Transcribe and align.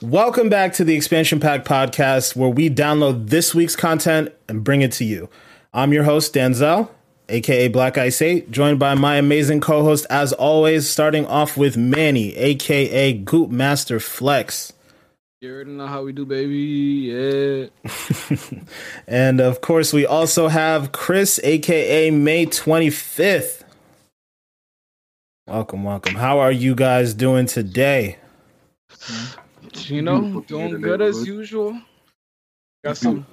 Welcome 0.00 0.48
back 0.48 0.74
to 0.74 0.84
the 0.84 0.94
Expansion 0.94 1.40
Pack 1.40 1.64
podcast, 1.64 2.36
where 2.36 2.50
we 2.50 2.70
download 2.70 3.30
this 3.30 3.52
week's 3.52 3.74
content 3.74 4.32
and 4.48 4.62
bring 4.62 4.82
it 4.82 4.92
to 4.92 5.04
you. 5.04 5.28
I'm 5.74 5.92
your 5.92 6.04
host, 6.04 6.34
Denzel, 6.34 6.88
aka 7.28 7.66
Black 7.66 7.98
Ice 7.98 8.22
8, 8.22 8.52
joined 8.52 8.78
by 8.78 8.94
my 8.94 9.16
amazing 9.16 9.60
co 9.60 9.82
host, 9.82 10.06
as 10.08 10.32
always, 10.32 10.88
starting 10.88 11.26
off 11.26 11.56
with 11.56 11.76
Manny, 11.76 12.36
aka 12.36 13.12
Goop 13.12 13.50
Master 13.50 13.98
Flex. 13.98 14.72
You 15.40 15.52
already 15.52 15.72
know 15.72 15.88
how 15.88 16.04
we 16.04 16.12
do, 16.12 16.24
baby. 16.24 17.70
Yeah. 17.82 18.60
and 19.08 19.40
of 19.40 19.62
course, 19.62 19.92
we 19.92 20.06
also 20.06 20.46
have 20.46 20.92
Chris, 20.92 21.40
aka 21.42 22.12
May 22.12 22.46
25th. 22.46 23.59
Welcome, 25.50 25.82
welcome. 25.82 26.14
How 26.14 26.38
are 26.38 26.52
you 26.52 26.76
guys 26.76 27.12
doing 27.12 27.46
today? 27.46 28.18
You 29.72 30.00
know, 30.00 30.42
doing 30.46 30.80
good 30.80 31.02
as 31.02 31.26
usual. 31.26 31.76
Got 32.84 32.96
some 32.96 33.26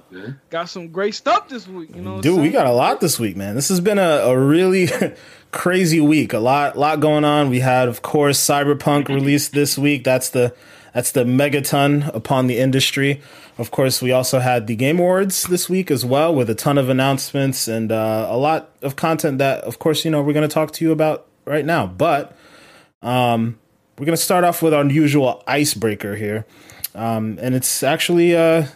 got 0.50 0.68
some 0.68 0.88
great 0.88 1.14
stuff 1.14 1.48
this 1.48 1.68
week. 1.68 1.94
You 1.94 2.02
know, 2.02 2.20
dude, 2.20 2.40
we 2.40 2.48
got 2.48 2.66
a 2.66 2.72
lot 2.72 3.00
this 3.00 3.20
week, 3.20 3.36
man. 3.36 3.54
This 3.54 3.68
has 3.68 3.78
been 3.78 4.00
a, 4.00 4.22
a 4.24 4.36
really 4.36 4.88
crazy 5.52 6.00
week. 6.00 6.32
A 6.32 6.40
lot, 6.40 6.76
lot 6.76 6.98
going 6.98 7.24
on. 7.24 7.50
We 7.50 7.60
had, 7.60 7.86
of 7.86 8.02
course, 8.02 8.44
Cyberpunk 8.44 9.06
released 9.06 9.52
this 9.52 9.78
week. 9.78 10.02
That's 10.02 10.30
the 10.30 10.52
that's 10.92 11.12
the 11.12 11.22
megaton 11.22 12.12
upon 12.12 12.48
the 12.48 12.58
industry. 12.58 13.22
Of 13.58 13.70
course, 13.70 14.02
we 14.02 14.10
also 14.10 14.40
had 14.40 14.66
the 14.66 14.74
Game 14.74 14.98
Awards 14.98 15.44
this 15.44 15.70
week 15.70 15.88
as 15.88 16.04
well, 16.04 16.34
with 16.34 16.50
a 16.50 16.56
ton 16.56 16.78
of 16.78 16.88
announcements 16.88 17.68
and 17.68 17.92
uh, 17.92 18.26
a 18.28 18.36
lot 18.36 18.70
of 18.82 18.96
content 18.96 19.38
that, 19.38 19.62
of 19.62 19.78
course, 19.78 20.04
you 20.04 20.10
know 20.10 20.20
we're 20.20 20.32
going 20.32 20.48
to 20.48 20.52
talk 20.52 20.72
to 20.72 20.84
you 20.84 20.90
about 20.90 21.27
right 21.48 21.64
now. 21.64 21.86
But 21.86 22.36
um, 23.02 23.58
we're 23.98 24.06
going 24.06 24.16
to 24.16 24.22
start 24.22 24.44
off 24.44 24.62
with 24.62 24.74
our 24.74 24.84
usual 24.84 25.42
icebreaker 25.46 26.16
here. 26.16 26.46
Um, 26.94 27.38
and 27.40 27.54
it's 27.54 27.82
actually 27.82 28.36
uh, 28.36 28.66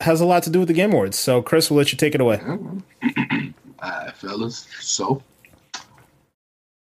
has 0.00 0.20
a 0.20 0.26
lot 0.26 0.42
to 0.44 0.50
do 0.50 0.60
with 0.60 0.68
the 0.68 0.74
Game 0.74 0.92
Awards. 0.92 1.18
So, 1.18 1.42
Chris, 1.42 1.70
we'll 1.70 1.78
let 1.78 1.92
you 1.92 1.98
take 1.98 2.14
it 2.14 2.20
away. 2.20 2.40
All 2.46 3.90
right, 3.90 4.16
fellas. 4.16 4.66
So, 4.80 5.22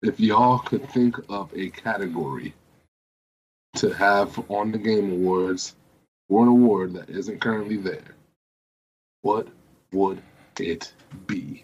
if 0.02 0.20
y'all 0.20 0.60
could 0.60 0.90
think 0.90 1.18
of 1.30 1.52
a 1.56 1.70
category 1.70 2.54
to 3.76 3.90
have 3.92 4.40
on 4.50 4.72
the 4.72 4.78
Game 4.78 5.12
Awards 5.12 5.76
for 6.30 6.44
an 6.44 6.50
award 6.50 6.94
that 6.94 7.10
isn't 7.10 7.42
currently 7.42 7.78
there, 7.78 8.16
what 9.22 9.48
would 9.92 10.22
it 10.60 10.94
be? 11.26 11.64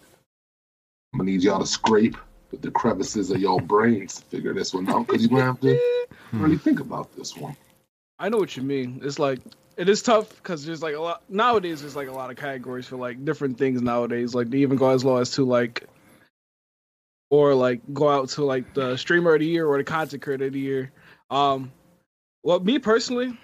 I'm 1.12 1.18
gonna 1.18 1.30
need 1.30 1.42
y'all 1.42 1.60
to 1.60 1.66
scrape 1.66 2.16
with 2.54 2.62
the 2.62 2.70
crevices 2.70 3.32
of 3.32 3.40
your 3.40 3.60
brains 3.60 4.20
to 4.20 4.22
figure 4.26 4.54
this 4.54 4.72
one 4.72 4.88
out 4.88 5.06
because 5.06 5.22
you're 5.22 5.30
gonna 5.30 5.44
have 5.44 5.60
to 5.60 6.06
really 6.32 6.56
think 6.56 6.78
about 6.78 7.14
this 7.16 7.36
one. 7.36 7.56
I 8.20 8.28
know 8.28 8.38
what 8.38 8.56
you 8.56 8.62
mean. 8.62 9.00
It's 9.02 9.18
like 9.18 9.40
it 9.76 9.88
is 9.88 10.02
tough 10.02 10.36
because 10.36 10.64
there's 10.64 10.80
like 10.80 10.94
a 10.94 11.00
lot 11.00 11.24
nowadays. 11.28 11.80
There's 11.80 11.96
like 11.96 12.06
a 12.06 12.12
lot 12.12 12.30
of 12.30 12.36
categories 12.36 12.86
for 12.86 12.96
like 12.96 13.24
different 13.24 13.58
things 13.58 13.82
nowadays. 13.82 14.36
Like 14.36 14.50
they 14.50 14.58
even 14.58 14.76
go 14.76 14.90
as 14.90 15.04
low 15.04 15.16
as 15.16 15.32
to 15.32 15.44
like, 15.44 15.88
or 17.28 17.54
like 17.54 17.80
go 17.92 18.08
out 18.08 18.28
to 18.30 18.44
like 18.44 18.72
the 18.72 18.96
streamer 18.96 19.34
of 19.34 19.40
the 19.40 19.46
year 19.46 19.66
or 19.66 19.76
the 19.76 19.84
content 19.84 20.22
creator 20.22 20.46
of 20.46 20.52
the 20.52 20.60
year. 20.60 20.92
Um, 21.30 21.72
well, 22.44 22.60
me 22.60 22.78
personally, 22.78 23.36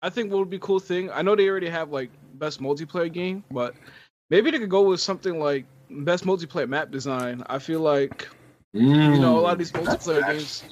I 0.00 0.08
think 0.08 0.32
what 0.32 0.38
would 0.38 0.50
be 0.50 0.56
a 0.56 0.60
cool 0.60 0.80
thing. 0.80 1.10
I 1.10 1.20
know 1.20 1.36
they 1.36 1.50
already 1.50 1.68
have 1.68 1.90
like 1.90 2.08
best 2.38 2.62
multiplayer 2.62 3.12
game, 3.12 3.44
but 3.50 3.74
maybe 4.30 4.50
they 4.50 4.58
could 4.58 4.70
go 4.70 4.88
with 4.88 5.02
something 5.02 5.38
like 5.38 5.66
best 5.92 6.24
multiplayer 6.24 6.68
map 6.68 6.90
design. 6.90 7.42
I 7.46 7.58
feel 7.58 7.80
like 7.80 8.28
mm, 8.74 9.14
you 9.14 9.20
know 9.20 9.38
a 9.38 9.40
lot 9.40 9.52
of 9.52 9.58
these 9.58 9.72
multiplayer 9.72 10.26
games. 10.26 10.64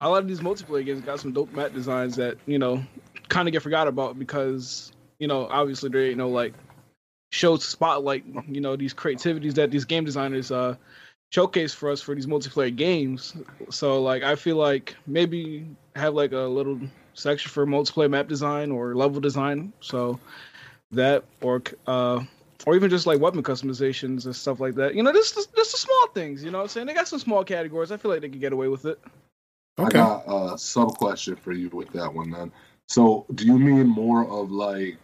A 0.00 0.08
lot 0.08 0.22
of 0.22 0.28
these 0.28 0.40
multiplayer 0.40 0.84
games 0.84 1.00
got 1.02 1.20
some 1.20 1.32
dope 1.32 1.52
map 1.52 1.72
designs 1.72 2.16
that 2.16 2.36
you 2.46 2.58
know 2.58 2.82
kind 3.28 3.48
of 3.48 3.52
get 3.52 3.62
forgot 3.62 3.88
about 3.88 4.18
because 4.18 4.92
you 5.18 5.28
know 5.28 5.46
obviously 5.48 5.90
there 5.90 6.02
ain't 6.02 6.18
no 6.18 6.28
like 6.28 6.54
show 7.30 7.56
spotlight 7.56 8.24
you 8.48 8.60
know 8.60 8.76
these 8.76 8.92
creativities 8.92 9.54
that 9.54 9.70
these 9.70 9.84
game 9.86 10.04
designers 10.04 10.50
uh 10.50 10.76
showcase 11.30 11.72
for 11.72 11.90
us 11.90 12.00
for 12.00 12.14
these 12.14 12.26
multiplayer 12.26 12.74
games. 12.74 13.34
So 13.70 14.02
like 14.02 14.22
I 14.22 14.36
feel 14.36 14.56
like 14.56 14.96
maybe 15.06 15.66
have 15.96 16.14
like 16.14 16.32
a 16.32 16.40
little 16.40 16.78
section 17.14 17.50
for 17.50 17.66
multiplayer 17.66 18.10
map 18.10 18.28
design 18.28 18.70
or 18.70 18.94
level 18.94 19.20
design. 19.20 19.72
So 19.80 20.20
that 20.92 21.24
or 21.40 21.62
uh 21.86 22.22
or 22.66 22.76
even 22.76 22.90
just 22.90 23.06
like 23.06 23.20
weapon 23.20 23.42
customizations 23.42 24.24
and 24.24 24.34
stuff 24.34 24.60
like 24.60 24.74
that. 24.76 24.94
You 24.94 25.02
know, 25.02 25.12
just 25.12 25.34
just, 25.34 25.54
just 25.54 25.72
the 25.72 25.78
small 25.78 26.08
things. 26.14 26.44
You 26.44 26.50
know 26.50 26.58
what 26.58 26.64
I'm 26.64 26.68
saying? 26.68 26.86
They 26.86 26.94
got 26.94 27.08
some 27.08 27.18
small 27.18 27.44
categories. 27.44 27.92
I 27.92 27.96
feel 27.96 28.10
like 28.10 28.20
they 28.20 28.28
could 28.28 28.40
get 28.40 28.52
away 28.52 28.68
with 28.68 28.84
it. 28.84 29.00
Okay. 29.78 29.98
I 29.98 30.02
got 30.02 30.24
a 30.26 30.58
sub 30.58 30.96
question 30.98 31.36
for 31.36 31.52
you 31.52 31.68
with 31.70 31.90
that 31.92 32.12
one 32.12 32.30
then. 32.30 32.52
So, 32.88 33.26
do 33.34 33.46
you 33.46 33.58
mean 33.58 33.88
more 33.88 34.28
of 34.28 34.50
like 34.50 34.98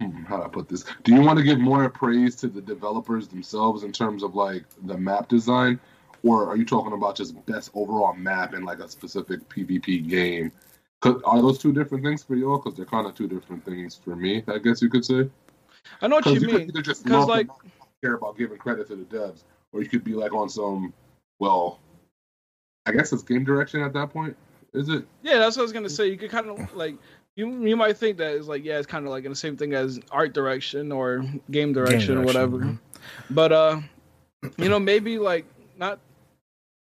hmm, 0.00 0.22
how 0.24 0.38
do 0.38 0.42
I 0.44 0.48
put 0.48 0.68
this? 0.68 0.84
Do 1.04 1.14
you 1.14 1.20
want 1.20 1.38
to 1.38 1.44
give 1.44 1.58
more 1.58 1.88
praise 1.90 2.36
to 2.36 2.48
the 2.48 2.62
developers 2.62 3.28
themselves 3.28 3.82
in 3.82 3.92
terms 3.92 4.22
of 4.22 4.34
like 4.34 4.64
the 4.84 4.96
map 4.96 5.28
design, 5.28 5.78
or 6.24 6.48
are 6.48 6.56
you 6.56 6.64
talking 6.64 6.92
about 6.92 7.16
just 7.16 7.44
best 7.46 7.70
overall 7.74 8.14
map 8.14 8.54
in 8.54 8.64
like 8.64 8.78
a 8.78 8.88
specific 8.88 9.46
PvP 9.48 10.08
game? 10.08 10.52
Are 11.24 11.42
those 11.42 11.58
two 11.58 11.72
different 11.72 12.04
things 12.04 12.22
for 12.22 12.36
y'all? 12.36 12.58
Because 12.58 12.76
they're 12.76 12.86
kind 12.86 13.06
of 13.06 13.14
two 13.14 13.28
different 13.28 13.64
things 13.64 13.94
for 14.02 14.16
me. 14.16 14.42
I 14.48 14.58
guess 14.58 14.82
you 14.82 14.88
could 14.88 15.04
say. 15.04 15.28
I 16.00 16.08
know 16.08 16.16
what 16.16 16.26
you, 16.26 16.40
you 16.40 16.46
mean. 16.46 16.70
Because 16.72 17.04
like 17.04 17.48
care 18.02 18.14
about 18.14 18.36
giving 18.36 18.58
credit 18.58 18.88
to 18.88 18.96
the 18.96 19.04
devs, 19.04 19.42
or 19.72 19.82
you 19.82 19.88
could 19.88 20.04
be 20.04 20.12
like 20.12 20.32
on 20.32 20.48
some 20.48 20.92
well, 21.38 21.80
I 22.86 22.92
guess 22.92 23.12
it's 23.12 23.22
game 23.22 23.44
direction 23.44 23.82
at 23.82 23.92
that 23.94 24.10
point. 24.10 24.36
Is 24.72 24.88
it? 24.88 25.06
Yeah, 25.22 25.38
that's 25.38 25.56
what 25.56 25.62
I 25.62 25.64
was 25.64 25.72
gonna 25.72 25.88
say. 25.88 26.08
You 26.08 26.18
could 26.18 26.30
kind 26.30 26.48
of 26.48 26.74
like 26.74 26.96
you 27.34 27.66
you 27.66 27.76
might 27.76 27.96
think 27.96 28.18
that 28.18 28.34
it's 28.34 28.48
like 28.48 28.64
yeah, 28.64 28.78
it's 28.78 28.86
kind 28.86 29.04
of 29.06 29.10
like 29.10 29.24
in 29.24 29.30
the 29.30 29.36
same 29.36 29.56
thing 29.56 29.74
as 29.74 30.00
art 30.10 30.34
direction 30.34 30.92
or 30.92 31.24
game 31.50 31.72
direction, 31.72 31.74
game 31.74 31.74
direction 31.74 32.18
or 32.18 32.22
whatever. 32.22 32.58
Mm-hmm. 32.58 33.34
But 33.34 33.52
uh, 33.52 33.80
you 34.58 34.68
know, 34.68 34.78
maybe 34.78 35.18
like 35.18 35.46
not 35.76 35.98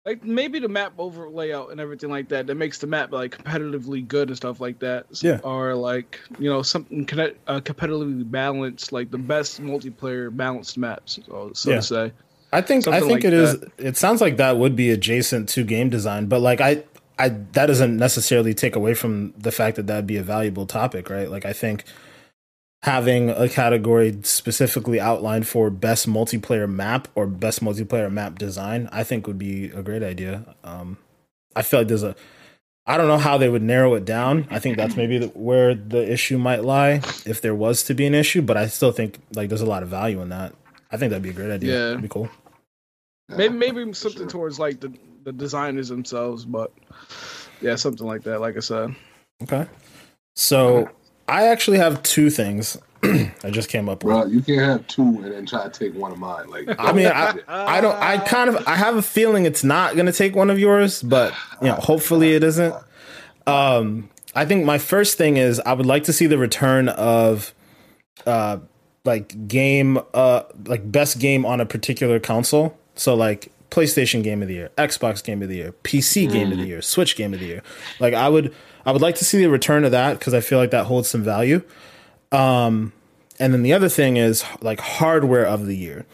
like 0.05 0.23
maybe 0.23 0.59
the 0.59 0.67
map 0.67 0.93
over 0.97 1.29
layout 1.29 1.71
and 1.71 1.79
everything 1.79 2.09
like 2.09 2.27
that 2.29 2.47
that 2.47 2.55
makes 2.55 2.79
the 2.79 2.87
map 2.87 3.11
like 3.11 3.37
competitively 3.37 4.07
good 4.07 4.29
and 4.29 4.37
stuff 4.37 4.59
like 4.59 4.79
that. 4.79 5.05
Yeah. 5.21 5.39
Or 5.43 5.75
like 5.75 6.19
you 6.39 6.49
know 6.49 6.61
something 6.61 7.05
connect, 7.05 7.37
uh, 7.47 7.59
competitively 7.59 8.29
balanced, 8.29 8.91
like 8.91 9.11
the 9.11 9.17
best 9.17 9.61
multiplayer 9.61 10.35
balanced 10.35 10.77
maps, 10.77 11.19
so, 11.25 11.51
so 11.53 11.69
yeah. 11.69 11.75
to 11.75 11.81
say. 11.81 12.11
I 12.53 12.61
think 12.61 12.83
something 12.83 12.97
I 12.97 13.07
think 13.07 13.23
like 13.23 13.25
it 13.25 13.31
that. 13.31 13.71
is. 13.77 13.85
It 13.85 13.97
sounds 13.97 14.21
like 14.21 14.37
that 14.37 14.57
would 14.57 14.75
be 14.75 14.89
adjacent 14.89 15.47
to 15.49 15.63
game 15.63 15.89
design, 15.89 16.27
but 16.27 16.41
like 16.41 16.61
I. 16.61 16.83
I, 17.19 17.29
that 17.51 17.67
doesn't 17.67 17.97
necessarily 17.97 18.55
take 18.55 18.75
away 18.75 18.95
from 18.95 19.35
the 19.37 19.51
fact 19.51 19.75
that 19.75 19.85
that'd 19.85 20.07
be 20.07 20.17
a 20.17 20.23
valuable 20.23 20.65
topic, 20.65 21.07
right? 21.07 21.29
Like 21.29 21.45
I 21.45 21.53
think 21.53 21.83
having 22.83 23.29
a 23.29 23.47
category 23.47 24.17
specifically 24.23 24.99
outlined 24.99 25.47
for 25.47 25.69
best 25.69 26.09
multiplayer 26.09 26.69
map 26.69 27.07
or 27.13 27.27
best 27.27 27.63
multiplayer 27.63 28.11
map 28.11 28.39
design, 28.39 28.89
I 28.91 29.03
think 29.03 29.27
would 29.27 29.37
be 29.37 29.65
a 29.65 29.83
great 29.83 30.01
idea. 30.01 30.55
Um, 30.63 30.97
I 31.55 31.61
feel 31.61 31.81
like 31.81 31.87
there's 31.87 32.03
a, 32.03 32.15
I 32.87 32.97
don't 32.97 33.07
know 33.07 33.19
how 33.19 33.37
they 33.37 33.49
would 33.49 33.61
narrow 33.61 33.93
it 33.93 34.05
down. 34.05 34.47
I 34.49 34.57
think 34.57 34.77
that's 34.77 34.95
maybe 34.95 35.19
the, 35.19 35.27
where 35.27 35.75
the 35.75 36.11
issue 36.11 36.39
might 36.39 36.63
lie 36.63 37.01
if 37.25 37.41
there 37.41 37.53
was 37.53 37.83
to 37.83 37.93
be 37.93 38.07
an 38.07 38.15
issue, 38.15 38.41
but 38.41 38.57
I 38.57 38.67
still 38.67 38.91
think 38.91 39.19
like 39.35 39.49
there's 39.49 39.61
a 39.61 39.67
lot 39.67 39.83
of 39.83 39.89
value 39.89 40.19
in 40.21 40.29
that. 40.29 40.55
I 40.91 40.97
think 40.97 41.11
that'd 41.11 41.23
be 41.23 41.29
a 41.29 41.33
great 41.33 41.51
idea. 41.51 41.73
Yeah, 41.73 41.89
It'd 41.91 42.01
be 42.01 42.07
cool. 42.07 42.29
Maybe 43.29 43.53
maybe 43.53 43.93
something 43.93 44.27
towards 44.27 44.59
like 44.59 44.81
the 44.81 44.91
the 45.23 45.31
designers 45.31 45.87
themselves, 45.87 46.43
but 46.43 46.73
yeah, 47.61 47.75
something 47.75 48.05
like 48.05 48.23
that. 48.23 48.41
Like 48.41 48.57
I 48.57 48.59
said. 48.59 48.95
Okay. 49.43 49.67
So 50.35 50.89
I 51.31 51.47
actually 51.47 51.77
have 51.77 52.03
two 52.03 52.29
things 52.29 52.77
I 53.03 53.49
just 53.49 53.69
came 53.69 53.89
up 53.89 54.03
with. 54.03 54.13
Bro, 54.13 54.25
you 54.27 54.41
can't 54.41 54.61
have 54.61 54.87
two 54.87 55.01
and 55.01 55.31
then 55.31 55.45
try 55.45 55.63
to 55.63 55.69
take 55.69 55.95
one 55.95 56.11
of 56.11 56.19
mine. 56.19 56.49
Like, 56.49 56.75
I 56.77 56.91
mean, 56.91 57.07
I, 57.07 57.33
I 57.47 57.81
don't. 57.81 57.95
I 57.95 58.17
kind 58.19 58.49
of. 58.49 58.67
I 58.67 58.75
have 58.75 58.95
a 58.95 59.01
feeling 59.01 59.45
it's 59.45 59.63
not 59.63 59.95
going 59.95 60.05
to 60.05 60.11
take 60.11 60.35
one 60.35 60.49
of 60.49 60.59
yours, 60.59 61.01
but 61.01 61.33
you 61.61 61.67
know, 61.67 61.75
hopefully 61.75 62.33
it 62.33 62.43
isn't. 62.43 62.75
Um, 63.47 64.09
I 64.35 64.45
think 64.45 64.65
my 64.65 64.77
first 64.77 65.17
thing 65.17 65.37
is 65.37 65.59
I 65.61 65.73
would 65.73 65.85
like 65.85 66.03
to 66.03 66.13
see 66.13 66.27
the 66.27 66.37
return 66.37 66.89
of, 66.89 67.55
uh, 68.27 68.59
like 69.03 69.47
game, 69.47 69.99
uh, 70.13 70.43
like 70.65 70.91
best 70.91 71.17
game 71.17 71.43
on 71.43 71.59
a 71.59 71.65
particular 71.65 72.19
console. 72.19 72.77
So 72.93 73.15
like 73.15 73.51
PlayStation 73.71 74.21
Game 74.21 74.43
of 74.43 74.47
the 74.47 74.53
Year, 74.53 74.69
Xbox 74.77 75.23
Game 75.23 75.41
of 75.41 75.49
the 75.49 75.55
Year, 75.55 75.73
PC 75.83 76.31
Game 76.31 76.49
mm. 76.49 76.51
of 76.51 76.57
the 76.59 76.65
mm. 76.65 76.67
Year, 76.67 76.81
Switch 76.83 77.15
Game 77.15 77.33
of 77.33 77.39
the 77.39 77.47
Year. 77.47 77.63
Like 77.99 78.13
I 78.13 78.29
would 78.29 78.53
I 78.85 78.91
would 78.91 79.01
like 79.01 79.15
to 79.15 79.25
see 79.25 79.39
the 79.39 79.49
return 79.49 79.83
of 79.83 79.91
that 79.91 80.19
because 80.19 80.33
I 80.33 80.41
feel 80.41 80.57
like 80.57 80.71
that 80.71 80.85
holds 80.85 81.09
some 81.09 81.23
value. 81.23 81.61
Um, 82.31 82.93
and 83.39 83.53
then 83.53 83.63
the 83.63 83.73
other 83.73 83.89
thing 83.89 84.17
is 84.17 84.43
like 84.61 84.79
hardware 84.79 85.45
of 85.45 85.65
the 85.65 85.75
year. 85.75 86.05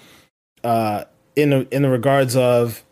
Uh, 0.64 1.06
in 1.36 1.52
the, 1.52 1.68
in 1.72 1.84
the 1.84 1.90
regards 1.90 2.36
of 2.36 2.84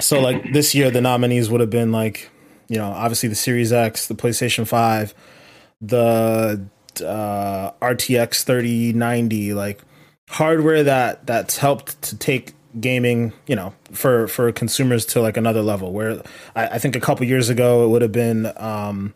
so 0.00 0.20
like 0.20 0.52
this 0.52 0.74
year 0.74 0.90
the 0.90 1.00
nominees 1.00 1.50
would 1.50 1.60
have 1.60 1.70
been 1.70 1.92
like 1.92 2.30
you 2.68 2.78
know 2.78 2.90
obviously 2.90 3.28
the 3.28 3.34
Series 3.34 3.72
X, 3.72 4.06
the 4.06 4.14
PlayStation 4.14 4.66
Five, 4.66 5.14
the 5.80 6.64
uh, 7.00 7.70
RTX 7.80 8.42
thirty 8.44 8.92
ninety, 8.92 9.54
like 9.54 9.82
hardware 10.30 10.82
that 10.82 11.26
that's 11.26 11.58
helped 11.58 12.00
to 12.02 12.16
take 12.16 12.54
gaming, 12.80 13.32
you 13.46 13.56
know, 13.56 13.74
for 13.92 14.28
for 14.28 14.50
consumers 14.52 15.06
to 15.06 15.20
like 15.20 15.36
another 15.36 15.62
level. 15.62 15.92
Where 15.92 16.22
I, 16.54 16.66
I 16.68 16.78
think 16.78 16.96
a 16.96 17.00
couple 17.00 17.26
years 17.26 17.48
ago 17.48 17.84
it 17.84 17.88
would 17.88 18.02
have 18.02 18.12
been 18.12 18.52
um, 18.56 19.14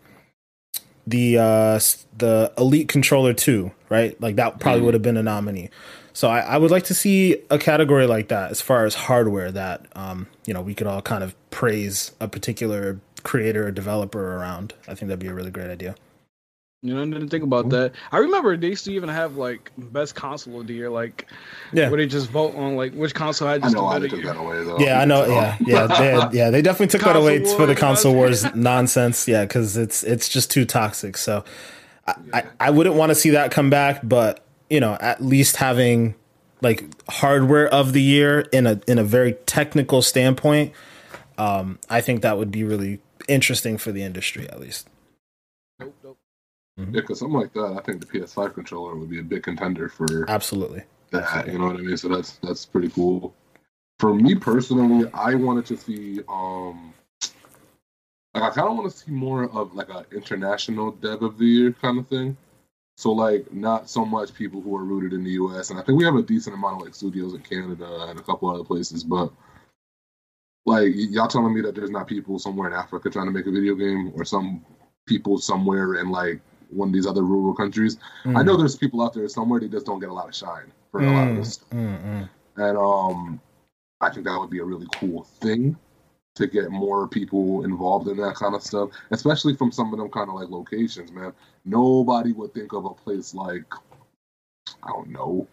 the 1.07 1.39
uh, 1.39 1.81
the 2.17 2.53
Elite 2.59 2.89
Controller 2.89 3.33
Two, 3.33 3.73
right? 3.89 4.21
Like 4.21 4.37
that 4.37 4.61
probably 4.61 4.83
would 4.83 4.95
have 4.95 5.03
been 5.03 5.17
a 5.17 5.23
nominee. 5.23 5.71
So 6.13 6.29
I, 6.29 6.41
I, 6.41 6.59
would 6.59 6.73
like 6.73 6.83
to 6.85 6.95
see 6.95 7.37
a 7.49 7.59
category 7.59 8.09
like 8.09 8.27
that 8.27 8.51
as 8.51 8.61
far 8.61 8.85
as 8.85 8.97
hardware 8.97 9.53
that 9.53 9.87
um, 9.95 10.27
you 10.47 10.55
know 10.55 10.61
we 10.61 10.75
could 10.75 10.87
all 10.87 11.01
kind 11.01 11.23
of 11.23 11.35
praise 11.51 12.13
a 12.21 12.27
particular 12.27 13.01
creator 13.23 13.67
or 13.67 13.71
developer 13.71 14.35
around. 14.37 14.75
I 14.89 14.95
think 14.95 15.09
that'd 15.09 15.21
be 15.21 15.29
a 15.29 15.35
really 15.35 15.51
great 15.51 15.71
idea. 15.71 15.95
You 16.81 16.95
know, 16.95 17.03
I 17.03 17.05
didn't 17.07 17.31
think 17.31 17.43
about 17.43 17.71
that. 17.71 17.93
I 18.13 18.19
remember 18.19 18.57
they 18.57 18.69
used 18.69 18.85
to 18.85 18.93
even 18.93 19.09
have 19.09 19.37
like 19.37 19.73
best 19.77 20.15
console 20.15 20.61
of 20.61 20.69
the 20.69 20.75
year, 20.75 20.89
like 20.89 21.27
yeah, 21.73 21.89
where 21.89 21.99
they 21.99 22.07
just 22.07 22.31
vote 22.31 22.55
on 22.55 22.77
like 22.77 22.93
which 22.95 23.15
console 23.15 23.49
had 23.49 23.63
just 23.63 23.75
I 23.75 23.81
know 23.81 23.89
I 23.89 23.99
took 23.99 24.23
that 24.23 24.37
away 24.37 24.63
though. 24.63 24.79
Yeah, 24.79 25.01
I 25.01 25.05
know. 25.05 25.27
Yeah, 25.27 25.57
yeah, 25.67 25.87
they, 25.89 26.39
yeah. 26.39 26.51
They 26.51 26.63
definitely 26.63 26.87
took 26.87 27.03
that 27.03 27.17
away 27.17 27.45
for 27.57 27.67
the 27.67 27.75
console 27.75 28.15
wars 28.15 28.45
nonsense. 28.55 29.27
Yeah, 29.27 29.45
because 29.45 29.77
it's 29.77 30.05
it's 30.05 30.29
just 30.29 30.53
too 30.53 30.65
toxic. 30.65 31.17
So 31.17 31.43
I, 32.07 32.15
I, 32.33 32.45
I 32.61 32.71
wouldn't 32.71 32.95
want 32.95 33.11
to 33.11 33.17
see 33.17 33.31
that 33.31 33.51
come 33.51 33.71
back, 33.71 34.01
but 34.05 34.45
you 34.71 34.79
know, 34.79 34.97
at 35.01 35.21
least 35.21 35.57
having 35.57 36.15
like 36.63 36.85
hardware 37.11 37.67
of 37.67 37.93
the 37.93 38.03
year 38.03 38.43
in 38.53 38.69
a 38.69 38.81
in 38.87 39.01
a 39.01 39.05
very 39.05 39.33
technical 39.47 40.01
standpoint, 40.01 40.73
um, 41.39 41.81
I 41.91 42.03
think 42.03 42.23
that 42.23 42.39
would 42.39 42.53
be 42.53 42.63
really 42.63 43.01
interesting 43.27 43.79
for 43.79 43.91
the 43.91 44.05
industry 44.05 44.49
at 44.49 44.61
least. 44.61 44.89
Mm-hmm. 46.79 46.95
Yeah, 46.95 47.01
because 47.01 47.19
something 47.19 47.39
like 47.39 47.53
that, 47.55 47.75
I 47.77 47.83
think 47.83 48.01
the 48.01 48.07
PS5 48.07 48.55
controller 48.55 48.95
would 48.95 49.11
be 49.11 49.19
a 49.19 49.23
big 49.23 49.43
contender 49.43 49.89
for 49.89 50.29
absolutely 50.31 50.85
that. 51.11 51.23
Absolutely. 51.25 51.53
You 51.53 51.59
know 51.59 51.67
what 51.67 51.77
I 51.77 51.81
mean? 51.81 51.97
So 51.97 52.09
that's 52.09 52.39
that's 52.39 52.65
pretty 52.65 52.89
cool. 52.91 53.35
For 53.99 54.15
me 54.15 54.35
personally, 54.35 55.11
I 55.13 55.35
wanted 55.35 55.67
to 55.67 55.77
see 55.77 56.21
um 56.29 56.95
like 58.35 58.45
I 58.45 58.51
kind 58.51 58.69
of 58.69 58.77
want 58.77 58.93
to 58.93 58.97
see 58.97 59.11
more 59.11 59.51
of 59.51 59.75
like 59.75 59.89
an 59.89 60.05
international 60.13 60.93
dev 60.93 61.23
of 61.23 61.39
the 61.39 61.47
year 61.47 61.73
kind 61.73 61.99
of 61.99 62.07
thing. 62.07 62.37
So 62.97 63.11
like 63.13 63.53
not 63.53 63.91
so 63.91 64.05
much 64.05 64.35
people 64.35 64.61
who 64.61 64.77
are 64.77 64.85
rooted 64.85 65.13
in 65.13 65.25
the 65.25 65.31
U.S. 65.31 65.71
and 65.71 65.79
I 65.79 65.83
think 65.83 65.99
we 65.99 66.05
have 66.05 66.17
a 66.17 66.23
decent 66.23 66.55
amount 66.55 66.81
of 66.81 66.87
like 66.87 66.95
studios 66.95 67.35
in 67.35 67.41
Canada 67.41 68.07
and 68.09 68.19
a 68.19 68.23
couple 68.23 68.51
other 68.51 68.65
places, 68.65 69.03
but 69.03 69.33
like 70.67 70.93
y'all 70.95 71.29
telling 71.29 71.55
me 71.55 71.61
that 71.63 71.75
there's 71.75 71.91
not 71.91 72.07
people 72.07 72.39
somewhere 72.39 72.69
in 72.69 72.75
Africa 72.75 73.11
trying 73.11 73.27
to 73.27 73.33
make 73.33 73.47
a 73.47 73.51
video 73.51 73.75
game 73.75 74.13
or 74.15 74.25
some 74.25 74.65
people 75.07 75.39
somewhere 75.39 75.95
in 75.95 76.11
like 76.11 76.41
one 76.71 76.89
of 76.89 76.95
these 76.95 77.07
other 77.07 77.23
rural 77.23 77.55
countries. 77.55 77.99
Mm. 78.25 78.39
I 78.39 78.43
know 78.43 78.57
there's 78.57 78.77
people 78.77 79.03
out 79.03 79.15
there 79.15 79.29
somewhere 79.29 79.61
that 79.61 79.71
just 79.71 79.87
don't 79.87 80.01
get 80.01 80.09
a 80.09 80.15
lot 80.15 80.29
of 80.29 80.35
shine 80.35 80.73
for 80.91 81.01
mm. 81.01 81.09
a 81.09 81.13
lot 81.13 81.29
of 81.29 81.37
this 81.37 81.55
stuff. 81.55 81.69
Mm, 81.71 82.29
and 82.57 82.79
um, 82.79 83.41
I 84.01 84.11
think 84.11 84.27
that 84.27 84.39
would 84.39 84.51
be 84.51 84.59
a 84.59 84.65
really 84.65 84.87
cool 84.95 85.25
thing 85.25 85.77
to 86.35 86.47
get 86.47 86.71
more 86.71 87.09
people 87.09 87.65
involved 87.65 88.09
in 88.09 88.17
that 88.19 88.37
kind 88.37 88.55
of 88.55 88.63
stuff, 88.63 88.91
especially 89.11 89.57
from 89.57 89.73
some 89.73 89.93
of 89.93 89.99
them 89.99 90.09
kind 90.09 90.29
of 90.29 90.37
like 90.37 90.49
locations, 90.49 91.11
man. 91.11 91.33
Nobody 91.65 92.33
would 92.33 92.55
think 92.55 92.73
of 92.73 92.85
a 92.85 92.95
place 92.95 93.35
like, 93.35 93.65
I 94.83 94.89
don't 94.89 95.11
know, 95.11 95.49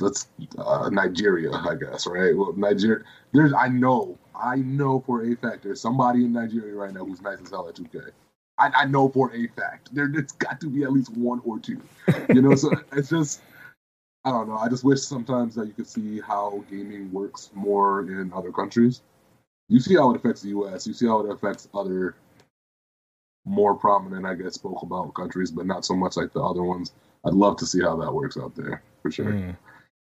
let's 0.00 0.28
uh, 0.58 0.88
Nigeria, 0.90 1.52
I 1.52 1.74
guess, 1.76 2.06
right? 2.06 2.36
Well, 2.36 2.52
Nigeria, 2.56 3.04
there's, 3.32 3.52
I 3.52 3.68
know, 3.68 4.18
I 4.34 4.56
know 4.56 5.00
for 5.06 5.24
a 5.24 5.36
fact 5.36 5.62
there's 5.62 5.80
somebody 5.80 6.24
in 6.24 6.32
Nigeria 6.32 6.74
right 6.74 6.92
now 6.92 7.04
who's 7.04 7.20
nice 7.20 7.38
as 7.40 7.50
hell 7.50 7.68
at 7.68 7.76
2K. 7.76 8.10
I, 8.58 8.70
I 8.74 8.84
know 8.84 9.08
for 9.08 9.34
a 9.34 9.46
fact 9.48 9.94
there, 9.94 10.10
has 10.12 10.32
got 10.32 10.60
to 10.60 10.68
be 10.68 10.84
at 10.84 10.92
least 10.92 11.16
one 11.16 11.40
or 11.44 11.58
two. 11.58 11.80
You 12.28 12.42
know, 12.42 12.54
so 12.54 12.70
it's 12.92 13.10
just 13.10 13.40
I 14.24 14.30
don't 14.30 14.48
know. 14.48 14.56
I 14.56 14.68
just 14.68 14.84
wish 14.84 15.00
sometimes 15.00 15.54
that 15.56 15.66
you 15.66 15.72
could 15.72 15.86
see 15.86 16.20
how 16.20 16.64
gaming 16.70 17.10
works 17.10 17.50
more 17.54 18.02
in 18.02 18.32
other 18.32 18.52
countries. 18.52 19.00
You 19.68 19.80
see 19.80 19.96
how 19.96 20.12
it 20.12 20.16
affects 20.16 20.42
the 20.42 20.50
U.S. 20.50 20.86
You 20.86 20.92
see 20.92 21.06
how 21.06 21.20
it 21.20 21.32
affects 21.32 21.68
other 21.74 22.14
more 23.44 23.74
prominent, 23.74 24.24
I 24.24 24.34
guess, 24.34 24.54
spoke 24.54 24.82
about 24.82 25.14
countries, 25.14 25.50
but 25.50 25.66
not 25.66 25.84
so 25.84 25.96
much 25.96 26.16
like 26.16 26.32
the 26.32 26.42
other 26.42 26.62
ones. 26.62 26.92
I'd 27.24 27.34
love 27.34 27.56
to 27.58 27.66
see 27.66 27.80
how 27.80 27.96
that 27.96 28.12
works 28.12 28.36
out 28.36 28.54
there 28.54 28.82
for 29.02 29.10
sure. 29.10 29.32
Mm. 29.32 29.56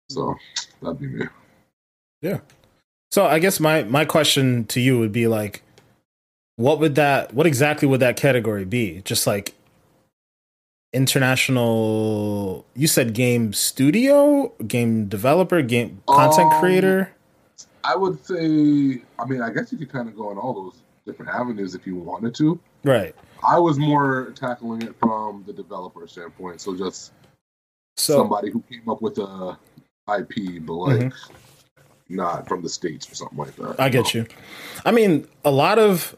So 0.10 0.36
that'd 0.82 1.00
be 1.00 1.08
me. 1.08 1.26
Yeah. 2.22 2.40
So 3.12 3.26
I 3.26 3.40
guess 3.40 3.60
my 3.60 3.84
my 3.84 4.06
question 4.06 4.66
to 4.66 4.80
you 4.80 5.00
would 5.00 5.12
be 5.12 5.28
like, 5.28 5.64
what 6.57 6.80
would 6.80 6.96
that 6.96 7.34
what 7.34 7.46
exactly 7.46 7.88
would 7.88 8.00
that 8.00 8.18
category 8.18 8.66
be? 8.66 9.02
Just 9.04 9.28
like 9.28 9.54
international 10.96 12.66
you 12.74 12.88
said 12.88 13.13
game 13.13 13.52
studio 13.52 14.52
game 14.66 15.07
developer 15.07 15.62
game 15.62 16.02
content 16.07 16.52
um, 16.54 16.60
creator? 16.62 17.12
I 17.84 17.96
would 17.96 18.25
say 18.25 19.02
i 19.19 19.25
mean 19.25 19.42
i 19.42 19.52
guess 19.52 19.72
you 19.72 19.78
could 19.78 19.92
kind 19.92 20.07
of 20.07 20.16
go 20.16 20.31
in 20.31 20.38
all 20.38 20.54
those 20.54 20.81
different 21.06 21.31
avenues 21.31 21.75
if 21.75 21.86
you 21.86 21.96
wanted 21.96 22.34
to. 22.36 22.60
Right. 22.84 23.13
I 23.48 23.60
was 23.60 23.78
more 23.78 24.31
tackling 24.36 24.81
it 24.81 24.96
from 25.00 25.44
the 25.46 25.54
developer 25.54 26.08
standpoint 26.08 26.62
so 26.62 26.75
just 26.75 27.12
so, 27.98 28.18
somebody 28.18 28.50
who 28.50 28.62
came 28.62 28.88
up 28.90 29.01
with 29.01 29.18
a 29.18 29.58
ip 30.18 30.66
but 30.66 30.74
like 30.74 31.00
mm-hmm. 31.00 32.16
not 32.16 32.48
from 32.48 32.62
the 32.62 32.69
states 32.69 33.12
or 33.12 33.16
something 33.16 33.38
like 33.38 33.56
that. 33.58 33.80
I 33.80 33.90
get 33.90 34.13
you. 34.13 34.25
I 34.86 34.92
mean 34.92 35.28
a 35.44 35.51
lot 35.51 35.78
of 35.78 36.16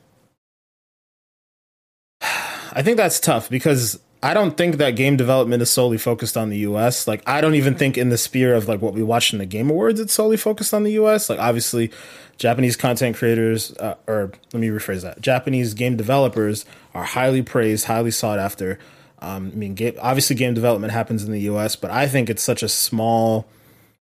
I 2.72 2.82
think 2.82 2.98
that's 2.98 3.20
tough 3.20 3.50
because 3.50 4.00
I 4.24 4.34
don't 4.34 4.58
think 4.58 4.78
that 4.78 4.92
game 4.92 5.16
development 5.16 5.62
is 5.62 5.70
solely 5.70 5.98
focused 5.98 6.36
on 6.36 6.50
the 6.50 6.58
US. 6.60 7.08
Like 7.08 7.22
I 7.28 7.42
don't 7.42 7.56
even 7.56 7.76
think 7.76 7.98
in 7.98 8.10
the 8.10 8.18
sphere 8.18 8.56
of 8.56 8.68
like 8.68 8.82
what 8.82 8.94
we 8.94 9.04
watch 9.04 9.32
in 9.32 9.40
the 9.40 9.46
game 9.46 9.70
awards 9.70 10.00
it's 10.00 10.14
solely 10.14 10.38
focused 10.38 10.74
on 10.74 10.84
the 10.84 10.92
US. 10.94 11.30
Like 11.30 11.40
obviously 11.40 11.92
Japanese 12.38 12.76
content 12.76 13.16
creators 13.16 13.72
uh, 13.78 13.96
or 14.08 14.32
let 14.54 14.60
me 14.60 14.70
rephrase 14.70 15.04
that. 15.04 15.22
Japanese 15.22 15.74
game 15.74 15.96
developers 15.96 16.66
are 16.94 17.04
highly 17.04 17.42
praised, 17.42 17.86
highly 17.86 18.12
sought 18.12 18.40
after. 18.40 18.80
Um, 19.20 19.52
I 19.54 19.58
mean, 19.58 19.74
game, 19.74 19.96
obviously 20.00 20.36
game 20.36 20.54
development 20.54 20.94
happens 20.94 21.24
in 21.24 21.32
the 21.32 21.42
US, 21.42 21.76
but 21.76 21.92
I 21.92 22.08
think 22.08 22.30
it's 22.30 22.44
such 22.44 22.64
a 22.64 22.70
small 22.70 23.48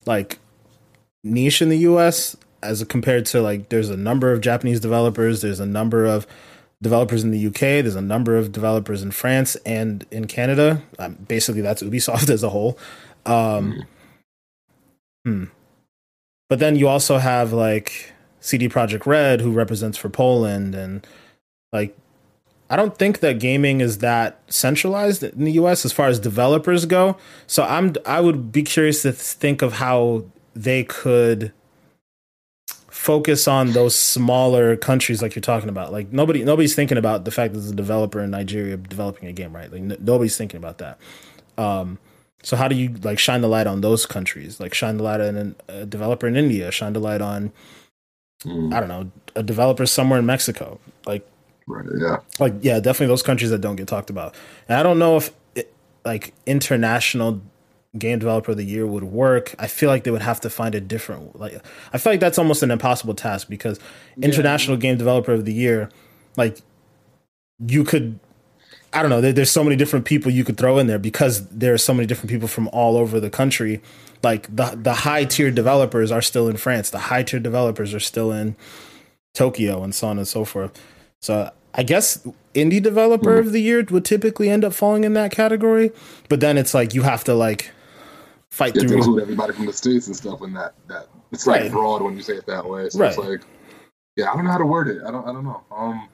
like 0.05 0.39
niche 1.23 1.61
in 1.61 1.69
the 1.69 1.77
US 1.79 2.35
as 2.61 2.83
compared 2.85 3.25
to 3.27 3.41
like 3.41 3.69
there's 3.69 3.89
a 3.89 3.97
number 3.97 4.31
of 4.31 4.41
Japanese 4.41 4.79
developers, 4.79 5.41
there's 5.41 5.59
a 5.59 5.65
number 5.65 6.05
of 6.05 6.27
developers 6.83 7.23
in 7.23 7.31
the 7.31 7.47
UK. 7.47 7.81
There's 7.81 7.95
a 7.95 8.01
number 8.01 8.37
of 8.37 8.51
developers 8.51 9.01
in 9.01 9.11
France 9.11 9.55
and 9.65 10.05
in 10.11 10.25
Canada. 10.25 10.83
Um, 10.99 11.15
basically, 11.27 11.61
that's 11.61 11.81
Ubisoft 11.81 12.29
as 12.37 12.43
a 12.43 12.49
whole. 12.49 12.77
Um, 13.25 13.85
hmm. 15.25 15.45
But 16.49 16.59
then 16.59 16.75
you 16.75 16.87
also 16.87 17.17
have 17.17 17.53
like 17.53 18.13
CD 18.39 18.69
Projekt 18.69 19.07
Red, 19.07 19.41
who 19.41 19.51
represents 19.51 19.97
for 19.97 20.09
Poland, 20.09 20.75
and 20.75 21.07
like 21.71 21.97
I 22.69 22.75
don't 22.75 22.97
think 22.97 23.21
that 23.21 23.39
gaming 23.39 23.81
is 23.81 23.99
that 23.99 24.41
centralized 24.47 25.23
in 25.23 25.45
the 25.45 25.53
US 25.53 25.85
as 25.85 25.93
far 25.93 26.07
as 26.07 26.19
developers 26.19 26.85
go. 26.85 27.17
So 27.47 27.63
I'm 27.63 27.95
I 28.05 28.19
would 28.19 28.51
be 28.51 28.63
curious 28.63 29.01
to 29.03 29.13
think 29.13 29.61
of 29.61 29.73
how 29.73 30.25
they 30.53 30.83
could 30.83 31.53
focus 33.03 33.49
on 33.49 33.73
those 33.73 33.93
smaller 33.93 34.77
countries 34.77 35.21
like 35.21 35.35
you're 35.35 35.41
talking 35.41 35.67
about. 35.67 35.91
Like 35.91 36.13
nobody 36.13 36.45
nobody's 36.45 36.73
thinking 36.73 36.97
about 36.97 37.25
the 37.25 37.31
fact 37.31 37.53
that 37.53 37.59
there's 37.59 37.71
a 37.71 37.75
developer 37.75 38.21
in 38.21 38.31
Nigeria 38.31 38.77
developing 38.77 39.27
a 39.27 39.33
game, 39.33 39.53
right? 39.53 39.69
Like 39.69 39.81
n- 39.81 39.97
nobody's 39.99 40.37
thinking 40.37 40.57
about 40.57 40.77
that. 40.77 40.97
Um, 41.57 41.99
so 42.43 42.55
how 42.55 42.69
do 42.69 42.75
you 42.75 42.95
like 43.03 43.19
shine 43.19 43.41
the 43.41 43.49
light 43.49 43.67
on 43.67 43.81
those 43.81 44.05
countries? 44.05 44.61
Like 44.61 44.73
shine 44.73 44.95
the 44.95 45.03
light 45.03 45.19
on 45.19 45.55
a 45.67 45.85
developer 45.85 46.27
in 46.27 46.37
India, 46.37 46.71
shine 46.71 46.93
the 46.93 47.01
light 47.01 47.19
on 47.19 47.51
mm. 48.45 48.73
I 48.73 48.79
don't 48.79 48.89
know, 48.89 49.11
a 49.35 49.43
developer 49.43 49.85
somewhere 49.85 50.19
in 50.19 50.25
Mexico. 50.25 50.79
Like 51.05 51.27
right, 51.67 51.85
yeah. 51.97 52.17
Like 52.39 52.53
yeah, 52.61 52.79
definitely 52.79 53.07
those 53.07 53.23
countries 53.23 53.51
that 53.51 53.59
don't 53.59 53.75
get 53.75 53.89
talked 53.89 54.11
about. 54.11 54.33
And 54.69 54.77
I 54.77 54.83
don't 54.83 54.97
know 54.97 55.17
if 55.17 55.29
it, 55.55 55.73
like 56.05 56.33
international 56.45 57.41
game 57.97 58.19
developer 58.19 58.51
of 58.51 58.57
the 58.57 58.65
year 58.65 58.87
would 58.87 59.03
work, 59.03 59.53
I 59.59 59.67
feel 59.67 59.89
like 59.89 60.03
they 60.03 60.11
would 60.11 60.21
have 60.21 60.41
to 60.41 60.49
find 60.49 60.73
a 60.75 60.81
different 60.81 61.39
like 61.39 61.53
I 61.91 61.97
feel 61.97 62.13
like 62.13 62.19
that's 62.19 62.37
almost 62.37 62.63
an 62.63 62.71
impossible 62.71 63.13
task 63.13 63.49
because 63.49 63.79
yeah. 64.17 64.25
international 64.25 64.77
game 64.77 64.97
developer 64.97 65.33
of 65.33 65.45
the 65.45 65.53
year 65.53 65.89
like 66.35 66.59
you 67.67 67.83
could 67.83 68.19
I 68.91 69.01
don't 69.01 69.09
know, 69.09 69.21
there, 69.21 69.33
there's 69.33 69.51
so 69.51 69.63
many 69.63 69.75
different 69.75 70.05
people 70.05 70.31
you 70.31 70.43
could 70.43 70.57
throw 70.57 70.77
in 70.77 70.85
there 70.85 70.99
because 70.99 71.47
there 71.47 71.73
are 71.73 71.79
so 71.79 71.93
many 71.93 72.05
different 72.05 72.29
people 72.29 72.47
from 72.47 72.67
all 72.71 72.95
over 72.95 73.19
the 73.19 73.29
country. 73.29 73.81
Like 74.21 74.55
the 74.55 74.77
the 74.81 74.93
high 74.93 75.25
tier 75.25 75.51
developers 75.51 76.11
are 76.11 76.21
still 76.21 76.47
in 76.47 76.57
France, 76.57 76.89
the 76.89 76.99
high 76.99 77.23
tier 77.23 77.39
developers 77.39 77.93
are 77.93 77.99
still 77.99 78.31
in 78.31 78.55
Tokyo 79.33 79.83
and 79.83 79.93
so 79.93 80.07
on 80.07 80.17
and 80.17 80.27
so 80.27 80.45
forth. 80.45 80.79
So 81.21 81.51
I 81.73 81.83
guess 81.83 82.25
indie 82.53 82.81
developer 82.81 83.31
mm-hmm. 83.31 83.47
of 83.47 83.53
the 83.53 83.61
year 83.61 83.83
would 83.89 84.05
typically 84.05 84.49
end 84.49 84.63
up 84.63 84.73
falling 84.73 85.03
in 85.03 85.13
that 85.13 85.31
category, 85.31 85.91
but 86.29 86.39
then 86.39 86.57
it's 86.57 86.73
like 86.73 86.93
you 86.93 87.01
have 87.01 87.23
to 87.25 87.33
like 87.33 87.71
fight 88.53 88.73
through. 88.75 88.97
include 88.97 89.21
everybody 89.21 89.51
from 89.51 89.65
the 89.65 89.73
states 89.73 90.05
and 90.05 90.15
stuff 90.15 90.43
in 90.43 90.53
that 90.53 90.75
that 90.87 91.07
it's 91.31 91.47
like 91.47 91.61
right. 91.61 91.71
broad 91.71 92.03
when 92.03 92.15
you 92.15 92.21
say 92.21 92.35
it 92.35 92.45
that 92.45 92.63
way. 92.63 92.87
So 92.89 92.99
right. 92.99 93.09
it's 93.09 93.17
like, 93.17 93.41
yeah, 94.15 94.31
I 94.31 94.35
don't 94.35 94.45
know 94.45 94.51
how 94.51 94.59
to 94.59 94.65
word 94.65 94.87
it. 94.87 95.01
I 95.03 95.09
don't. 95.09 95.27
I 95.27 95.33
don't 95.33 95.43
know. 95.43 95.63
Um, 95.71 96.07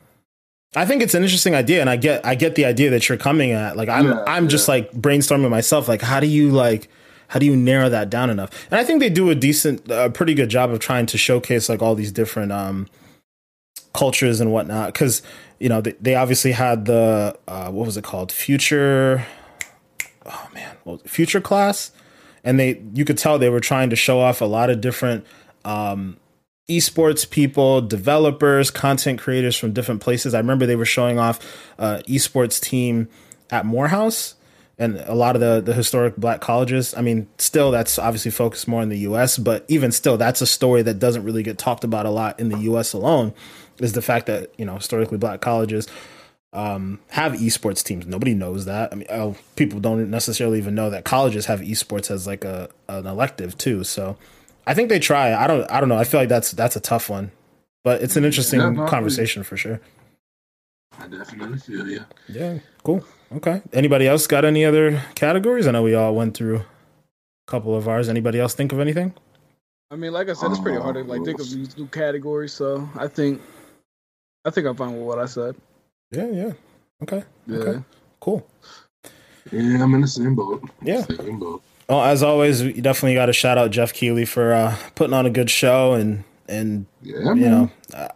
I 0.75 0.85
think 0.85 1.01
it's 1.01 1.13
an 1.13 1.23
interesting 1.23 1.53
idea, 1.53 1.81
and 1.81 1.89
I 1.89 1.97
get 1.97 2.25
I 2.25 2.35
get 2.35 2.55
the 2.55 2.63
idea 2.65 2.89
that 2.91 3.09
you're 3.09 3.17
coming 3.17 3.51
at. 3.51 3.75
Like 3.75 3.89
I'm 3.89 4.05
yeah, 4.05 4.23
I'm 4.25 4.43
yeah. 4.45 4.49
just 4.49 4.69
like 4.69 4.91
brainstorming 4.93 5.49
myself. 5.49 5.89
Like 5.89 6.01
how 6.01 6.21
do 6.21 6.27
you 6.27 6.49
like 6.49 6.87
how 7.27 7.39
do 7.39 7.45
you 7.45 7.57
narrow 7.57 7.89
that 7.89 8.09
down 8.09 8.29
enough? 8.29 8.49
And 8.71 8.79
I 8.79 8.85
think 8.85 9.01
they 9.01 9.09
do 9.09 9.29
a 9.29 9.35
decent, 9.35 9.89
a 9.89 10.09
pretty 10.09 10.33
good 10.33 10.49
job 10.49 10.71
of 10.71 10.79
trying 10.79 11.07
to 11.07 11.17
showcase 11.17 11.67
like 11.67 11.81
all 11.81 11.93
these 11.93 12.11
different 12.11 12.53
um, 12.53 12.87
cultures 13.93 14.39
and 14.39 14.53
whatnot. 14.53 14.93
Because 14.93 15.21
you 15.59 15.67
know 15.67 15.81
they, 15.81 15.91
they 15.99 16.15
obviously 16.15 16.53
had 16.53 16.85
the 16.85 17.37
uh, 17.49 17.69
what 17.69 17.85
was 17.85 17.97
it 17.97 18.05
called, 18.05 18.31
future. 18.31 19.25
Oh 20.25 20.47
man, 20.53 20.77
well, 20.85 20.99
future 20.99 21.41
class, 21.41 21.91
and 22.43 22.59
they 22.59 22.81
you 22.93 23.05
could 23.05 23.17
tell 23.17 23.39
they 23.39 23.49
were 23.49 23.59
trying 23.59 23.89
to 23.89 23.95
show 23.95 24.19
off 24.19 24.41
a 24.41 24.45
lot 24.45 24.69
of 24.69 24.81
different 24.81 25.25
um, 25.65 26.17
esports 26.69 27.29
people, 27.29 27.81
developers, 27.81 28.71
content 28.71 29.19
creators 29.19 29.55
from 29.55 29.73
different 29.73 30.01
places. 30.01 30.33
I 30.33 30.37
remember 30.37 30.65
they 30.65 30.75
were 30.75 30.85
showing 30.85 31.19
off 31.19 31.39
uh, 31.77 32.01
esports 32.07 32.61
team 32.61 33.09
at 33.49 33.65
Morehouse 33.65 34.35
and 34.79 34.97
a 35.05 35.13
lot 35.13 35.35
of 35.35 35.41
the 35.41 35.61
the 35.61 35.73
historic 35.73 36.15
black 36.15 36.39
colleges. 36.39 36.95
I 36.95 37.01
mean, 37.01 37.27
still 37.37 37.69
that's 37.69 37.99
obviously 37.99 38.31
focused 38.31 38.67
more 38.67 38.81
in 38.81 38.89
the 38.89 38.99
U.S., 38.99 39.37
but 39.37 39.65
even 39.67 39.91
still, 39.91 40.17
that's 40.17 40.41
a 40.41 40.47
story 40.47 40.81
that 40.83 40.99
doesn't 40.99 41.23
really 41.23 41.43
get 41.43 41.57
talked 41.57 41.83
about 41.83 42.05
a 42.05 42.09
lot 42.09 42.39
in 42.39 42.49
the 42.49 42.57
U.S. 42.59 42.93
alone. 42.93 43.33
Is 43.79 43.93
the 43.93 44.01
fact 44.01 44.25
that 44.25 44.51
you 44.57 44.65
know 44.65 44.75
historically 44.75 45.17
black 45.17 45.41
colleges 45.41 45.87
um, 46.53 46.99
have 47.09 47.33
esports 47.33 47.83
teams. 47.83 48.07
Nobody 48.07 48.33
knows 48.33 48.65
that. 48.65 48.91
I 48.91 48.95
mean, 48.95 49.07
oh, 49.09 49.35
people 49.55 49.79
don't 49.79 50.09
necessarily 50.09 50.57
even 50.57 50.75
know 50.75 50.89
that 50.89 51.05
colleges 51.05 51.45
have 51.45 51.59
esports 51.59 52.09
as 52.09 52.25
like 52.25 52.43
a 52.43 52.69
an 52.87 53.05
elective 53.05 53.57
too. 53.57 53.83
So 53.83 54.17
I 54.65 54.73
think 54.73 54.89
they 54.89 54.99
try. 54.99 55.33
I 55.33 55.47
don't. 55.47 55.69
I 55.71 55.79
don't 55.79 55.89
know. 55.89 55.97
I 55.97 56.03
feel 56.03 56.19
like 56.19 56.29
that's 56.29 56.51
that's 56.51 56.75
a 56.75 56.79
tough 56.79 57.09
one, 57.09 57.31
but 57.83 58.01
it's 58.01 58.15
an 58.15 58.25
interesting 58.25 58.59
Yeah, 58.59 58.87
conversation 58.87 59.43
for 59.43 59.57
sure. 59.57 59.79
I 60.99 61.07
definitely 61.07 61.59
feel 61.59 61.87
you. 61.87 62.03
Yeah, 62.27 62.59
cool. 62.83 63.03
Okay. 63.31 63.61
Anybody 63.71 64.07
else 64.07 64.27
got 64.27 64.43
any 64.43 64.65
other 64.65 65.01
categories? 65.15 65.67
I 65.67 65.71
know 65.71 65.83
we 65.83 65.93
all 65.93 66.15
went 66.15 66.35
through 66.35 66.57
a 66.57 66.65
couple 67.47 67.75
of 67.75 67.87
ours. 67.87 68.09
Anybody 68.09 68.39
else 68.39 68.53
think 68.55 68.71
of 68.73 68.79
anything? 68.79 69.13
I 69.91 69.95
mean, 69.95 70.11
like 70.13 70.29
I 70.29 70.33
said, 70.33 70.51
it's 70.51 70.59
pretty 70.59 70.79
hard 70.81 70.95
to 70.95 71.03
like 71.03 71.23
think 71.23 71.39
of 71.39 71.49
these 71.49 71.77
new 71.77 71.87
categories. 71.87 72.53
So 72.53 72.89
I 72.95 73.07
think, 73.07 73.41
I 74.45 74.49
think 74.49 74.67
I'm 74.67 74.75
fine 74.75 74.93
with 74.93 75.03
what 75.03 75.19
I 75.19 75.25
said. 75.25 75.55
Yeah, 76.11 76.27
yeah. 76.31 76.51
Okay. 77.03 77.23
Yeah. 77.47 77.57
Okay. 77.57 77.83
Cool. 78.19 78.47
Yeah, 79.51 79.83
I'm 79.83 79.93
in 79.95 80.01
the 80.01 80.07
same 80.07 80.35
boat. 80.35 80.63
Yeah. 80.83 81.01
Same 81.03 81.39
boat. 81.39 81.61
Well, 81.87 82.03
as 82.03 82.21
always, 82.21 82.61
you 82.61 82.81
definitely 82.81 83.15
got 83.15 83.27
to 83.27 83.33
shout 83.33 83.57
out 83.57 83.71
Geoff 83.71 83.93
Keighley 83.93 84.25
for 84.25 84.53
uh, 84.53 84.75
putting 84.95 85.13
on 85.13 85.25
a 85.25 85.29
good 85.29 85.49
show 85.49 85.93
and 85.93 86.23
and 86.47 86.85
Yeah, 87.01 87.19
you 87.19 87.35
man. 87.35 87.51
know, 87.51 87.71
uh, 87.93 88.07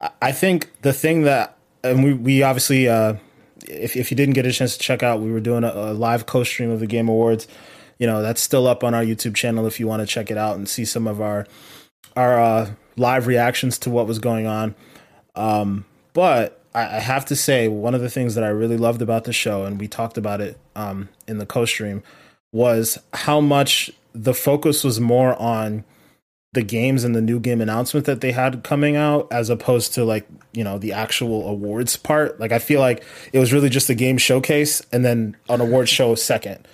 I- 0.00 0.10
I 0.22 0.32
think 0.32 0.70
the 0.82 0.92
thing 0.92 1.22
that, 1.22 1.56
and 1.84 2.02
we, 2.04 2.12
we 2.14 2.42
obviously, 2.42 2.88
uh, 2.88 3.14
if, 3.68 3.96
if 3.96 4.10
you 4.10 4.16
didn't 4.16 4.34
get 4.34 4.46
a 4.46 4.52
chance 4.52 4.76
to 4.76 4.82
check 4.82 5.02
out, 5.02 5.20
we 5.20 5.30
were 5.30 5.40
doing 5.40 5.62
a, 5.64 5.68
a 5.68 5.92
live 5.92 6.24
co 6.26 6.42
stream 6.44 6.70
of 6.70 6.80
the 6.80 6.86
Game 6.86 7.08
Awards. 7.08 7.46
You 7.98 8.06
know, 8.06 8.20
that's 8.22 8.40
still 8.42 8.66
up 8.66 8.82
on 8.84 8.92
our 8.94 9.02
YouTube 9.02 9.34
channel 9.34 9.66
if 9.66 9.78
you 9.80 9.86
want 9.86 10.00
to 10.00 10.06
check 10.06 10.30
it 10.30 10.36
out 10.38 10.56
and 10.56 10.68
see 10.68 10.84
some 10.84 11.06
of 11.06 11.20
our, 11.20 11.46
our 12.14 12.38
uh, 12.40 12.70
live 12.96 13.26
reactions 13.26 13.78
to 13.80 13.90
what 13.90 14.06
was 14.06 14.18
going 14.18 14.46
on. 14.46 14.74
Um, 15.34 15.84
but 16.12 16.55
I, 16.76 16.96
I 16.96 17.00
have 17.00 17.24
to 17.26 17.36
say, 17.36 17.68
one 17.68 17.94
of 17.94 18.02
the 18.02 18.10
things 18.10 18.36
that 18.36 18.44
I 18.44 18.48
really 18.48 18.76
loved 18.76 19.02
about 19.02 19.24
the 19.24 19.32
show, 19.32 19.64
and 19.64 19.80
we 19.80 19.88
talked 19.88 20.18
about 20.18 20.40
it 20.40 20.58
um, 20.76 21.08
in 21.26 21.38
the 21.38 21.46
co 21.46 21.64
stream, 21.64 22.02
was 22.52 22.98
how 23.14 23.40
much 23.40 23.90
the 24.14 24.34
focus 24.34 24.84
was 24.84 25.00
more 25.00 25.40
on 25.42 25.84
the 26.52 26.62
games 26.62 27.04
and 27.04 27.14
the 27.14 27.20
new 27.20 27.38
game 27.40 27.60
announcement 27.60 28.06
that 28.06 28.22
they 28.22 28.32
had 28.32 28.62
coming 28.64 28.96
out 28.96 29.28
as 29.30 29.50
opposed 29.50 29.92
to 29.94 30.04
like 30.06 30.26
you 30.54 30.64
know 30.64 30.78
the 30.78 30.90
actual 30.92 31.46
awards 31.48 31.96
part 31.98 32.40
like 32.40 32.50
i 32.50 32.58
feel 32.58 32.80
like 32.80 33.04
it 33.34 33.38
was 33.38 33.52
really 33.52 33.68
just 33.68 33.90
a 33.90 33.94
game 33.94 34.16
showcase 34.16 34.80
and 34.90 35.04
then 35.04 35.36
an 35.50 35.60
award 35.60 35.86
show 35.86 36.14
second 36.14 36.66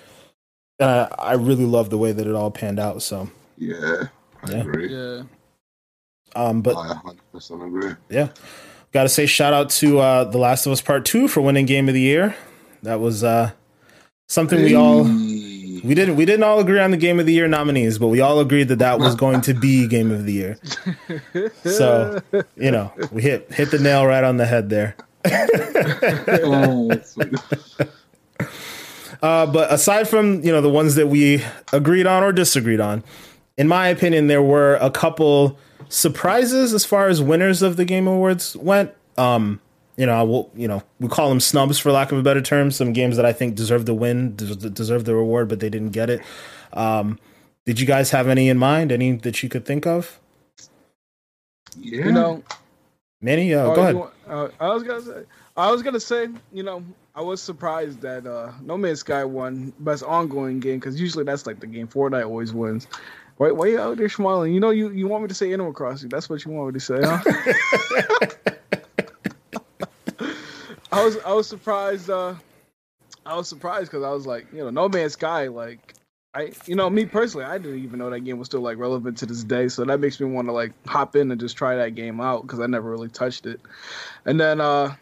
uh, 0.79 1.07
i 1.19 1.33
really 1.33 1.65
love 1.65 1.89
the 1.89 1.97
way 1.97 2.13
that 2.13 2.25
it 2.27 2.33
all 2.33 2.49
panned 2.49 2.79
out 2.79 3.01
so 3.01 3.29
Yeah, 3.57 4.05
I 4.43 4.51
Yeah. 4.51 4.57
agree. 4.61 4.93
Yeah. 4.95 5.23
um 6.33 6.61
but 6.61 6.77
I 6.77 6.93
100% 7.33 7.65
agree. 7.67 7.91
yeah 8.09 8.29
gotta 8.93 9.09
say 9.09 9.25
shout 9.25 9.53
out 9.53 9.69
to 9.71 9.99
uh 9.99 10.23
the 10.23 10.37
last 10.37 10.65
of 10.65 10.71
us 10.71 10.81
part 10.81 11.05
two 11.05 11.27
for 11.27 11.41
winning 11.41 11.65
game 11.65 11.87
of 11.87 11.93
the 11.93 12.01
year. 12.01 12.35
That 12.83 12.99
was 12.99 13.23
uh 13.23 13.51
something 14.27 14.61
we 14.61 14.75
all 14.75 15.03
we 15.03 15.95
didn't 15.95 16.15
we 16.15 16.25
didn't 16.25 16.43
all 16.43 16.59
agree 16.59 16.79
on 16.79 16.91
the 16.91 16.97
game 16.97 17.19
of 17.19 17.25
the 17.25 17.33
year 17.33 17.47
nominees 17.47 17.97
but 17.97 18.07
we 18.07 18.21
all 18.21 18.39
agreed 18.39 18.69
that 18.69 18.79
that 18.79 18.99
was 18.99 19.15
going 19.15 19.41
to 19.41 19.53
be 19.53 19.87
game 19.87 20.11
of 20.11 20.25
the 20.25 20.33
year. 20.33 20.57
So 21.63 22.21
you 22.55 22.71
know 22.71 22.93
we 23.11 23.21
hit 23.21 23.51
hit 23.51 23.71
the 23.71 23.79
nail 23.79 24.05
right 24.05 24.23
on 24.23 24.37
the 24.37 24.45
head 24.45 24.69
there. 24.69 24.95
Uh, 29.21 29.45
but 29.45 29.71
aside 29.71 30.05
from 30.05 30.43
you 30.43 30.51
know 30.51 30.59
the 30.59 30.69
ones 30.69 30.95
that 30.95 31.07
we 31.07 31.41
agreed 31.71 32.05
on 32.05 32.23
or 32.23 32.33
disagreed 32.33 32.81
on, 32.81 33.01
in 33.57 33.69
my 33.69 33.87
opinion, 33.87 34.27
there 34.27 34.41
were 34.41 34.75
a 34.75 34.91
couple 34.91 35.57
surprises 35.93 36.73
as 36.73 36.85
far 36.85 37.07
as 37.07 37.21
winners 37.21 37.61
of 37.61 37.77
the 37.77 37.85
Game 37.85 38.07
Awards 38.07 38.55
went. 38.57 38.91
Um, 39.17 39.59
you 39.95 40.05
know, 40.07 40.13
I 40.13 40.23
will, 40.23 40.49
you 40.55 40.67
know, 40.67 40.81
we 40.99 41.07
call 41.07 41.29
them 41.29 41.39
snubs 41.39 41.77
for 41.77 41.91
lack 41.91 42.11
of 42.11 42.17
a 42.17 42.23
better 42.23 42.41
term. 42.41 42.71
Some 42.71 42.93
games 42.93 43.15
that 43.17 43.25
I 43.25 43.33
think 43.33 43.55
deserve 43.55 43.85
the 43.85 43.93
win, 43.93 44.35
deserve 44.35 45.05
the 45.05 45.13
reward, 45.15 45.47
but 45.49 45.59
they 45.59 45.69
didn't 45.69 45.91
get 45.91 46.09
it. 46.09 46.21
Um, 46.73 47.19
did 47.65 47.79
you 47.79 47.85
guys 47.85 48.09
have 48.09 48.27
any 48.27 48.49
in 48.49 48.57
mind? 48.57 48.91
Any 48.91 49.11
that 49.17 49.43
you 49.43 49.49
could 49.49 49.65
think 49.65 49.85
of? 49.85 50.19
yeah. 51.77 52.05
You 52.05 52.11
know, 52.11 52.43
Manny, 53.21 53.53
uh, 53.53 53.65
Oh, 53.71 53.75
go 53.75 53.81
ahead. 53.81 53.95
want- 53.95 54.13
uh, 54.27 54.47
I 54.59 54.69
was 54.73 54.83
gonna 54.83 55.01
say, 55.01 55.23
I 55.55 55.71
was 55.71 55.81
gonna 55.83 55.99
say, 55.99 56.27
you 56.51 56.63
know, 56.63 56.83
I 57.15 57.21
was 57.21 57.41
surprised 57.41 58.01
that 58.01 58.25
uh, 58.25 58.51
No 58.63 58.77
Man's 58.77 58.99
Sky 59.01 59.23
won 59.23 59.71
best 59.79 60.03
ongoing 60.03 60.59
game 60.59 60.79
because 60.79 60.99
usually 60.99 61.23
that's 61.23 61.45
like 61.45 61.59
the 61.59 61.67
game 61.67 61.87
Fortnite 61.87 62.25
always 62.25 62.51
wins. 62.53 62.87
Why, 63.37 63.51
why 63.51 63.67
you 63.67 63.79
out 63.79 63.97
there 63.97 64.09
smiling? 64.09 64.53
You 64.53 64.59
know, 64.59 64.69
you, 64.69 64.89
you 64.91 65.07
want 65.07 65.23
me 65.23 65.27
to 65.27 65.33
say 65.33 65.51
Animal 65.53 65.73
Crossing? 65.73 66.09
That's 66.09 66.29
what 66.29 66.45
you 66.45 66.51
want 66.51 66.73
me 66.73 66.79
to 66.79 66.85
say, 66.85 66.99
huh? 67.01 67.19
I 70.91 71.03
was 71.03 71.17
I 71.25 71.33
was 71.33 71.47
surprised. 71.47 72.09
Uh, 72.09 72.35
I 73.25 73.35
was 73.35 73.47
surprised 73.47 73.89
because 73.89 74.03
I 74.03 74.11
was 74.11 74.27
like, 74.27 74.45
you 74.53 74.59
know, 74.59 74.69
No 74.69 74.89
Man's 74.89 75.13
Sky, 75.13 75.47
like. 75.47 75.95
I, 76.35 76.51
you 76.65 76.73
know, 76.73 76.89
me 76.89 77.05
personally, 77.05 77.45
I 77.45 77.59
didn't 77.59 77.83
even 77.83 77.99
know 77.99 78.09
that 78.09 78.21
game 78.21 78.39
was 78.39 78.47
still 78.47 78.61
like 78.61 78.79
relevant 78.79 79.19
to 79.19 79.27
this 79.27 79.43
day. 79.43 79.67
So 79.67 79.85
that 79.85 79.99
makes 79.99 80.19
me 80.19 80.25
want 80.25 80.47
to 80.47 80.51
like 80.51 80.73
hop 80.87 81.15
in 81.15 81.29
and 81.29 81.39
just 81.39 81.55
try 81.55 81.75
that 81.75 81.93
game 81.93 82.19
out 82.19 82.41
because 82.41 82.59
I 82.59 82.65
never 82.65 82.89
really 82.89 83.09
touched 83.09 83.45
it. 83.45 83.61
And 84.25 84.39
then 84.41 84.59
uh 84.59 84.95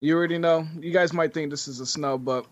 you 0.00 0.16
already 0.16 0.38
know, 0.38 0.66
you 0.78 0.92
guys 0.92 1.12
might 1.12 1.34
think 1.34 1.50
this 1.50 1.68
is 1.68 1.80
a 1.80 1.86
snub, 1.86 2.24
but 2.24 2.46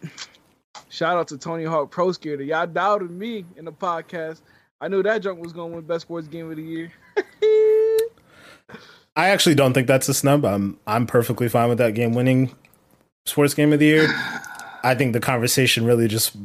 shout 0.90 1.16
out 1.16 1.28
to 1.28 1.38
Tony 1.38 1.64
Hawk 1.64 1.90
Pro 1.90 2.12
Skater. 2.12 2.42
Y'all 2.42 2.66
doubted 2.66 3.10
me 3.10 3.46
in 3.56 3.64
the 3.64 3.72
podcast. 3.72 4.42
I 4.80 4.88
knew 4.88 5.02
that 5.02 5.18
junk 5.18 5.40
was 5.40 5.52
gonna 5.52 5.74
win 5.74 5.84
best 5.84 6.02
sports 6.02 6.28
game 6.28 6.50
of 6.50 6.56
the 6.56 6.62
year. 6.62 6.92
I 9.16 9.30
actually 9.30 9.56
don't 9.56 9.72
think 9.72 9.88
that's 9.88 10.08
a 10.08 10.14
snub. 10.14 10.44
I'm 10.44 10.78
I'm 10.86 11.06
perfectly 11.06 11.48
fine 11.48 11.68
with 11.68 11.78
that 11.78 11.94
game 11.94 12.14
winning 12.14 12.54
sports 13.26 13.54
game 13.54 13.72
of 13.72 13.80
the 13.80 13.86
year. 13.86 14.08
I 14.84 14.94
think 14.94 15.12
the 15.12 15.20
conversation 15.20 15.84
really 15.84 16.06
just 16.06 16.36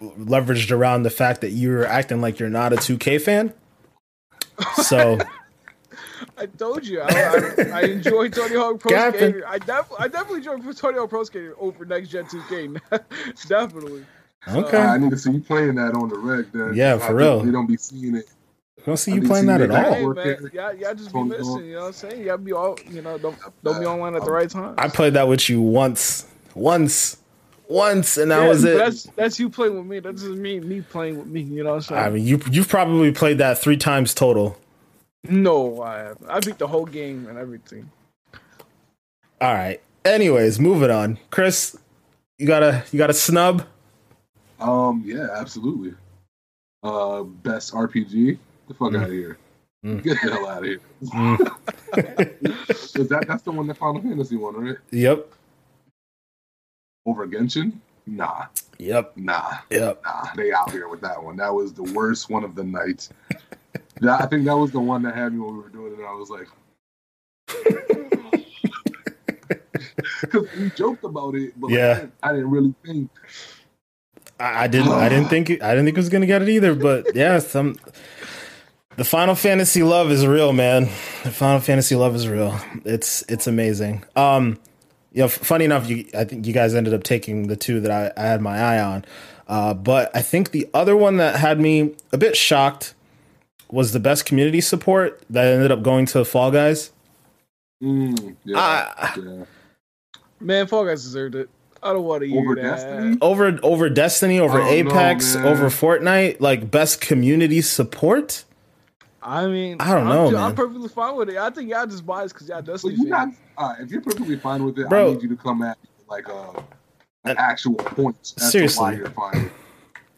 leveraged 0.00 0.70
around 0.70 1.02
the 1.02 1.10
fact 1.10 1.40
that 1.40 1.50
you're 1.50 1.86
acting 1.86 2.20
like 2.20 2.38
you're 2.38 2.50
not 2.50 2.72
a 2.72 2.76
2K 2.76 3.20
fan. 3.20 3.52
So 4.82 5.18
I 6.38 6.46
told 6.46 6.86
you, 6.86 7.00
I, 7.00 7.08
I, 7.08 7.62
I 7.70 7.82
enjoy 7.82 8.28
Tony 8.28 8.56
Hawk 8.56 8.80
Pro 8.80 8.90
Captain. 8.90 9.32
Skater. 9.32 9.48
I, 9.48 9.58
def- 9.58 9.92
I 9.98 10.08
definitely 10.08 10.38
enjoy 10.38 10.72
Tony 10.72 10.98
Hawk 10.98 11.10
Pro 11.10 11.24
Skater 11.24 11.54
over 11.58 11.84
next 11.84 12.08
gen 12.08 12.26
2K. 12.26 12.80
definitely. 13.48 14.04
Okay, 14.56 14.78
I 14.78 14.98
need 14.98 15.10
to 15.10 15.18
see 15.18 15.32
you 15.32 15.40
playing 15.40 15.74
that 15.76 15.94
on 15.94 16.08
the 16.08 16.18
reg. 16.18 16.50
Then. 16.52 16.74
Yeah, 16.74 16.98
for 16.98 17.06
think 17.06 17.18
real. 17.18 17.40
We 17.42 17.50
don't 17.52 17.66
be 17.66 17.76
seeing 17.76 18.16
it. 18.16 18.26
I 18.78 18.82
don't 18.86 18.96
see 18.96 19.12
you 19.12 19.22
playing 19.22 19.46
that 19.46 19.60
at 19.60 19.70
all. 19.70 19.92
Hey 19.92 20.06
man, 20.06 20.50
y'all, 20.52 20.74
y'all 20.74 20.94
just 20.94 21.12
be 21.12 21.22
missing. 21.22 21.64
You 21.66 21.72
know 21.74 21.80
what 21.80 21.86
I'm 21.88 21.92
saying? 21.92 22.22
Y'all 22.22 22.38
be 22.38 22.52
all, 22.52 22.78
you 22.90 23.02
know, 23.02 23.18
don't 23.18 23.36
don't 23.62 23.80
be 23.80 23.86
online 23.86 24.14
at 24.14 24.24
the 24.24 24.30
right 24.30 24.48
time. 24.48 24.74
I 24.78 24.88
played 24.88 25.14
that 25.14 25.28
with 25.28 25.48
you 25.48 25.60
once, 25.60 26.26
once, 26.54 27.18
once, 27.68 28.16
and 28.16 28.30
that 28.30 28.42
Yeah, 28.42 28.48
was 28.48 28.64
it. 28.64 28.78
That's 28.78 29.02
that's 29.16 29.38
you 29.38 29.50
playing 29.50 29.76
with 29.76 29.86
me. 29.86 29.98
That 30.00 30.12
doesn't 30.14 30.40
mean 30.40 30.66
me 30.66 30.80
playing 30.80 31.18
with 31.18 31.26
me. 31.26 31.42
You 31.42 31.64
know 31.64 31.70
what 31.70 31.76
I'm 31.76 31.82
saying? 31.82 32.00
I 32.00 32.10
mean, 32.10 32.24
you 32.24 32.40
you've 32.50 32.68
probably 32.68 33.12
played 33.12 33.38
that 33.38 33.58
three 33.58 33.76
times 33.76 34.14
total. 34.14 34.56
no, 35.28 35.82
I 35.82 35.98
haven't. 35.98 36.30
I 36.30 36.40
beat 36.40 36.58
the 36.58 36.68
whole 36.68 36.86
game 36.86 37.26
and 37.28 37.36
everything. 37.36 37.90
All 39.40 39.52
right. 39.52 39.80
Anyways, 40.04 40.58
moving 40.58 40.90
on. 40.90 41.18
Chris, 41.30 41.76
you 42.38 42.46
got 42.46 42.62
a 42.62 42.84
you 42.90 42.98
got 42.98 43.10
a 43.10 43.14
snub? 43.14 43.66
Um, 44.60 45.02
yeah, 45.04 45.28
absolutely. 45.34 45.94
Uh, 46.82 47.22
best 47.22 47.72
RPG. 47.74 48.38
The 48.68 48.74
fuck 48.74 48.92
Mm. 48.92 48.98
out 49.00 49.04
of 49.06 49.12
here. 49.12 49.38
Mm. 49.84 50.02
Get 50.02 50.20
the 50.22 50.30
hell 50.30 50.48
out 50.48 50.58
of 50.58 50.64
here. 50.64 50.80
Mm. 51.02 51.38
That 53.08 53.24
that's 53.26 53.42
the 53.44 53.52
one 53.52 53.66
that 53.68 53.76
Final 53.78 54.02
Fantasy 54.02 54.36
one, 54.36 54.54
right? 54.56 54.76
Yep. 54.90 55.26
Over 57.06 57.26
Genshin? 57.26 57.72
Nah, 58.06 58.46
Yep. 58.78 59.16
nah, 59.16 59.58
Yep. 59.70 60.02
nah. 60.04 60.26
They 60.36 60.52
out 60.52 60.70
here 60.70 60.88
with 60.88 61.00
that 61.02 61.22
one. 61.22 61.36
That 61.36 61.54
was 61.54 61.72
the 61.72 61.84
worst 61.94 62.28
one 62.30 62.42
of 62.44 62.54
the 62.54 62.64
night. 62.64 63.08
I 64.02 64.26
think 64.26 64.44
that 64.44 64.56
was 64.56 64.70
the 64.72 64.80
one 64.80 65.02
that 65.02 65.14
had 65.14 65.32
me 65.32 65.38
when 65.40 65.56
we 65.56 65.62
were 65.62 65.68
doing 65.68 65.92
it. 65.92 65.98
And 65.98 66.06
I 66.06 66.12
was 66.14 66.30
like, 66.30 66.48
because 70.20 70.46
we 70.58 70.70
joked 70.70 71.04
about 71.04 71.34
it, 71.34 71.52
but 71.60 71.68
like, 71.70 71.76
Yeah. 71.78 71.90
I, 71.92 71.94
didn't, 72.00 72.12
I 72.24 72.32
didn't 72.32 72.50
really 72.50 72.74
think. 72.84 73.10
I, 74.40 74.64
I 74.64 74.66
didn't. 74.66 74.92
I 74.92 75.08
didn't 75.08 75.28
think. 75.28 75.50
I 75.50 75.70
didn't 75.70 75.86
think 75.86 75.96
it 75.96 76.00
was 76.00 76.08
gonna 76.08 76.26
get 76.26 76.42
it 76.42 76.48
either. 76.48 76.74
But 76.74 77.06
yeah, 77.14 77.38
some. 77.38 77.76
The 78.96 79.04
Final 79.04 79.36
Fantasy 79.36 79.82
love 79.84 80.10
is 80.10 80.26
real, 80.26 80.52
man. 80.52 80.84
The 81.22 81.30
Final 81.30 81.60
Fantasy 81.60 81.94
love 81.94 82.14
is 82.16 82.26
real. 82.28 82.58
It's 82.84 83.22
it's 83.28 83.46
amazing. 83.46 84.04
Um, 84.16 84.58
you 85.12 85.22
know, 85.22 85.28
funny 85.28 85.64
enough, 85.64 85.88
you 85.88 86.06
I 86.16 86.24
think 86.24 86.46
you 86.46 86.52
guys 86.52 86.74
ended 86.74 86.94
up 86.94 87.04
taking 87.04 87.46
the 87.46 87.56
two 87.56 87.80
that 87.80 87.90
I, 87.90 88.20
I 88.20 88.26
had 88.26 88.40
my 88.40 88.58
eye 88.58 88.80
on. 88.82 89.04
Uh, 89.46 89.72
but 89.74 90.14
I 90.14 90.20
think 90.22 90.50
the 90.50 90.68
other 90.74 90.96
one 90.96 91.16
that 91.18 91.36
had 91.36 91.58
me 91.60 91.94
a 92.12 92.18
bit 92.18 92.36
shocked 92.36 92.94
was 93.70 93.92
the 93.92 94.00
best 94.00 94.26
community 94.26 94.60
support 94.60 95.22
that 95.30 95.46
ended 95.46 95.70
up 95.72 95.82
going 95.82 96.04
to 96.06 96.24
Fall 96.24 96.50
Guys. 96.50 96.90
Mm, 97.82 98.36
yeah, 98.44 98.56
Ah. 98.58 99.14
yeah. 99.16 99.44
Man, 100.40 100.66
Fall 100.66 100.84
Guys 100.84 101.02
deserved 101.02 101.34
it. 101.36 101.48
I 101.82 101.92
don't 101.92 102.04
want 102.04 102.22
to 102.22 102.28
hear 102.28 102.40
Over 102.40 102.54
that. 102.56 102.62
Destiny? 102.62 103.18
Over 103.20 103.58
over 103.62 103.88
Destiny, 103.88 104.40
over 104.40 104.60
I 104.60 104.70
don't 104.80 104.86
know, 104.88 104.90
Apex, 104.92 105.36
over 105.36 105.66
Fortnite, 105.66 106.40
like 106.40 106.70
best 106.70 107.00
community 107.00 107.60
support. 107.60 108.44
I 109.22 109.46
mean, 109.46 109.76
I 109.80 109.94
don't 109.94 110.06
I'm, 110.08 110.32
know, 110.32 110.36
I'm 110.38 110.54
perfectly 110.54 110.88
fine 110.88 111.16
with 111.16 111.28
it. 111.28 111.36
I 111.36 111.50
think 111.50 111.70
y'all 111.70 111.86
just 111.86 112.06
biased 112.06 112.34
because 112.34 112.48
y'all 112.48 112.62
But 112.62 112.72
Destiny 112.72 112.94
you 112.94 113.08
got, 113.08 113.26
fans. 113.28 113.36
all 113.56 113.68
right, 113.70 113.80
if 113.80 113.90
you're 113.90 114.00
perfectly 114.00 114.36
fine 114.36 114.64
with 114.64 114.78
it, 114.78 114.88
Bro. 114.88 115.10
I 115.10 115.12
need 115.14 115.22
you 115.22 115.28
to 115.30 115.36
come 115.36 115.62
at 115.62 115.76
me 115.82 115.88
like 116.08 116.28
a, 116.28 116.64
an 117.24 117.36
Uh, 117.36 117.40
actual 117.40 117.74
point 117.74 118.16
as 118.38 118.50
seriously. 118.52 118.76
to 118.76 118.82
why 118.82 118.92
you're 118.98 119.10
fine. 119.10 119.50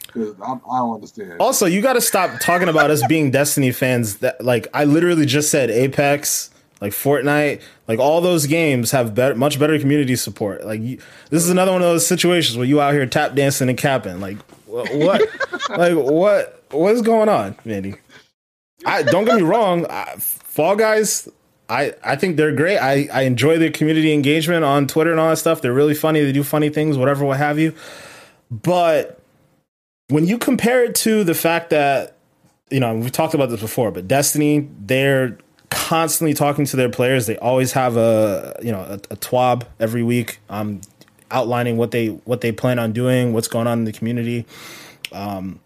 Because 0.07 0.35
I 0.41 0.59
don't 0.79 0.95
understand. 0.95 1.35
Also, 1.41 1.67
you 1.67 1.81
got 1.83 1.93
to 1.95 2.01
stop 2.01 2.31
talking 2.41 2.69
about 2.69 2.91
us 2.91 3.05
being 3.07 3.31
Destiny 3.31 3.71
fans. 3.73 4.17
That 4.17 4.43
like 4.45 4.67
I 4.75 4.85
literally 4.85 5.25
just 5.27 5.51
said 5.51 5.71
Apex, 5.71 6.51
like 6.81 6.93
Fortnite, 6.93 7.61
like 7.89 7.99
all 7.99 8.21
those 8.21 8.47
games 8.47 8.91
have 8.93 9.15
better, 9.15 9.35
much 9.35 9.59
better 9.59 9.79
community 9.79 10.17
support. 10.17 10.65
Like 10.65 10.81
you, 10.81 10.99
this 11.29 11.43
is 11.43 11.51
another 11.51 11.73
one 11.73 11.83
of 11.83 11.89
those 11.89 12.07
situations 12.07 12.57
where 12.57 12.67
you 12.67 12.81
out 12.81 12.93
here 12.95 13.05
tap 13.07 13.35
dancing 13.35 13.69
and 13.69 13.77
capping. 13.77 14.21
Like 14.21 14.39
wh- 14.67 14.95
what, 14.95 15.21
like 15.71 15.95
what, 15.95 16.65
what 16.71 16.95
is 16.95 17.03
going 17.03 17.29
on, 17.29 17.57
Mandy? 17.65 17.95
I 18.87 19.03
don't 19.03 19.25
get 19.25 19.37
me 19.37 19.43
wrong. 19.43 19.87
I, 19.87 20.17
Fall 20.19 20.75
Guys, 20.77 21.29
I 21.69 21.95
I 22.03 22.17
think 22.17 22.37
they're 22.37 22.55
great. 22.55 22.79
I 22.79 23.09
I 23.13 23.23
enjoy 23.23 23.59
their 23.59 23.71
community 23.71 24.13
engagement 24.13 24.65
on 24.65 24.87
Twitter 24.87 25.11
and 25.11 25.21
all 25.21 25.31
that 25.31 25.37
stuff. 25.37 25.63
They're 25.63 25.73
really 25.73 25.95
funny. 25.95 26.23
They 26.23 26.33
do 26.33 26.43
funny 26.43 26.71
things, 26.71 26.97
whatever, 26.97 27.25
what 27.25 27.37
have 27.37 27.59
you. 27.59 27.75
But 28.51 29.21
when 30.09 30.27
you 30.27 30.39
compare 30.39 30.85
it 30.85 30.95
to 30.97 31.25
the 31.25 31.35
fact 31.35 31.71
that 31.71 32.17
you 32.71 32.81
know 32.81 32.95
we've 32.97 33.13
talked 33.13 33.35
about 33.35 33.51
this 33.51 33.61
before, 33.61 33.91
but 33.91 34.09
Destiny, 34.09 34.69
they're 34.81 35.39
constantly 35.71 36.35
talking 36.35 36.65
to 36.67 36.77
their 36.77 36.89
players. 36.91 37.27
They 37.27 37.39
always 37.39 37.73
have 37.73 37.97
a 37.97 38.57
you 38.63 38.73
know 38.73 38.81
a, 38.81 38.95
a 38.95 39.17
twab 39.17 39.65
every 39.79 40.03
week, 40.03 40.39
um, 40.49 40.81
outlining 41.31 41.77
what 41.77 41.91
they 41.91 42.09
what 42.09 42.41
they 42.41 42.53
plan 42.53 42.79
on 42.79 42.93
doing, 42.93 43.33
what's 43.33 43.49
going 43.49 43.67
on 43.67 43.79
in 43.81 43.85
the 43.85 43.93
community. 43.93 44.47
Um, 45.13 45.61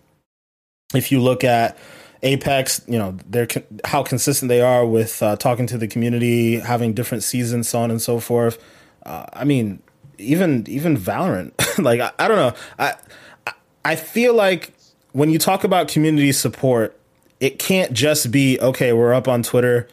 if 0.94 1.10
you 1.10 1.20
look 1.20 1.44
at 1.44 1.76
Apex, 2.22 2.82
you 2.86 2.98
know 2.98 3.16
they're 3.28 3.48
how 3.84 4.02
consistent 4.02 4.48
they 4.48 4.60
are 4.60 4.86
with 4.86 5.22
uh, 5.22 5.36
talking 5.36 5.66
to 5.68 5.78
the 5.78 5.88
community, 5.88 6.58
having 6.60 6.92
different 6.94 7.22
seasons, 7.22 7.68
so 7.68 7.80
on 7.80 7.90
and 7.90 8.00
so 8.00 8.20
forth. 8.20 8.58
Uh, 9.04 9.26
I 9.32 9.44
mean, 9.44 9.82
even 10.18 10.64
even 10.68 10.96
Valorant, 10.96 11.52
like 11.82 12.00
I, 12.00 12.12
I 12.18 12.28
don't 12.28 12.36
know, 12.36 12.54
I- 12.78 12.94
I 13.86 13.96
feel 13.96 14.32
like 14.32 14.72
when 15.12 15.28
you 15.28 15.38
talk 15.38 15.62
about 15.62 15.88
community 15.88 16.32
support, 16.32 16.98
it 17.44 17.58
can't 17.58 17.92
just 17.92 18.30
be 18.30 18.58
okay. 18.58 18.94
We're 18.94 19.12
up 19.12 19.28
on 19.28 19.42
Twitter 19.42 19.86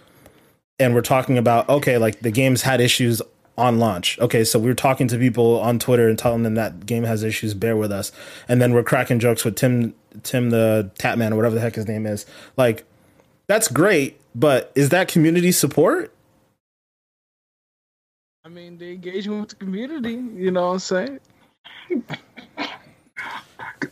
and 0.79 0.95
we're 0.95 1.01
talking 1.01 1.37
about 1.37 1.67
okay, 1.67 1.97
like 1.97 2.21
the 2.21 2.31
game's 2.31 2.61
had 2.61 2.79
issues 2.79 3.21
on 3.57 3.77
launch. 3.77 4.17
Okay, 4.19 4.45
so 4.45 4.57
we're 4.57 4.73
talking 4.73 5.09
to 5.09 5.17
people 5.17 5.59
on 5.59 5.77
Twitter 5.77 6.07
and 6.07 6.17
telling 6.17 6.43
them 6.43 6.55
that 6.55 6.85
game 6.85 7.03
has 7.03 7.23
issues. 7.23 7.53
Bear 7.53 7.75
with 7.75 7.91
us, 7.91 8.13
and 8.47 8.61
then 8.61 8.71
we're 8.71 8.83
cracking 8.83 9.19
jokes 9.19 9.43
with 9.43 9.57
Tim, 9.57 9.93
Tim 10.23 10.49
the 10.49 10.91
Tatman 10.97 11.33
or 11.33 11.35
whatever 11.35 11.55
the 11.55 11.59
heck 11.59 11.75
his 11.75 11.89
name 11.89 12.05
is. 12.05 12.25
Like 12.55 12.85
that's 13.47 13.67
great, 13.67 14.17
but 14.33 14.71
is 14.73 14.87
that 14.89 15.09
community 15.09 15.51
support? 15.51 16.13
I 18.45 18.49
mean, 18.49 18.77
the 18.77 18.93
engagement 18.93 19.41
with 19.41 19.49
the 19.49 19.55
community. 19.57 20.13
You 20.13 20.51
know 20.51 20.67
what 20.67 20.73
I'm 20.73 20.79
saying? 20.79 21.19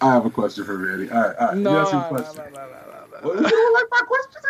I 0.01 0.13
have 0.13 0.25
a 0.25 0.29
question 0.29 0.63
for 0.63 0.77
Randy. 0.77 1.09
All 1.11 1.21
right, 1.21 1.35
all 1.35 1.47
right. 1.47 1.57
No, 1.57 1.71
you 1.71 1.77
ask 1.79 1.91
your 1.91 2.01
no, 2.01 2.09
no, 2.09 2.15
question. 2.15 2.43
no, 2.53 2.61
no, 2.61 2.69
no, 2.69 2.78
Well, 3.23 3.35
you 3.35 3.49
don't 3.49 3.73
like 3.73 3.87
my 3.91 4.01
questions? 4.07 4.45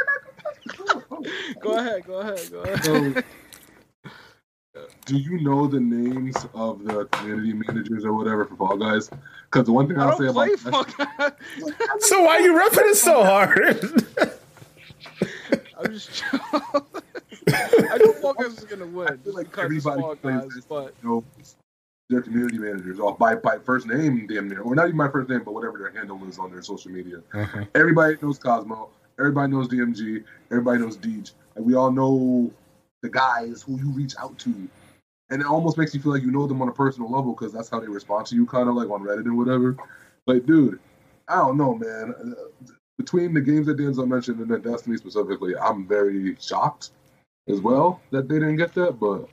Go 1.62 1.78
ahead, 1.78 2.06
go 2.06 2.20
ahead, 2.20 2.52
go 2.52 2.62
ahead. 2.62 2.84
So, 2.86 3.24
do 5.06 5.18
you 5.18 5.42
know 5.42 5.68
the 5.68 5.80
names 5.80 6.36
of 6.54 6.84
the 6.86 7.06
community 7.06 7.54
managers 7.54 8.06
or 8.06 8.14
whatever 8.14 8.46
for 8.46 8.56
Fall 8.56 8.78
Guys? 8.78 9.10
Because 9.52 9.66
the 9.66 9.74
one 9.74 9.88
thing 9.88 9.98
I 9.98 10.10
I'll 10.10 10.18
say 10.18 10.26
don't 10.26 10.32
about 10.32 10.60
Fall 10.60 10.84
Guys. 10.84 11.32
So 12.00 12.22
why 12.24 12.36
are 12.38 12.42
you 12.42 12.54
repping 12.54 12.90
it 12.92 12.96
so 12.96 13.24
hard? 13.24 13.80
I'm 15.78 15.92
just. 15.92 16.24
I 17.52 17.98
know 17.98 18.14
Fall 18.14 18.34
Guys 18.36 18.58
is 18.58 18.66
gonna 18.66 18.86
win. 18.86 19.08
I 19.10 19.18
feel 19.18 19.34
like 19.34 19.58
everybody 19.58 20.02
Fall 20.02 20.16
plays 20.16 20.42
Guys, 20.42 20.50
this. 20.56 20.66
but 20.66 20.94
know 21.04 21.24
their 22.10 22.22
community 22.22 22.58
managers 22.58 23.00
off 23.00 23.20
by, 23.20 23.36
by 23.36 23.58
first 23.60 23.86
name, 23.86 24.26
damn 24.28 24.50
near, 24.50 24.62
or 24.62 24.74
not 24.74 24.86
even 24.86 24.98
my 24.98 25.10
first 25.10 25.30
name, 25.30 25.44
but 25.46 25.54
whatever 25.54 25.78
their 25.78 25.92
handle 25.92 26.20
is 26.28 26.40
on 26.40 26.52
their 26.52 26.64
social 26.64 26.92
media. 26.92 27.22
Mm-hmm. 27.34 27.64
Everybody 27.76 28.18
knows 28.22 28.40
Cozmo. 28.40 28.90
Everybody 29.20 29.52
knows 29.52 29.68
DMG. 29.68 30.24
Everybody 30.50 30.80
knows 30.80 30.98
Deej. 30.98 31.32
And 31.56 31.66
we 31.66 31.76
all 31.76 31.92
know 31.92 32.52
the 33.04 33.10
guys 33.10 33.62
who 33.62 33.78
you 33.78 33.92
reach 33.92 34.16
out 34.20 34.38
to. 34.40 34.68
And 35.30 35.42
it 35.42 35.46
almost 35.46 35.78
makes 35.78 35.94
you 35.94 36.02
feel 36.02 36.12
like 36.12 36.24
you 36.24 36.32
know 36.32 36.48
them 36.48 36.62
on 36.62 36.70
a 36.70 36.74
personal 36.74 37.12
level 37.12 37.34
because 37.34 37.54
that's 37.54 37.70
how 37.70 37.80
they 37.80 37.88
respond 37.88 38.26
to 38.28 38.36
you, 38.36 38.48
kind 38.48 38.68
of 38.68 38.76
like 38.76 38.90
on 38.90 39.04
Reddit 39.04 39.26
and 39.26 39.38
whatever. 39.38 39.78
Like, 40.26 40.48
dude, 40.48 40.80
I 41.28 41.36
don't 41.36 41.58
know, 41.58 41.76
man. 41.76 42.36
Between 42.98 43.36
the 43.36 43.42
games 43.42 43.68
that 43.68 43.78
Denzel 43.78 44.08
mentioned 44.08 44.40
and 44.40 44.50
then 44.50 44.62
Destiny 44.62 44.98
specifically, 44.98 45.56
I'm 45.56 45.88
very 45.88 46.36
shocked 46.40 46.90
as 47.48 47.62
well 47.62 48.02
that 48.10 48.28
they 48.28 48.36
didn't 48.36 48.58
get 48.58 48.74
that. 48.74 49.00
But 49.00 49.30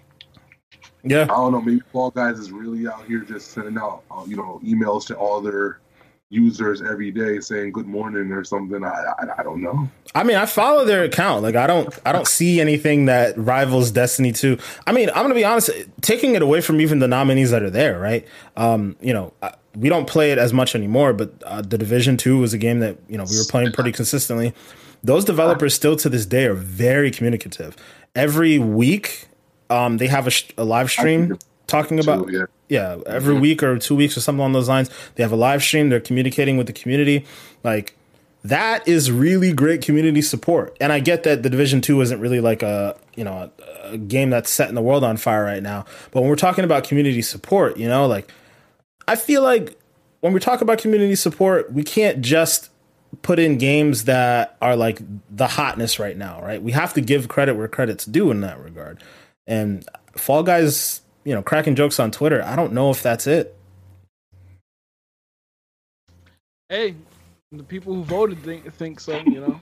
Yeah, 1.03 1.23
I 1.23 1.27
don't 1.27 1.53
know. 1.53 1.61
Maybe 1.61 1.81
Fall 1.93 2.11
Guys 2.11 2.39
is 2.39 2.51
really 2.51 2.87
out 2.89 3.05
here 3.07 3.21
just 3.21 3.53
sending 3.53 3.79
out, 3.79 4.03
uh, 4.11 4.25
you 4.27 4.37
know, 4.37 4.61
emails 4.65 5.07
to 5.07 5.17
all 5.17 5.41
their 5.41 5.81
users 6.29 6.83
every 6.83 7.13
day 7.13 7.39
saying 7.39 7.71
good 7.71 7.87
morning 7.87 8.33
or 8.33 8.43
something. 8.43 8.83
I, 8.83 8.89
I, 8.89 9.27
I 9.39 9.43
don't 9.45 9.63
know. 9.63 9.89
I 10.15 10.25
mean, 10.25 10.37
I 10.37 10.47
follow 10.47 10.85
their 10.85 11.05
account. 11.05 11.43
Like, 11.43 11.55
I 11.55 11.69
don't, 11.69 11.97
I 12.05 12.11
don't 12.11 12.27
see 12.27 12.61
anything 12.61 13.05
that 13.07 13.39
rivals 13.39 13.93
Destiny 13.93 14.33
2. 14.33 14.59
I 14.87 14.93
mean, 14.93 15.09
I'm 15.11 15.23
gonna 15.23 15.35
be 15.35 15.45
honest. 15.45 15.71
Taking 16.01 16.35
it 16.35 16.43
away 16.43 16.61
from 16.61 16.81
even 16.81 16.99
the 16.99 17.09
nominees 17.09 17.51
that 17.51 17.63
are 17.63 17.71
there, 17.71 17.99
right? 17.99 18.27
Um, 18.57 18.97
you 19.01 19.13
know, 19.13 19.33
we 19.77 19.89
don't 19.89 20.07
play 20.07 20.33
it 20.33 20.39
as 20.39 20.53
much 20.53 20.75
anymore, 20.75 21.13
but 21.13 21.31
uh, 21.45 21.63
the 21.63 21.79
Division 21.79 22.17
2 22.17 22.39
was 22.39 22.55
a 22.55 22.59
game 22.59 22.81
that 22.81 22.97
you 23.09 23.19
know 23.19 23.25
we 23.31 23.37
were 23.37 23.45
playing 23.49 23.73
pretty 23.73 23.93
consistently. 23.93 24.55
Those 25.05 25.25
developers 25.25 25.75
still 25.75 25.95
to 25.97 26.09
this 26.09 26.27
day 26.27 26.47
are 26.47 26.55
very 26.55 27.11
communicative. 27.11 27.77
Every 28.15 28.59
week, 28.59 29.29
um, 29.71 29.97
they 29.99 30.07
have 30.07 30.27
a, 30.27 30.33
a 30.59 30.65
live 30.65 30.91
stream 30.91 31.39
talking 31.67 31.99
about 31.99 32.31
yeah. 32.31 32.45
yeah 32.69 32.99
every 33.07 33.35
week 33.35 33.63
or 33.63 33.79
two 33.79 33.97
weeks 33.97 34.17
or 34.17 34.21
something 34.21 34.41
along 34.41 34.53
those 34.53 34.69
lines 34.69 34.91
they 35.15 35.23
have 35.23 35.33
a 35.33 35.37
live 35.37 35.63
stream 35.63 35.89
they're 35.89 36.01
communicating 36.01 36.57
with 36.57 36.67
the 36.67 36.73
community. 36.73 37.25
Like 37.65 37.97
that 38.45 38.87
is 38.87 39.11
really 39.11 39.53
great 39.53 39.83
community 39.83 40.23
support. 40.23 40.77
And 40.81 40.93
i 40.93 41.01
get 41.01 41.25
that 41.25 41.43
the 41.43 41.51
division 41.51 41.81
2 41.81 42.01
isn't 42.01 42.21
really 42.21 42.41
like 42.41 42.63
a 42.63 42.97
you 43.17 43.25
know 43.25 43.51
a, 43.59 43.93
a 43.93 43.99
game 43.99 44.31
that's 44.31 44.51
setting 44.51 44.75
the 44.75 44.83
world 44.83 45.05
on 45.05 45.17
fire 45.17 45.45
right 45.45 45.63
now. 45.63 45.85
But 46.11 46.21
when 46.21 46.31
we're 46.31 46.37
talking 46.37 46.65
about 46.65 46.85
community 46.85 47.23
support 47.23 47.77
you 47.77 47.89
know 47.89 48.07
like 48.07 48.31
i 49.09 49.17
feel 49.17 49.43
like 49.43 49.79
when 50.21 50.33
we 50.33 50.41
talk 50.41 50.61
about 50.61 50.79
community 50.79 51.15
support 51.15 51.73
we 51.73 51.83
can't 51.83 52.21
just 52.21 52.71
put 53.23 53.39
in 53.39 53.57
games 53.57 54.05
that 54.05 54.57
are 54.61 54.77
like 54.77 55.01
the 55.31 55.47
hotness 55.47 55.99
right 55.99 56.17
now 56.17 56.41
right? 56.43 56.63
We 56.63 56.73
have 56.73 56.95
to 56.95 57.01
give 57.01 57.29
credit 57.29 57.57
where 57.57 57.69
credit's 57.69 58.05
due 58.05 58.31
in 58.31 58.41
that 58.43 58.63
regard 58.63 59.03
and 59.47 59.87
fall 60.17 60.43
guys 60.43 61.03
you 61.25 61.35
know 61.35 61.43
cracking 61.43 61.75
jokes 61.75 62.01
on 62.01 62.11
twitter 62.11 62.43
i 62.45 62.57
don't 62.57 62.73
know 62.73 62.91
if 62.91 63.03
that's 63.03 63.27
it 63.27 63.57
hey, 66.69 66.95
the 67.53 67.63
people 67.63 67.95
who 67.95 68.03
voted 68.03 68.39
think, 68.43 68.73
think 68.75 69.01
so. 69.01 69.19
You 69.19 69.41
know. 69.41 69.61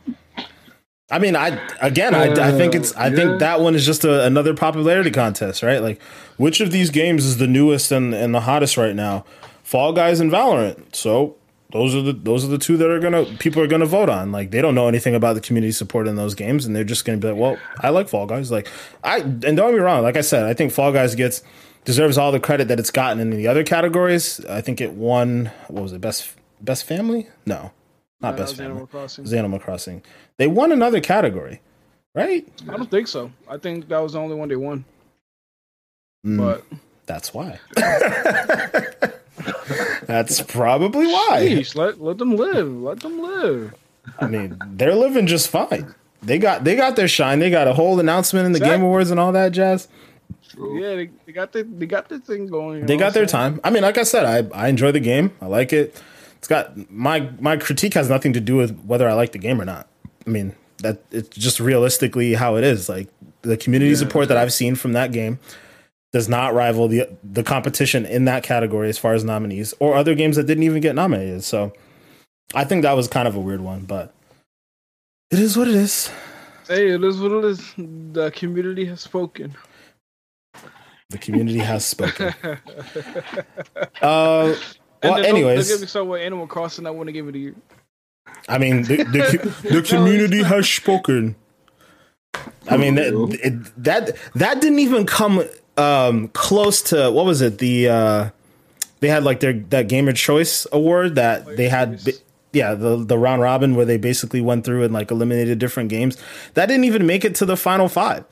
I 1.11 1.19
mean, 1.19 1.37
I 1.37 1.59
again, 1.81 2.15
I, 2.15 2.33
I 2.33 2.53
think 2.53 2.75
it's, 2.75 2.95
I 2.97 3.09
yeah. 3.09 3.17
think 3.17 3.41
that 3.41 3.61
one 3.61 3.75
is 3.75 3.85
just 3.85 4.05
a, 4.05 4.25
another 4.25 4.55
popularity 4.55 5.11
contest, 5.11 5.63
right? 5.63 5.83
Like, 5.83 6.03
which 6.37 6.61
of 6.61 6.73
these 6.73 6.91
games 6.91 7.25
is 7.25 7.39
the 7.39 7.47
newest 7.47 7.93
and, 7.93 8.15
and 8.15 8.35
the 8.35 8.41
hottest 8.41 8.77
right 8.77 8.95
now? 8.95 9.25
Fall 9.63 9.93
Guys 9.93 10.21
and 10.21 10.31
Valorant. 10.31 10.95
So 10.95 11.37
those 11.75 11.95
are 11.95 12.01
the 12.01 12.13
those 12.15 12.45
are 12.45 12.49
the 12.49 12.57
two 12.57 12.77
that 12.79 12.89
are 12.89 13.01
gonna 13.01 13.25
people 13.39 13.61
are 13.61 13.67
gonna 13.67 13.85
vote 13.85 14.09
on. 14.09 14.33
Like, 14.33 14.51
they 14.53 14.63
don't 14.63 14.75
know 14.75 14.89
anything 14.89 15.15
about 15.15 15.35
the 15.35 15.41
community 15.43 15.73
support 15.73 16.09
in 16.09 16.15
those 16.17 16.35
games, 16.35 16.65
and 16.65 16.75
they're 16.75 16.85
just 16.85 17.05
gonna 17.05 17.19
be 17.19 17.29
like, 17.29 17.37
well, 17.37 17.59
I 17.81 17.91
like 17.91 18.09
Fall 18.09 18.25
Guys. 18.27 18.51
Like, 18.51 18.69
I 19.03 19.19
and 19.19 19.43
don't 19.43 19.57
get 19.57 19.73
me 19.75 19.79
wrong. 19.81 20.03
Like 20.03 20.17
I 20.17 20.21
said, 20.23 20.45
I 20.45 20.55
think 20.55 20.73
Fall 20.73 20.93
Guys 20.93 21.15
gets 21.15 21.43
deserves 21.85 22.17
all 22.17 22.33
the 22.33 22.41
credit 22.41 22.69
that 22.69 22.79
it's 22.79 22.91
gotten 22.91 23.19
in 23.21 23.29
the 23.31 23.47
other 23.49 23.63
categories. 23.65 24.43
I 24.47 24.61
think 24.63 24.81
it 24.81 24.93
won. 24.93 25.51
What 25.69 25.83
was 25.83 25.93
it? 25.93 26.01
Best 26.01 26.33
best 26.61 26.85
family? 26.85 27.27
No, 27.45 27.73
not 28.21 28.35
Uh, 28.35 28.37
best 28.39 28.55
family. 28.57 28.71
Animal 28.71 28.87
Crossing. 28.87 29.23
It 29.23 29.27
was 29.27 29.33
Animal 29.35 29.59
Crossing. 29.59 30.03
They 30.39 30.47
won 30.47 30.71
another 30.73 31.01
category, 31.01 31.61
right? 32.15 32.47
I 32.69 32.77
don't 32.77 32.91
think 32.91 33.09
so. 33.09 33.33
I 33.51 33.59
think 33.59 33.89
that 33.89 33.99
was 33.99 34.13
the 34.13 34.21
only 34.21 34.37
one 34.37 34.49
they 34.49 34.57
won. 34.57 34.85
Mm, 36.25 36.39
But 36.39 36.65
that's 37.07 37.35
why. 37.35 37.59
That's 40.07 40.41
probably 40.43 41.07
why. 41.07 41.65
Let 41.75 42.01
let 42.01 42.19
them 42.19 42.37
live. 42.37 42.73
Let 42.73 43.01
them 43.01 43.21
live. 43.21 43.75
I 44.19 44.27
mean, 44.27 44.59
they're 44.69 44.95
living 44.95 45.27
just 45.27 45.49
fine. 45.49 45.95
They 46.23 46.39
got 46.39 46.65
they 46.65 46.77
got 46.77 46.97
their 46.97 47.09
shine. 47.09 47.39
They 47.39 47.51
got 47.51 47.69
a 47.69 47.75
whole 47.75 47.99
announcement 48.01 48.47
in 48.47 48.53
the 48.53 48.59
Exactly. 48.59 48.77
Game 48.79 48.85
Awards 48.85 49.11
and 49.11 49.19
all 49.21 49.33
that 49.33 49.53
jazz. 49.53 49.89
True. 50.51 50.81
Yeah, 50.81 50.97
they, 50.97 51.11
they 51.27 51.33
got 51.33 51.53
the 51.53 51.63
they 51.65 51.87
got 51.87 52.09
the 52.09 52.19
thing 52.21 52.47
going. 52.47 52.87
They 52.87 52.97
got 52.97 53.13
their 53.15 53.27
time. 53.27 53.61
I 53.65 53.71
mean, 53.71 53.83
like 53.83 53.99
I 53.99 54.03
said, 54.05 54.25
I 54.25 54.49
I 54.57 54.69
enjoy 54.69 54.93
the 54.93 55.01
game. 55.01 55.33
I 55.41 55.47
like 55.47 55.73
it. 55.73 56.01
It's 56.39 56.49
got 56.49 56.91
my 56.91 57.29
my 57.41 57.57
critique 57.57 57.95
has 57.95 58.09
nothing 58.09 58.33
to 58.35 58.41
do 58.41 58.57
with 58.57 58.79
whether 58.85 59.09
I 59.09 59.15
like 59.15 59.33
the 59.33 59.39
game 59.39 59.61
or 59.61 59.65
not. 59.65 59.89
I 60.27 60.31
mean, 60.31 60.55
that 60.79 61.03
it's 61.11 61.29
just 61.37 61.61
realistically 61.61 62.35
how 62.35 62.57
it 62.57 62.65
is. 62.65 62.89
Like 62.89 63.09
the 63.43 63.57
community 63.57 63.91
Yeah. 63.93 63.97
support 63.99 64.29
that 64.29 64.37
I've 64.37 64.53
seen 64.53 64.75
from 64.75 64.93
that 64.93 65.13
game 65.13 65.39
does 66.15 66.29
not 66.29 66.55
rival 66.55 66.87
the 66.87 67.09
the 67.25 67.43
competition 67.43 68.07
in 68.07 68.25
that 68.25 68.45
category 68.45 68.89
as 68.89 68.97
far 68.97 69.15
as 69.15 69.25
nominees 69.25 69.75
or 69.81 69.97
other 69.97 70.15
games 70.15 70.37
that 70.37 70.45
didn't 70.45 70.63
even 70.63 70.81
get 70.81 70.95
nominated. 70.95 71.43
So 71.43 71.73
I 72.55 72.63
think 72.63 72.83
that 72.83 72.93
was 72.93 73.09
kind 73.09 73.27
of 73.27 73.35
a 73.35 73.41
weird 73.41 73.61
one, 73.61 73.81
but 73.81 74.15
it 75.33 75.41
is 75.41 75.57
what 75.59 75.67
it 75.67 75.75
is. 75.75 76.13
Hey, 76.69 76.91
it 76.91 77.03
is 77.03 77.19
what 77.19 77.33
it 77.33 77.45
is. 77.45 77.75
The 77.77 78.31
community 78.31 78.85
has 78.85 79.01
spoken. 79.01 79.57
The 81.11 81.19
community 81.19 81.59
has 81.59 81.85
spoken. 81.85 82.33
Uh, 84.01 84.55
well, 85.03 85.15
then 85.15 85.23
don't- 85.23 85.25
anyways, 85.25 85.69
don't 85.69 85.81
get 85.81 86.07
me 86.07 86.25
Animal 86.25 86.47
Crossing. 86.47 86.87
I 86.87 86.91
want 86.91 87.09
to 87.09 87.13
give 87.13 87.29
it 87.29 87.35
a 87.35 87.39
year. 87.39 87.55
I 88.49 88.59
mean, 88.59 88.83
the, 88.83 88.97
the, 88.99 89.55
the 89.69 89.83
community 89.83 90.43
has 90.43 90.69
spoken. 90.81 91.35
I 92.69 92.77
mean, 92.77 92.95
that, 92.95 93.13
it, 93.43 93.83
that 93.85 94.17
that 94.35 94.61
didn't 94.61 94.79
even 94.79 95.07
come 95.07 95.45
um, 95.77 96.29
close 96.29 96.83
to 96.83 97.11
what 97.11 97.25
was 97.25 97.41
it? 97.41 97.59
The 97.59 97.89
uh, 97.89 98.31
they 99.01 99.09
had 99.09 99.25
like 99.25 99.41
their 99.41 99.53
that 99.53 99.89
gamer 99.89 100.13
choice 100.13 100.67
award 100.73 101.15
that 101.17 101.57
they 101.57 101.69
had. 101.69 102.01
Choice. 102.05 102.21
Yeah, 102.53 102.75
the 102.75 102.97
the 102.97 103.19
round 103.19 103.43
robin 103.43 103.75
where 103.75 103.85
they 103.85 103.97
basically 103.97 104.41
went 104.41 104.65
through 104.65 104.85
and 104.85 104.95
like 104.95 105.11
eliminated 105.11 105.59
different 105.59 105.89
games. 105.89 106.17
That 106.55 106.67
didn't 106.67 106.85
even 106.85 107.05
make 107.05 107.25
it 107.25 107.35
to 107.37 107.45
the 107.45 107.57
final 107.57 107.89
five. 107.89 108.25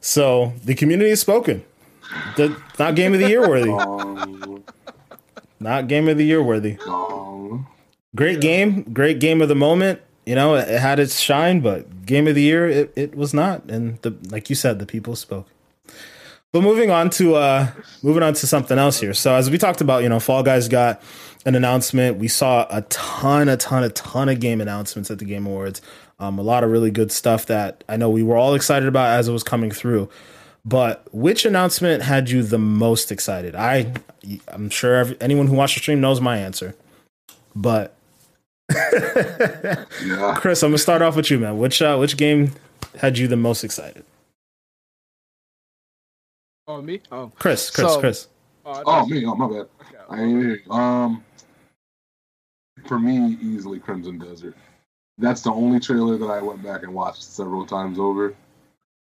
So 0.00 0.54
the 0.64 0.74
community 0.74 1.10
has 1.10 1.20
spoken. 1.20 1.62
The, 2.36 2.56
not 2.78 2.94
game 2.94 3.12
of 3.12 3.20
the 3.20 3.28
year 3.28 3.46
worthy. 3.46 3.70
Not 5.58 5.88
game 5.88 6.08
of 6.08 6.18
the 6.18 6.24
year 6.24 6.42
worthy. 6.42 6.76
Great 8.14 8.40
game, 8.40 8.82
great 8.92 9.20
game 9.20 9.40
of 9.40 9.48
the 9.48 9.54
moment. 9.54 10.00
You 10.26 10.34
know, 10.34 10.54
it, 10.54 10.68
it 10.68 10.80
had 10.80 10.98
its 10.98 11.18
shine, 11.18 11.60
but 11.60 12.04
game 12.04 12.26
of 12.26 12.34
the 12.34 12.42
year, 12.42 12.68
it, 12.68 12.92
it 12.94 13.14
was 13.14 13.32
not. 13.32 13.64
And 13.70 14.00
the 14.02 14.16
like 14.28 14.50
you 14.50 14.56
said, 14.56 14.78
the 14.78 14.86
people 14.86 15.16
spoke. 15.16 15.48
But 16.56 16.62
moving 16.62 16.90
on 16.90 17.10
to 17.10 17.34
uh 17.34 17.68
moving 18.02 18.22
on 18.22 18.32
to 18.32 18.46
something 18.46 18.78
else 18.78 18.98
here. 18.98 19.12
So 19.12 19.34
as 19.34 19.50
we 19.50 19.58
talked 19.58 19.82
about, 19.82 20.02
you 20.02 20.08
know, 20.08 20.18
Fall 20.18 20.42
Guys 20.42 20.68
got 20.68 21.02
an 21.44 21.54
announcement. 21.54 22.16
We 22.16 22.28
saw 22.28 22.66
a 22.70 22.80
ton, 22.80 23.50
a 23.50 23.58
ton, 23.58 23.84
a 23.84 23.90
ton 23.90 24.30
of 24.30 24.40
game 24.40 24.62
announcements 24.62 25.10
at 25.10 25.18
the 25.18 25.26
Game 25.26 25.44
Awards. 25.44 25.82
Um, 26.18 26.38
a 26.38 26.42
lot 26.42 26.64
of 26.64 26.70
really 26.70 26.90
good 26.90 27.12
stuff 27.12 27.44
that 27.44 27.84
I 27.90 27.98
know 27.98 28.08
we 28.08 28.22
were 28.22 28.38
all 28.38 28.54
excited 28.54 28.88
about 28.88 29.18
as 29.18 29.28
it 29.28 29.32
was 29.32 29.42
coming 29.42 29.70
through. 29.70 30.08
But 30.64 31.06
which 31.12 31.44
announcement 31.44 32.02
had 32.02 32.30
you 32.30 32.42
the 32.42 32.56
most 32.56 33.12
excited? 33.12 33.54
I, 33.54 33.92
I'm 34.48 34.70
sure 34.70 34.94
every, 34.94 35.18
anyone 35.20 35.48
who 35.48 35.56
watched 35.56 35.74
the 35.74 35.80
stream 35.80 36.00
knows 36.00 36.22
my 36.22 36.38
answer. 36.38 36.74
But 37.54 37.94
yeah. 38.72 39.84
Chris, 40.36 40.62
I'm 40.62 40.70
gonna 40.70 40.78
start 40.78 41.02
off 41.02 41.16
with 41.16 41.30
you, 41.30 41.38
man. 41.38 41.58
Which 41.58 41.82
uh, 41.82 41.98
which 41.98 42.16
game 42.16 42.52
had 42.96 43.18
you 43.18 43.28
the 43.28 43.36
most 43.36 43.62
excited? 43.62 44.06
Oh, 46.68 46.82
me? 46.82 47.00
Oh. 47.12 47.30
Chris, 47.38 47.70
Chris, 47.70 47.92
So- 47.92 48.00
Chris. 48.00 48.28
Oh, 48.64 48.82
Oh, 48.84 49.06
me. 49.06 49.24
Oh, 49.24 49.34
my 49.36 49.46
bad. 49.46 49.56
okay. 49.80 49.96
I 50.10 50.22
ain't 50.22 50.42
hear 50.42 50.56
you. 50.64 50.70
Um, 50.72 51.24
for 52.86 52.98
me, 52.98 53.38
easily 53.40 53.78
Crimson 53.78 54.18
Desert. 54.18 54.56
That's 55.18 55.40
the 55.42 55.50
only 55.52 55.78
trailer 55.78 56.18
that 56.18 56.26
I 56.26 56.42
went 56.42 56.62
back 56.64 56.82
and 56.82 56.92
watched 56.92 57.22
several 57.22 57.64
times 57.64 57.98
over. 57.98 58.34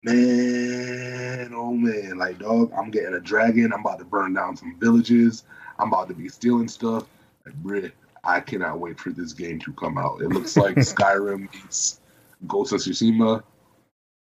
Man, 0.03 1.53
oh 1.55 1.73
man, 1.73 2.19
like 2.19 2.39
dog, 2.39 2.73
I'm 2.77 2.91
getting 2.91 3.15
a 3.15 3.21
dragon. 3.21 3.73
I'm 3.73 3.81
about 3.81 3.99
to 4.01 4.05
burn 4.05 4.35
down 4.35 4.57
some 4.57 4.77
villages. 4.79 5.45
I'm 5.79 5.89
about 5.89 6.09
to 6.09 6.15
be 6.15 6.29
stealing 6.29 6.69
stuff. 6.69 7.07
Like, 7.45 7.61
bruh, 7.63 7.93
I 8.23 8.41
cannot 8.41 8.79
wait 8.79 9.01
for 9.01 9.11
this 9.11 9.33
game 9.33 9.59
to 9.61 9.73
come 9.73 9.97
out. 9.99 10.21
It 10.21 10.29
looks 10.29 10.57
like 10.57 10.75
Skyrim 10.77 11.53
meets 11.53 12.01
Ghost 12.47 12.73
of 12.73 12.81
Tsushima 12.81 13.43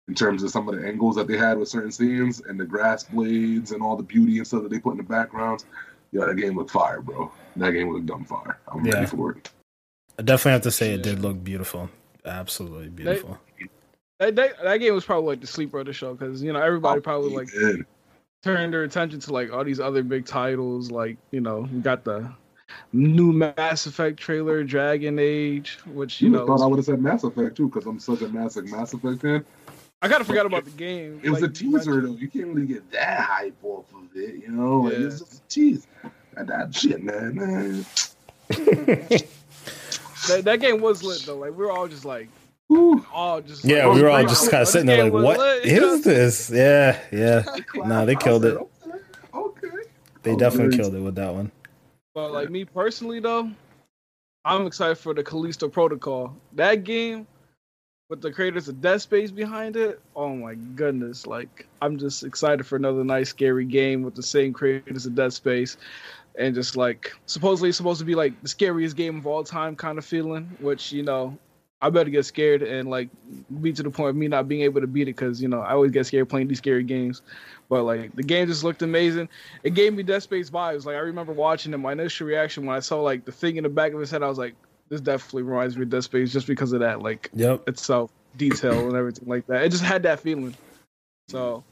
in 0.08 0.16
terms 0.16 0.42
of 0.44 0.50
some 0.50 0.70
of 0.70 0.76
the 0.80 0.88
angles 0.88 1.16
that 1.16 1.28
they 1.28 1.38
had 1.38 1.58
with 1.58 1.68
certain 1.68 1.92
scenes 1.92 2.42
and 2.42 2.60
the 2.60 2.66
grass 2.66 3.04
blades 3.04 3.72
and 3.72 3.82
all 3.82 3.96
the 3.98 4.04
beauty 4.04 4.38
and 4.38 4.48
stuff 4.48 4.64
that 4.64 4.70
they 4.72 4.80
put 4.80 4.92
in 4.92 4.98
the 4.98 5.04
backgrounds. 5.04 5.66
Yeah, 6.12 6.26
that 6.26 6.36
game 6.36 6.56
looked 6.56 6.72
fire, 6.72 7.02
bro. 7.02 7.30
That 7.58 7.72
game 7.72 7.92
looked 7.92 8.06
dumb 8.06 8.24
fire. 8.24 8.58
I'm 8.72 8.86
Yeah. 8.86 8.94
ready 8.94 9.06
for 9.08 9.32
it. 9.32 9.50
I 10.18 10.22
definitely 10.24 10.54
have 10.54 10.62
to 10.62 10.72
say 10.72 10.94
it 10.94 11.04
did 11.04 11.20
look 11.20 11.44
beautiful. 11.44 11.90
Absolutely 12.26 12.90
beautiful. 12.90 13.38
That, 14.20 14.36
that, 14.36 14.64
that 14.64 14.78
game 14.78 14.94
was 14.96 15.06
probably 15.06 15.28
like 15.28 15.42
the 15.42 15.48
sleeper 15.48 15.80
of 15.80 15.86
the 15.86 15.94
show 15.94 16.14
because 16.16 16.42
you 16.42 16.52
know 16.54 16.60
everybody 16.62 17.02
probably 17.02 17.36
like 17.36 17.50
Yeah. 17.54 17.84
turned 18.44 18.74
their 18.74 18.84
attention 18.84 19.20
to 19.20 19.34
like 19.34 19.52
all 19.52 19.64
these 19.64 19.80
other 19.80 20.02
big 20.04 20.26
titles. 20.26 20.90
Like 20.90 21.18
you 21.32 21.42
know, 21.42 21.68
we 21.72 21.82
got 21.82 22.04
the 22.04 22.32
new 22.94 23.32
Mass 23.32 23.86
Effect 23.86 24.18
trailer, 24.20 24.64
Dragon 24.64 25.20
Age, 25.20 25.78
which 25.86 26.22
you 26.22 26.30
You 26.30 26.34
know 26.38 26.48
thought 26.48 26.62
I 26.62 26.66
would 26.66 26.78
have 26.78 26.86
said 26.86 27.02
Mass 27.02 27.24
Effect 27.24 27.56
too, 27.58 27.68
because 27.70 27.86
I'm 27.86 28.00
such 28.00 28.22
a 28.22 28.30
massive 28.30 28.66
Mass 28.72 28.94
Effect 28.94 29.22
fan. 29.22 29.46
I 30.02 30.08
kind 30.08 30.22
of 30.22 30.28
forgot 30.28 30.46
about 30.46 30.66
the 30.66 30.72
game. 30.72 31.20
It 31.24 31.30
was 31.30 31.42
like, 31.42 31.52
a 31.52 31.54
teaser 31.54 32.02
though. 32.02 32.14
You 32.14 32.28
can't 32.28 32.48
really 32.48 32.68
get 32.68 32.90
that 32.92 33.20
hype 33.22 33.58
off 33.64 33.92
of 33.94 34.16
it, 34.16 34.36
you 34.36 34.50
know. 34.50 34.82
Like, 34.82 34.94
Yeah. 34.94 35.06
It's 35.08 35.20
just 35.20 35.34
a 35.44 35.48
tease. 35.48 35.88
And 36.36 36.48
that 36.50 36.74
shit, 36.76 37.02
man, 37.04 37.36
man. 37.36 37.86
That, 40.28 40.44
that 40.46 40.60
game 40.60 40.82
was 40.82 41.04
lit 41.04 41.22
though. 41.26 41.38
Like 41.38 41.52
we 41.52 41.58
were 41.66 41.72
all 41.72 41.88
just 41.88 42.04
like, 42.04 42.28
Whew. 42.68 43.06
all 43.14 43.40
just 43.42 43.64
yeah, 43.64 43.86
like, 43.86 43.96
we 43.96 44.02
were 44.04 44.10
all 44.10 44.24
just 44.24 44.52
kind 44.52 44.62
of 44.62 44.68
sitting 44.68 44.88
there 44.88 45.04
like, 45.06 45.14
lit, 45.14 45.24
"What 45.24 45.66
you 45.66 45.80
know? 45.80 45.94
is 45.94 46.04
this?" 46.04 46.50
Yeah, 46.50 47.00
yeah. 47.12 47.44
No, 47.76 48.06
they 48.06 48.16
killed 48.16 48.44
it. 48.44 48.58
Okay. 48.58 48.98
okay. 49.34 49.70
They 50.24 50.34
Oh, 50.34 50.38
definitely 50.38 50.76
very- 50.76 50.84
killed 50.84 50.96
it 50.96 51.00
with 51.00 51.16
that 51.16 51.34
one. 51.34 51.52
But 52.14 52.34
like 52.34 52.50
me 52.50 52.66
personally 52.66 53.20
though, 53.22 53.50
I'm 54.44 54.66
excited 54.66 54.98
for 54.98 55.14
the 55.14 55.24
Callisto 55.24 55.70
Protocol. 55.70 56.36
That 56.54 56.84
game 56.84 57.26
with 58.10 58.22
the 58.22 58.32
creators 58.32 58.68
of 58.68 58.82
Dead 58.82 59.02
Space 59.02 59.32
behind 59.32 59.76
it. 59.76 60.00
Oh 60.16 60.30
my 60.30 60.56
goodness! 60.56 61.28
Like 61.28 61.68
I'm 61.82 61.98
just 61.98 62.24
excited 62.24 62.66
for 62.66 62.76
another 62.76 63.04
nice 63.04 63.30
scary 63.30 63.66
game 63.66 64.04
with 64.04 64.16
the 64.16 64.24
same 64.24 64.54
creators 64.54 65.06
of 65.06 65.16
Dead 65.16 65.34
Space, 65.34 65.78
and 66.36 66.56
just 66.56 66.78
like 66.78 67.12
supposedly 67.26 67.70
it's 67.70 67.78
supposed 67.78 68.00
to 68.00 68.06
be 68.06 68.16
like 68.16 68.40
the 68.42 68.50
scariest 68.50 68.96
game 68.96 69.18
of 69.18 69.28
all 69.28 69.44
time 69.44 69.76
kind 69.76 69.98
of 69.98 70.06
feeling. 70.06 70.50
Which 70.60 70.92
you 70.92 71.04
know, 71.04 71.38
I 71.82 71.90
better 71.90 72.10
get 72.10 72.26
scared 72.26 72.62
and 72.62 72.90
like 72.90 73.10
be 73.62 73.74
to 73.74 73.84
the 73.84 73.92
point 73.92 74.12
of 74.12 74.16
me 74.16 74.28
not 74.30 74.48
being 74.48 74.62
able 74.62 74.80
to 74.82 74.88
beat 74.88 75.10
it 75.10 75.16
because 75.18 75.42
you 75.42 75.50
know 75.50 75.60
I 75.60 75.72
always 75.72 75.92
get 75.92 76.06
scared 76.06 76.30
playing 76.30 76.48
these 76.48 76.60
scary 76.60 76.84
games. 76.84 77.22
But 77.70 77.84
like 77.84 78.16
the 78.16 78.24
game 78.24 78.48
just 78.48 78.64
looked 78.64 78.82
amazing. 78.82 79.28
It 79.64 79.74
gave 79.74 79.94
me 79.94 80.04
Dead 80.04 80.24
Space 80.24 80.50
vibes. 80.50 80.86
Like 80.86 80.96
I 80.96 81.00
remember 81.00 81.34
watching 81.34 81.74
it. 81.74 81.78
My 81.78 81.92
initial 81.92 82.26
reaction 82.26 82.66
when 82.66 82.78
I 82.78 82.80
saw 82.80 83.02
like 83.02 83.26
the 83.26 83.34
thing 83.34 83.58
in 83.58 83.64
the 83.64 83.70
back 83.70 83.92
of 83.92 84.00
his 84.00 84.10
head, 84.10 84.24
I 84.24 84.30
was 84.30 84.38
like, 84.38 84.56
"This 84.90 85.02
definitely 85.02 85.44
reminds 85.44 85.76
me 85.76 85.84
of 85.84 85.90
Dead 85.90 86.04
Space," 86.04 86.32
just 86.32 86.48
because 86.48 86.74
of 86.74 86.80
that 86.82 87.02
like 87.02 87.30
Yep. 87.34 87.68
itself, 87.70 88.12
detail 88.38 88.88
and 88.88 88.96
everything 88.96 89.28
like 89.28 89.46
that. 89.48 89.64
It 89.64 89.70
just 89.70 89.84
had 89.84 90.04
that 90.04 90.20
feeling. 90.20 90.56
So 91.30 91.64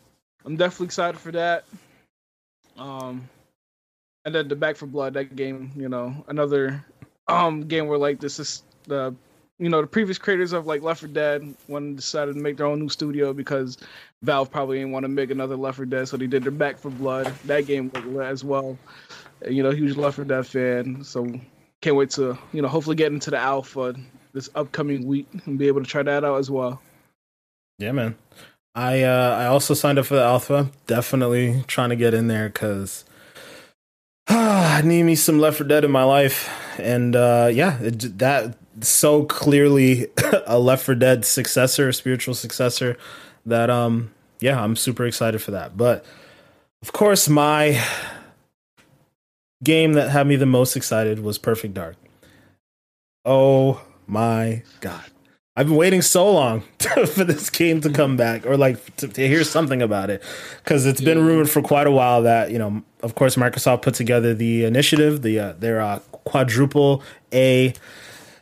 I'm 0.46 0.56
definitely 0.58 0.86
excited 0.88 1.20
for 1.20 1.32
that. 1.32 1.64
Um, 2.78 3.30
and 4.26 4.34
then 4.36 4.48
the 4.48 4.56
Back 4.56 4.76
for 4.76 4.86
Blood, 4.86 5.14
that 5.14 5.36
game, 5.36 5.72
you 5.76 5.90
know, 5.90 6.26
another 6.28 6.84
um 7.28 7.68
game 7.68 7.88
where 7.88 7.98
like 7.98 8.20
this 8.20 8.40
is 8.40 8.62
the 8.88 9.16
you 9.58 9.70
know 9.70 9.82
the 9.82 9.88
previous 9.88 10.18
creators 10.18 10.54
of 10.54 10.68
like 10.68 10.82
Left 10.82 11.00
4 11.00 11.10
Dead 11.10 11.56
one 11.68 11.96
decided 11.96 12.36
to 12.36 12.40
make 12.40 12.58
their 12.58 12.66
own 12.68 12.80
new 12.80 12.90
studio 12.90 13.34
because 13.34 13.78
Valve 14.22 14.52
probably 14.52 14.78
didn't 14.78 14.92
want 14.92 15.06
to 15.06 15.10
make 15.10 15.32
another 15.32 15.56
Left 15.56 15.78
4 15.78 15.86
Dead, 15.86 16.08
so 16.08 16.18
they 16.18 16.28
did 16.28 16.44
their 16.44 16.52
Back 16.52 16.78
for 16.78 16.90
Blood. 16.92 17.28
That 17.46 17.66
game 17.66 17.90
was 17.94 18.28
as 18.28 18.44
well. 18.44 18.78
You 19.48 19.64
know, 19.64 19.72
huge 19.72 19.96
Left 19.96 20.18
4 20.18 20.26
Dead 20.26 20.46
fan, 20.46 21.04
so 21.04 21.26
can't 21.86 21.96
wait 21.96 22.10
to 22.10 22.36
you 22.52 22.64
know 22.64 22.68
hopefully 22.68 22.96
get 22.96 23.12
into 23.12 23.30
the 23.30 23.38
alpha 23.38 23.94
this 24.34 24.50
upcoming 24.56 25.06
week 25.06 25.28
and 25.46 25.60
be 25.60 25.68
able 25.68 25.84
to 25.84 25.88
try 25.88 26.02
that 26.02 26.26
out 26.26 26.38
as 26.38 26.50
well. 26.50 26.82
Yeah, 27.78 27.92
man. 27.92 28.16
I 28.74 29.04
uh, 29.04 29.38
I 29.38 29.46
also 29.46 29.76
signed 29.76 30.00
up 30.00 30.08
for 30.08 30.16
the 30.16 30.24
alpha. 30.24 30.72
Definitely 30.88 31.64
trying 31.68 31.92
to 31.92 31.96
get 31.96 32.16
in 32.16 32.28
there 32.28 32.50
because 32.50 33.06
I 34.28 34.82
need 34.84 35.04
me 35.04 35.14
some 35.14 35.38
Left 35.38 35.58
4 35.58 35.68
Dead 35.68 35.86
in 35.86 35.92
my 35.92 36.04
life, 36.04 36.50
and 36.80 37.16
uh, 37.16 37.52
yeah, 37.54 37.80
it, 37.80 38.18
that 38.18 38.58
so 38.82 39.24
clearly 39.24 40.08
a 40.48 40.58
Left 40.58 40.84
4 40.84 40.96
Dead 40.96 41.24
successor, 41.24 41.92
spiritual 41.92 42.34
successor. 42.34 42.98
That 43.46 43.70
um, 43.70 44.12
yeah, 44.40 44.60
I'm 44.60 44.76
super 44.76 45.06
excited 45.06 45.40
for 45.40 45.52
that. 45.52 45.78
But 45.78 46.04
of 46.82 46.94
course, 46.94 47.30
my 47.30 47.80
game 49.66 49.94
that 49.94 50.12
had 50.12 50.28
me 50.28 50.38
the 50.38 50.46
most 50.46 50.78
excited 50.78 51.20
was 51.20 51.38
Perfect 51.38 51.74
Dark. 51.74 51.98
Oh 53.26 53.82
my 54.08 54.64
god. 54.80 55.04
I've 55.58 55.68
been 55.68 55.78
waiting 55.78 56.02
so 56.02 56.32
long 56.32 56.62
for 56.80 57.24
this 57.24 57.50
game 57.50 57.80
to 57.82 57.90
come 57.90 58.18
back 58.18 58.46
or 58.46 58.58
like 58.58 58.96
to, 58.98 59.08
to 59.08 59.28
hear 59.28 59.44
something 59.44 59.82
about 59.82 60.10
it 60.10 60.22
because 60.64 60.86
it's 60.86 61.00
been 61.00 61.26
rumored 61.26 61.50
for 61.50 61.62
quite 61.62 61.88
a 61.88 61.92
while 61.92 62.24
that 62.24 62.52
you 62.52 62.60
know, 62.60 62.84
of 63.02 63.16
course, 63.16 63.36
Microsoft 63.36 63.82
put 63.82 63.96
together 63.96 64.34
the 64.34 64.66
initiative, 64.66 65.22
the 65.22 65.40
uh, 65.40 65.54
their 65.54 65.82
uh, 65.82 66.00
quadruple 66.26 67.02
A 67.34 67.74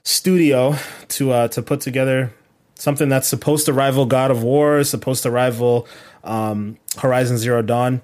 studio 0.04 0.76
to 1.10 1.32
uh, 1.32 1.48
to 1.50 1.62
put 1.62 1.82
together 1.82 2.34
something 2.76 3.10
that's 3.10 3.28
supposed 3.28 3.66
to 3.68 3.74
rival 3.74 4.06
God 4.08 4.32
of 4.32 4.42
War, 4.42 4.84
supposed 4.84 5.22
to 5.24 5.30
rival 5.30 5.88
um, 6.24 6.78
Horizon 6.98 7.38
Zero 7.38 7.62
Dawn 7.62 8.02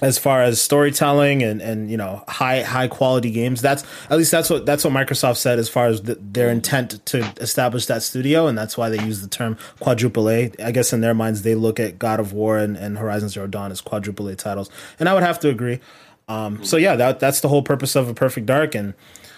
as 0.00 0.18
far 0.18 0.42
as 0.42 0.60
storytelling 0.60 1.42
and 1.42 1.60
and 1.60 1.90
you 1.90 1.96
know 1.96 2.24
high 2.26 2.62
high 2.62 2.88
quality 2.88 3.30
games 3.30 3.60
that's 3.60 3.84
at 4.08 4.16
least 4.16 4.30
that's 4.30 4.48
what 4.48 4.64
that's 4.64 4.84
what 4.84 4.92
microsoft 4.92 5.36
said 5.36 5.58
as 5.58 5.68
far 5.68 5.86
as 5.86 6.02
the, 6.02 6.14
their 6.14 6.50
intent 6.50 7.04
to 7.04 7.18
establish 7.40 7.86
that 7.86 8.02
studio 8.02 8.46
and 8.46 8.56
that's 8.56 8.78
why 8.78 8.88
they 8.88 9.02
use 9.04 9.20
the 9.20 9.28
term 9.28 9.56
quadruple 9.80 10.30
a. 10.30 10.50
I 10.62 10.72
guess 10.72 10.92
in 10.92 11.02
their 11.02 11.14
minds 11.14 11.42
they 11.42 11.54
look 11.54 11.78
at 11.78 11.98
god 11.98 12.20
of 12.20 12.32
war 12.32 12.56
and, 12.56 12.76
and 12.76 12.96
horizon 12.96 13.28
zero 13.28 13.46
dawn 13.46 13.70
as 13.70 13.80
quadruple 13.82 14.28
a 14.28 14.34
titles 14.34 14.70
and 14.98 15.08
i 15.08 15.14
would 15.14 15.22
have 15.22 15.38
to 15.40 15.48
agree. 15.48 15.80
Um, 16.28 16.64
so 16.64 16.78
yeah 16.78 16.96
that 16.96 17.20
that's 17.20 17.40
the 17.40 17.48
whole 17.48 17.62
purpose 17.62 17.94
of 17.94 18.08
a 18.08 18.14
perfect 18.14 18.46
dark 18.46 18.74
and 18.74 18.94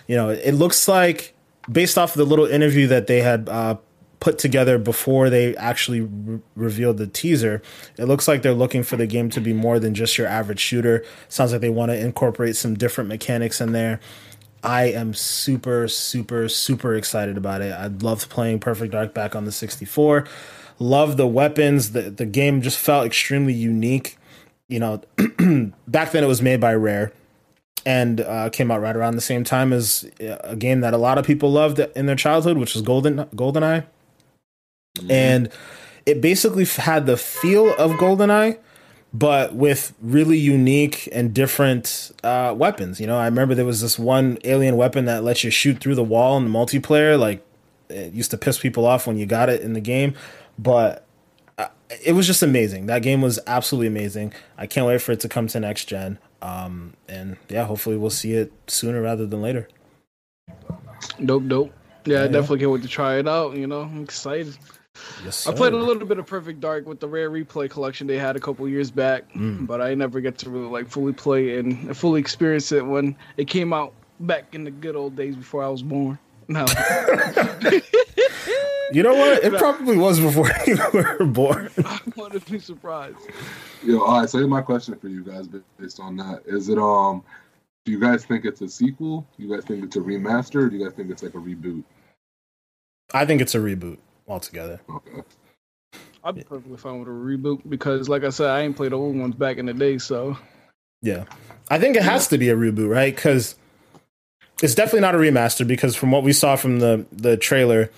you 0.07 0.15
know 0.15 0.29
it 0.29 0.53
looks 0.53 0.87
like 0.87 1.35
based 1.71 1.99
off 1.99 2.11
of 2.13 2.19
the 2.19 2.27
little 2.27 2.47
interview 2.47 2.87
that 2.89 3.07
they 3.07 3.23
had 3.23 3.49
uh, 3.49 3.77
put 4.25 4.39
together 4.39 4.79
before 4.79 5.29
they 5.29 5.55
actually 5.57 6.01
re- 6.01 6.41
revealed 6.57 6.97
the 6.97 7.07
teaser. 7.07 7.61
It 7.99 8.07
looks 8.07 8.27
like 8.27 8.41
they're 8.41 8.55
looking 8.55 8.83
for 8.83 8.97
the 8.97 9.07
game 9.07 9.29
to 9.29 9.41
be 9.41 9.53
more 9.53 9.79
than 9.79 9.95
just 9.95 10.17
your 10.17 10.27
average 10.27 10.61
shooter. 10.61 11.05
Sounds 11.29 11.53
like 11.53 11.61
they 11.61 11.69
want 11.69 11.91
to 11.91 11.99
incorporate 11.99 12.57
some 12.57 12.73
different 12.73 13.09
mechanics 13.09 13.61
in 13.61 13.73
there. 13.73 14.01
I 14.63 14.85
am 14.85 15.13
super, 15.13 15.89
super, 15.89 16.49
super 16.49 16.95
excited 16.95 17.37
about 17.37 17.61
it. 17.61 17.75
I 17.75 17.89
loved 17.89 18.31
playing 18.31 18.61
Perfect 18.61 18.93
Dark 18.93 19.13
back 19.13 19.37
on 19.37 19.45
the 19.45 19.53
64. 19.53 20.27
Love 20.79 21.19
the 21.19 21.27
weapons. 21.27 21.93
The 21.93 22.09
the 22.09 22.25
game 22.25 22.63
just 22.63 22.79
felt 22.79 23.05
extremely 23.05 23.53
unique. 23.53 24.17
You 24.69 24.81
know, 24.81 25.03
back 25.87 26.13
then 26.13 26.25
it 26.25 26.29
was 26.29 26.41
made 26.41 26.63
by 26.63 26.75
Rare 26.75 27.13
and 27.85 28.23
uh, 28.23 28.49
came 28.49 28.71
out 28.71 28.81
right 28.81 28.97
around 28.97 29.17
the 29.17 29.21
same 29.21 29.45
time 29.45 29.71
as 29.71 30.11
uh, 30.19 30.39
a 30.45 30.57
game 30.57 30.81
that 30.81 30.95
a 30.95 30.97
lot 30.97 31.19
of 31.19 31.27
people 31.27 31.53
loved 31.53 31.79
in 31.79 32.07
their 32.07 32.17
childhood, 32.17 32.57
which 32.57 32.73
was 32.73 32.81
Golden 32.81 33.27
GoldenEye 33.37 33.85
and 35.09 35.51
it 36.07 36.21
basically 36.21 36.65
had 36.65 37.07
the 37.07 37.17
feel 37.17 37.75
of 37.75 37.93
GoldenEye, 37.93 38.59
but 39.13 39.55
with 39.55 39.95
really 40.01 40.39
unique 40.39 41.09
and 41.13 41.33
different 41.33 42.13
uh, 42.23 42.55
weapons. 42.57 43.01
You 43.01 43.07
know, 43.07 43.17
I 43.19 43.27
remember 43.27 43.55
there 43.55 43.65
was 43.65 43.81
this 43.81 43.99
one 43.99 44.39
alien 44.45 44.77
weapon 44.77 45.05
that 45.07 45.25
lets 45.25 45.45
you 45.45 45.51
shoot 45.51 45.79
through 45.81 45.95
the 45.95 46.05
wall 46.05 46.37
in 46.37 46.45
the 46.45 46.51
multiplayer. 46.51 47.19
Like, 47.19 47.45
it 47.89 48.13
used 48.13 48.31
to 48.33 48.39
piss 48.39 48.59
people 48.59 48.87
off 48.87 49.07
when 49.07 49.17
you 49.17 49.27
got 49.27 49.49
it 49.49 49.61
in 49.61 49.73
the 49.73 49.81
game, 49.81 50.15
but 50.59 51.07
uh, 51.59 51.69
it 52.05 52.13
was 52.13 52.27
just 52.27 52.43
amazing. 52.43 52.87
That 52.87 53.03
game 53.03 53.21
was 53.21 53.39
absolutely 53.47 53.89
amazing. 53.89 54.33
I 54.59 54.67
can't 54.67 54.87
wait 54.87 55.01
for 55.01 55.13
it 55.13 55.21
to 55.21 55.29
come 55.29 55.47
to 55.49 55.61
next 55.61 55.85
gen. 55.85 56.19
Um, 56.43 56.95
and 57.09 57.37
yeah, 57.49 57.65
hopefully 57.65 57.97
we'll 57.97 58.11
see 58.11 58.35
it 58.35 58.53
sooner 58.67 59.01
rather 59.01 59.27
than 59.27 59.41
later. 59.41 59.69
Dope, 61.25 61.49
dope. 61.49 61.73
Yeah, 62.05 62.19
yeah 62.19 62.25
I 62.25 62.27
definitely 62.29 62.59
can't 62.59 62.71
wait 62.71 62.83
to 62.83 62.89
try 62.89 63.19
it 63.19 63.29
out. 63.29 63.57
You 63.57 63.67
know, 63.67 63.83
I'm 63.83 64.03
excited. 64.03 64.57
Yes, 65.25 65.47
I 65.47 65.53
played 65.53 65.73
a 65.73 65.77
little 65.77 66.07
bit 66.07 66.19
of 66.19 66.27
Perfect 66.27 66.61
Dark 66.61 66.87
with 66.87 67.01
the 67.01 67.09
rare 67.09 67.31
replay 67.31 67.69
collection 67.69 68.07
they 68.07 68.19
had 68.19 68.37
a 68.37 68.41
couple 68.41 68.69
years 68.69 68.91
back, 68.91 69.33
mm. 69.33 69.67
but 69.67 69.81
I 69.81 69.95
never 69.95 70.21
get 70.21 70.39
to 70.39 70.51
really 70.51 70.69
like 70.69 70.89
fully 70.89 71.13
play 71.13 71.59
and 71.59 71.97
fully 71.97 72.21
experience 72.21 72.73
it 72.73 72.85
when 72.85 73.17
it 73.37 73.47
came 73.47 73.73
out 73.73 73.93
back 74.21 74.55
in 74.55 74.65
the 74.65 74.71
good 74.71 74.97
old 74.97 75.17
days 75.17 75.37
before 75.37 75.65
I 75.65 75.69
was 75.69 75.83
born. 75.83 76.19
No. 76.47 76.61
you 78.93 79.03
know 79.03 79.15
what? 79.15 79.43
It 79.43 79.55
probably 79.55 79.97
was 79.97 80.21
before 80.21 80.51
you 80.67 80.79
were 80.93 81.25
born. 81.25 81.71
I 81.85 82.01
want 82.17 82.35
to 82.35 82.51
be 82.51 82.59
surprised. 82.59 83.17
Yo, 83.83 84.01
all 84.01 84.21
right. 84.21 84.31
So 84.31 84.39
here's 84.39 84.51
my 84.51 84.63
question 84.63 84.97
for 84.97 85.09
you 85.09 85.25
guys 85.25 85.49
based 85.79 86.01
on 86.01 86.17
that: 86.19 86.43
Is 86.47 86.69
it 86.69 86.79
um? 86.79 87.25
Do 87.85 87.93
you 87.93 88.01
guys 88.01 88.25
think 88.25 88.45
it's 88.45 88.63
a 88.63 88.69
sequel? 88.69 89.27
Do 89.37 89.43
you 89.43 89.55
guys 89.55 89.65
think 89.65 89.85
it's 89.85 89.97
a 89.97 90.01
remaster? 90.01 90.71
do 90.71 90.77
you 90.77 90.85
guys 90.85 90.95
think 90.95 91.11
it's 91.11 91.23
like 91.23 91.35
a 91.35 91.39
reboot? 91.39 91.85
I 93.13 93.27
think 93.27 93.43
it's 93.43 93.55
a 93.55 93.59
reboot 93.59 93.99
altogether. 94.27 94.81
Okay. 94.89 95.23
I'd 96.23 96.35
be 96.35 96.43
perfectly 96.43 96.79
fine 96.79 96.99
with 96.99 97.09
a 97.09 97.11
reboot 97.11 97.69
because, 97.69 98.09
like 98.09 98.25
I 98.25 98.31
said, 98.31 98.49
I 98.49 98.63
ain't 98.63 98.77
played 98.77 98.93
the 98.93 98.97
old 98.97 99.15
ones 99.17 99.35
back 99.35 99.59
in 99.59 99.67
the 99.67 99.75
day. 99.75 99.99
So, 99.99 100.39
yeah, 101.03 101.25
I 101.71 101.79
think 101.79 101.97
it 101.97 102.03
has 102.03 102.29
to 102.29 102.39
be 102.39 102.49
a 102.49 102.57
reboot, 102.57 102.89
right? 102.89 103.15
Because 103.15 103.57
it's 104.63 104.75
definitely 104.75 105.01
not 105.01 105.15
a 105.15 105.19
remaster. 105.19 105.67
Because 105.67 105.95
from 105.95 106.11
what 106.11 106.23
we 106.23 106.33
saw 106.33 106.57
from 106.57 106.81
the 106.81 107.05
the 107.13 107.37
trailer, 107.37 107.91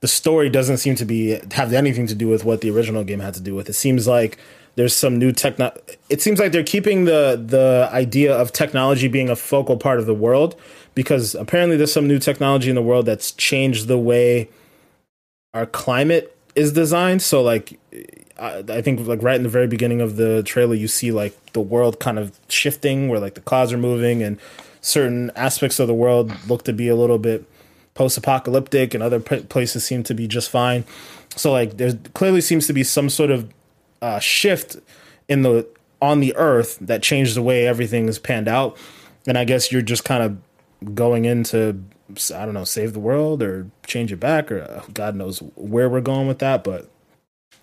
the 0.00 0.08
story 0.08 0.48
doesn't 0.48 0.76
seem 0.76 0.94
to 0.96 1.04
be 1.04 1.40
have 1.52 1.72
anything 1.72 2.06
to 2.06 2.14
do 2.14 2.28
with 2.28 2.44
what 2.44 2.60
the 2.60 2.70
original 2.70 3.02
game 3.02 3.18
had 3.18 3.34
to 3.34 3.40
do 3.40 3.56
with. 3.56 3.68
It 3.68 3.72
seems 3.72 4.06
like 4.06 4.38
there's 4.76 4.94
some 4.94 5.18
new 5.18 5.32
techno. 5.32 5.72
It 6.08 6.22
seems 6.22 6.38
like 6.38 6.52
they're 6.52 6.62
keeping 6.62 7.06
the 7.06 7.42
the 7.44 7.88
idea 7.92 8.36
of 8.36 8.52
technology 8.52 9.08
being 9.08 9.28
a 9.28 9.36
focal 9.36 9.76
part 9.76 9.98
of 9.98 10.06
the 10.06 10.14
world 10.14 10.54
because 10.94 11.34
apparently 11.34 11.76
there's 11.76 11.92
some 11.92 12.06
new 12.06 12.20
technology 12.20 12.68
in 12.68 12.76
the 12.76 12.82
world 12.82 13.06
that's 13.06 13.32
changed 13.32 13.88
the 13.88 13.98
way 13.98 14.48
our 15.54 15.66
climate 15.66 16.36
is 16.54 16.72
designed. 16.72 17.22
So 17.22 17.42
like 17.42 17.78
I, 18.38 18.64
I 18.68 18.82
think 18.82 19.06
like 19.06 19.22
right 19.22 19.36
in 19.36 19.44
the 19.44 19.48
very 19.48 19.66
beginning 19.66 20.00
of 20.00 20.16
the 20.16 20.42
trailer, 20.42 20.74
you 20.74 20.88
see 20.88 21.12
like 21.12 21.52
the 21.52 21.60
world 21.60 22.00
kind 22.00 22.18
of 22.18 22.38
shifting, 22.48 23.08
where 23.08 23.20
like 23.20 23.34
the 23.34 23.40
clouds 23.40 23.72
are 23.72 23.78
moving, 23.78 24.22
and 24.22 24.38
certain 24.80 25.30
aspects 25.36 25.78
of 25.78 25.86
the 25.86 25.94
world 25.94 26.32
look 26.48 26.64
to 26.64 26.72
be 26.72 26.88
a 26.88 26.96
little 26.96 27.18
bit 27.18 27.48
post-apocalyptic, 27.94 28.92
and 28.92 29.02
other 29.02 29.20
p- 29.20 29.44
places 29.44 29.84
seem 29.84 30.02
to 30.02 30.14
be 30.14 30.26
just 30.26 30.50
fine. 30.50 30.84
So 31.36 31.52
like 31.52 31.76
there 31.76 31.94
clearly 32.12 32.40
seems 32.40 32.66
to 32.66 32.72
be 32.72 32.84
some 32.84 33.08
sort 33.08 33.30
of 33.30 33.48
uh, 34.02 34.18
shift 34.18 34.76
in 35.28 35.42
the 35.42 35.66
on 36.02 36.20
the 36.20 36.34
Earth 36.36 36.76
that 36.80 37.02
changed 37.02 37.34
the 37.34 37.42
way 37.42 37.66
everything 37.66 38.08
is 38.08 38.18
panned 38.18 38.48
out, 38.48 38.76
and 39.26 39.38
I 39.38 39.44
guess 39.44 39.72
you're 39.72 39.82
just 39.82 40.04
kind 40.04 40.22
of 40.22 40.94
going 40.94 41.24
into 41.24 41.80
I 42.34 42.44
don't 42.44 42.54
know, 42.54 42.64
save 42.64 42.92
the 42.92 43.00
world 43.00 43.42
or 43.42 43.70
change 43.86 44.12
it 44.12 44.20
back 44.20 44.52
or 44.52 44.62
uh, 44.62 44.82
God 44.92 45.14
knows 45.16 45.38
where 45.54 45.88
we're 45.88 46.00
going 46.00 46.26
with 46.26 46.38
that, 46.40 46.64
but 46.64 46.90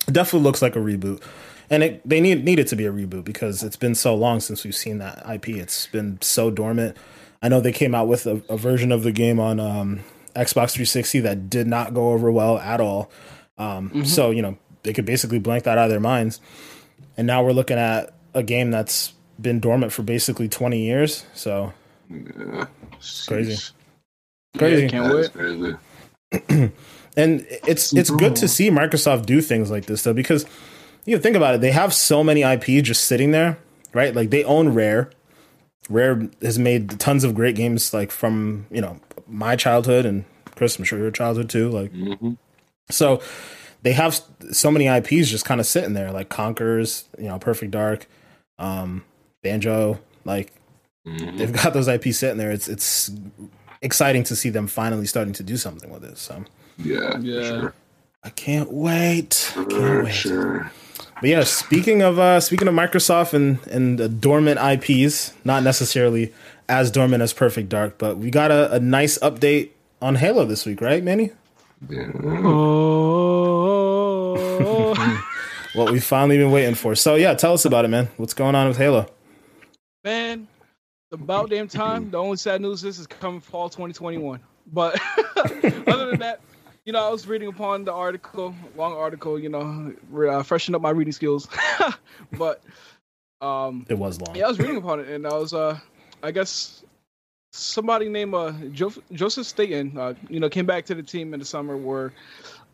it 0.07 0.13
definitely 0.13 0.43
looks 0.43 0.61
like 0.61 0.75
a 0.75 0.79
reboot. 0.79 1.21
And 1.69 1.83
it, 1.83 2.01
they 2.07 2.19
need 2.19 2.43
needed 2.43 2.67
to 2.67 2.75
be 2.75 2.85
a 2.85 2.91
reboot 2.91 3.23
because 3.23 3.63
it's 3.63 3.77
been 3.77 3.95
so 3.95 4.13
long 4.13 4.41
since 4.41 4.63
we've 4.63 4.75
seen 4.75 4.97
that 4.97 5.23
IP. 5.29 5.49
It's 5.49 5.87
been 5.87 6.21
so 6.21 6.51
dormant. 6.51 6.97
I 7.41 7.47
know 7.47 7.61
they 7.61 7.71
came 7.71 7.95
out 7.95 8.07
with 8.07 8.27
a, 8.27 8.41
a 8.49 8.57
version 8.57 8.91
of 8.91 9.03
the 9.03 9.11
game 9.11 9.39
on 9.39 9.59
um, 9.59 10.01
Xbox 10.35 10.71
360 10.71 11.21
that 11.21 11.49
did 11.49 11.67
not 11.67 11.93
go 11.93 12.11
over 12.11 12.29
well 12.31 12.57
at 12.57 12.81
all. 12.81 13.09
Um, 13.57 13.89
mm-hmm. 13.89 14.03
So 14.03 14.31
you 14.31 14.41
know 14.41 14.57
they 14.83 14.91
could 14.91 15.05
basically 15.05 15.39
blank 15.39 15.63
that 15.63 15.77
out 15.77 15.85
of 15.85 15.89
their 15.89 15.99
minds. 16.01 16.41
And 17.15 17.27
now 17.27 17.43
we're 17.43 17.53
looking 17.53 17.77
at 17.77 18.13
a 18.33 18.43
game 18.43 18.71
that's 18.71 19.13
been 19.39 19.59
dormant 19.59 19.91
for 19.91 20.03
basically 20.03 20.47
20 20.47 20.79
years. 20.79 21.25
So 21.33 21.73
yeah, 22.09 22.65
crazy. 23.27 23.73
Crazy. 24.57 24.83
Yeah, 24.83 24.89
can't 24.89 25.13
wait. 25.13 25.33
Crazy. 25.33 25.75
and 27.17 27.45
it's 27.67 27.93
it's 27.93 28.09
good 28.09 28.35
to 28.37 28.47
see 28.47 28.69
Microsoft 28.69 29.25
do 29.25 29.41
things 29.41 29.69
like 29.69 29.85
this 29.85 30.03
though 30.03 30.13
because 30.13 30.45
you 31.05 31.17
think 31.19 31.35
about 31.35 31.55
it, 31.55 31.61
they 31.61 31.71
have 31.71 31.93
so 31.93 32.23
many 32.23 32.43
IP 32.43 32.83
just 32.83 33.05
sitting 33.05 33.31
there, 33.31 33.57
right? 33.93 34.15
Like 34.15 34.29
they 34.29 34.43
own 34.43 34.69
Rare. 34.69 35.09
Rare 35.89 36.29
has 36.41 36.59
made 36.59 36.99
tons 36.99 37.23
of 37.23 37.33
great 37.33 37.55
games 37.55 37.93
like 37.93 38.11
from, 38.11 38.67
you 38.69 38.81
know, 38.81 38.99
my 39.27 39.55
childhood 39.55 40.05
and 40.05 40.25
Chris, 40.55 40.77
I'm 40.77 40.85
sure 40.85 40.99
your 40.99 41.11
childhood 41.11 41.49
too. 41.49 41.69
Like 41.69 41.91
mm-hmm. 41.91 42.33
so 42.89 43.21
they 43.81 43.93
have 43.93 44.19
so 44.51 44.69
many 44.69 44.87
IPs 44.87 45.29
just 45.29 45.45
kind 45.45 45.59
of 45.59 45.65
sitting 45.65 45.93
there, 45.93 46.11
like 46.11 46.29
Conker's, 46.29 47.05
you 47.17 47.27
know, 47.27 47.39
Perfect 47.39 47.71
Dark, 47.71 48.07
um, 48.59 49.03
Banjo, 49.41 49.99
like 50.23 50.53
mm-hmm. 51.07 51.37
they've 51.37 51.51
got 51.51 51.73
those 51.73 51.87
IPs 51.87 52.19
sitting 52.19 52.37
there. 52.37 52.51
It's 52.51 52.67
it's 52.67 53.11
exciting 53.81 54.23
to 54.23 54.35
see 54.35 54.49
them 54.49 54.67
finally 54.67 55.05
starting 55.05 55.33
to 55.33 55.43
do 55.43 55.57
something 55.57 55.89
with 55.89 56.03
it. 56.03 56.17
So 56.17 56.43
yeah, 56.77 57.17
yeah, 57.19 57.43
sure. 57.43 57.73
I 58.23 58.29
can't 58.29 58.71
wait. 58.71 59.53
I 59.55 59.65
can't 59.65 60.03
wait. 60.03 60.13
Sure. 60.13 60.71
But 61.19 61.29
yeah, 61.29 61.43
speaking 61.43 62.01
of 62.01 62.17
uh, 62.19 62.39
speaking 62.39 62.67
of 62.67 62.73
Microsoft 62.73 63.33
and 63.33 63.59
and 63.67 64.19
dormant 64.21 64.59
IPs, 64.59 65.33
not 65.45 65.63
necessarily 65.63 66.33
as 66.67 66.89
dormant 66.89 67.21
as 67.21 67.33
Perfect 67.33 67.69
Dark, 67.69 67.97
but 67.97 68.17
we 68.17 68.31
got 68.31 68.51
a, 68.51 68.73
a 68.73 68.79
nice 68.79 69.17
update 69.19 69.71
on 70.01 70.15
Halo 70.15 70.45
this 70.45 70.65
week, 70.65 70.81
right, 70.81 71.03
Manny? 71.03 71.31
Yeah. 71.89 72.11
Oh. 72.15 73.11
what 75.73 75.91
we've 75.91 76.03
finally 76.03 76.37
been 76.37 76.51
waiting 76.51 76.75
for. 76.75 76.95
So 76.95 77.15
yeah, 77.15 77.33
tell 77.33 77.53
us 77.53 77.65
about 77.65 77.85
it, 77.85 77.89
man. 77.89 78.09
What's 78.17 78.33
going 78.33 78.55
on 78.55 78.67
with 78.67 78.77
Halo? 78.77 79.07
Man, 80.03 80.47
about 81.11 81.49
damn 81.49 81.67
time. 81.67 82.09
The 82.11 82.17
only 82.17 82.37
sad 82.37 82.61
news 82.61 82.83
is 82.83 82.97
it's 82.97 83.07
coming 83.07 83.41
fall 83.41 83.69
2021. 83.69 84.39
But 84.73 84.99
other 85.87 86.07
than 86.07 86.19
that, 86.19 86.41
you 86.85 86.93
know, 86.93 87.05
I 87.05 87.09
was 87.09 87.27
reading 87.27 87.49
upon 87.49 87.85
the 87.85 87.93
article, 87.93 88.55
long 88.75 88.93
article, 88.93 89.39
you 89.39 89.49
know, 89.49 89.93
uh, 90.29 90.43
freshen 90.43 90.75
up 90.75 90.81
my 90.81 90.89
reading 90.89 91.13
skills. 91.13 91.47
but 92.37 92.61
um 93.41 93.85
it 93.89 93.97
was 93.97 94.21
long. 94.21 94.35
Yeah, 94.35 94.45
I 94.45 94.49
was 94.49 94.59
reading 94.59 94.77
upon 94.77 94.99
it 94.99 95.09
and 95.09 95.25
I 95.25 95.33
was 95.33 95.53
uh 95.53 95.79
I 96.23 96.31
guess 96.31 96.83
somebody 97.51 98.09
named 98.09 98.33
uh, 98.33 98.51
jo- 98.71 98.93
Joseph 99.11 99.45
Staten, 99.45 99.97
uh, 99.97 100.13
you 100.29 100.39
know, 100.39 100.49
came 100.49 100.65
back 100.65 100.85
to 100.85 100.95
the 100.95 101.03
team 101.03 101.33
in 101.33 101.39
the 101.39 101.45
summer 101.45 101.75
where, 101.75 102.13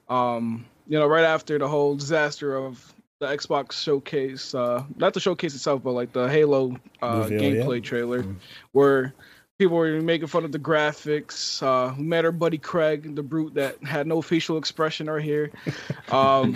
um, 0.10 0.66
you 0.88 1.00
know, 1.00 1.08
right 1.08 1.24
after 1.24 1.58
the 1.58 1.68
whole 1.68 1.96
disaster 1.96 2.56
of 2.56 2.94
the 3.20 3.28
Xbox 3.28 3.74
showcase, 3.74 4.54
uh, 4.54 4.84
not 4.96 5.14
the 5.14 5.20
showcase 5.20 5.56
itself, 5.56 5.84
but 5.84 5.92
like 5.92 6.14
the 6.14 6.30
Halo 6.30 6.76
uh, 7.02 7.28
Reveal, 7.30 7.42
gameplay 7.42 7.76
yeah. 7.76 7.82
trailer, 7.90 8.24
mm-hmm. 8.24 8.34
where 8.74 9.14
people 9.58 9.78
were 9.78 10.02
making 10.02 10.28
fun 10.28 10.46
of 10.46 10.52
the 10.52 10.60
graphics. 10.60 11.64
Uh, 11.64 11.94
we 11.98 12.04
met 12.04 12.26
our 12.26 12.32
buddy 12.32 12.58
Craig, 12.58 13.16
the 13.16 13.24
brute 13.24 13.56
that 13.56 13.84
had 13.84 14.08
no 14.08 14.22
facial 14.22 14.58
expression 14.58 15.10
or 15.10 15.20
hair. 15.20 15.52
Um, 16.10 16.56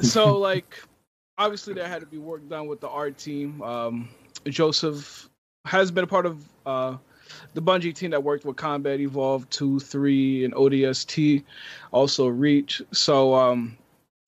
so 0.00 0.36
like, 0.38 0.76
obviously 1.38 1.72
there 1.72 1.86
had 1.86 2.00
to 2.00 2.06
be 2.06 2.18
work 2.18 2.48
done 2.48 2.66
with 2.66 2.80
the 2.80 2.88
art 2.88 3.16
team. 3.16 3.62
Um, 3.62 4.08
Joseph 4.44 5.28
has 5.66 5.92
been 5.92 6.02
a 6.02 6.06
part 6.08 6.26
of 6.26 6.44
uh, 6.66 6.96
the 7.54 7.62
Bungie 7.62 7.94
team 7.94 8.10
that 8.10 8.24
worked 8.24 8.44
with 8.44 8.56
Combat 8.56 8.98
Evolved 8.98 9.52
2, 9.52 9.78
3, 9.78 10.44
and 10.46 10.54
ODST, 10.54 11.44
also 11.92 12.26
Reach. 12.26 12.82
So, 12.90 13.34
um, 13.34 13.76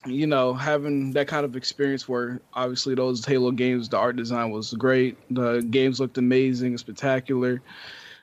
you 0.07 0.27
know, 0.27 0.55
having 0.55 1.13
that 1.13 1.29
kind 1.29 1.45
of 1.45 1.57
experience 1.57 2.09
where 2.09 2.41
obviously 2.53 2.95
those 2.95 3.25
Halo 3.25 3.51
games, 3.51 3.89
the 3.89 3.97
art 3.97 4.17
design 4.17 4.51
was 4.51 4.73
great. 4.73 5.17
The 5.31 5.61
games 5.61 6.01
looked 6.01 6.19
amazing, 6.19 6.77
spectacular 6.79 7.63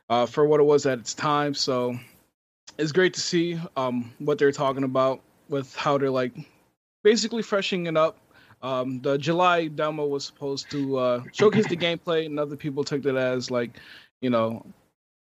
uh, 0.09 0.25
for 0.25 0.45
what 0.45 0.59
it 0.59 0.63
was 0.63 0.85
at 0.85 0.99
its 0.99 1.13
time. 1.13 1.53
So 1.53 1.97
it's 2.77 2.91
great 2.91 3.15
to 3.15 3.19
see 3.21 3.59
um, 3.75 4.13
what 4.19 4.37
they're 4.37 4.51
talking 4.51 4.83
about 4.83 5.21
with 5.49 5.75
how 5.75 5.97
they're 5.97 6.09
like 6.09 6.33
basically 7.03 7.43
freshening 7.43 7.87
it 7.87 7.97
up. 7.97 8.17
Um, 8.63 9.01
the 9.01 9.17
July 9.17 9.67
demo 9.67 10.05
was 10.05 10.23
supposed 10.23 10.69
to 10.71 10.97
uh, 10.97 11.23
showcase 11.31 11.67
the 11.67 11.75
gameplay, 11.75 12.27
and 12.27 12.39
other 12.39 12.55
people 12.55 12.83
took 12.83 13.05
it 13.05 13.15
as 13.15 13.49
like, 13.49 13.79
you 14.21 14.29
know, 14.29 14.65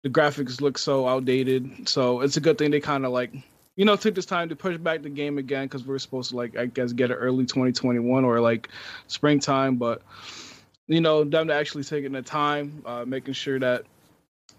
the 0.02 0.10
graphics 0.10 0.60
look 0.60 0.76
so 0.76 1.08
outdated. 1.08 1.88
So 1.88 2.20
it's 2.20 2.36
a 2.36 2.40
good 2.40 2.58
thing 2.58 2.70
they 2.70 2.80
kind 2.80 3.06
of 3.06 3.12
like, 3.12 3.32
you 3.76 3.84
know, 3.84 3.96
took 3.96 4.14
this 4.14 4.26
time 4.26 4.48
to 4.50 4.56
push 4.56 4.76
back 4.76 5.02
the 5.02 5.10
game 5.10 5.38
again 5.38 5.64
because 5.66 5.84
we 5.84 5.94
are 5.94 5.98
supposed 5.98 6.30
to 6.30 6.36
like, 6.36 6.56
I 6.56 6.66
guess, 6.66 6.92
get 6.92 7.10
it 7.10 7.14
early 7.14 7.44
2021 7.44 8.24
or 8.24 8.40
like 8.40 8.68
springtime. 9.08 9.76
But 9.76 10.02
you 10.86 11.00
know, 11.00 11.24
them 11.24 11.48
to 11.48 11.54
actually 11.54 11.84
taking 11.84 12.12
the 12.12 12.22
time, 12.22 12.82
uh, 12.86 13.04
making 13.06 13.34
sure 13.34 13.58
that 13.58 13.84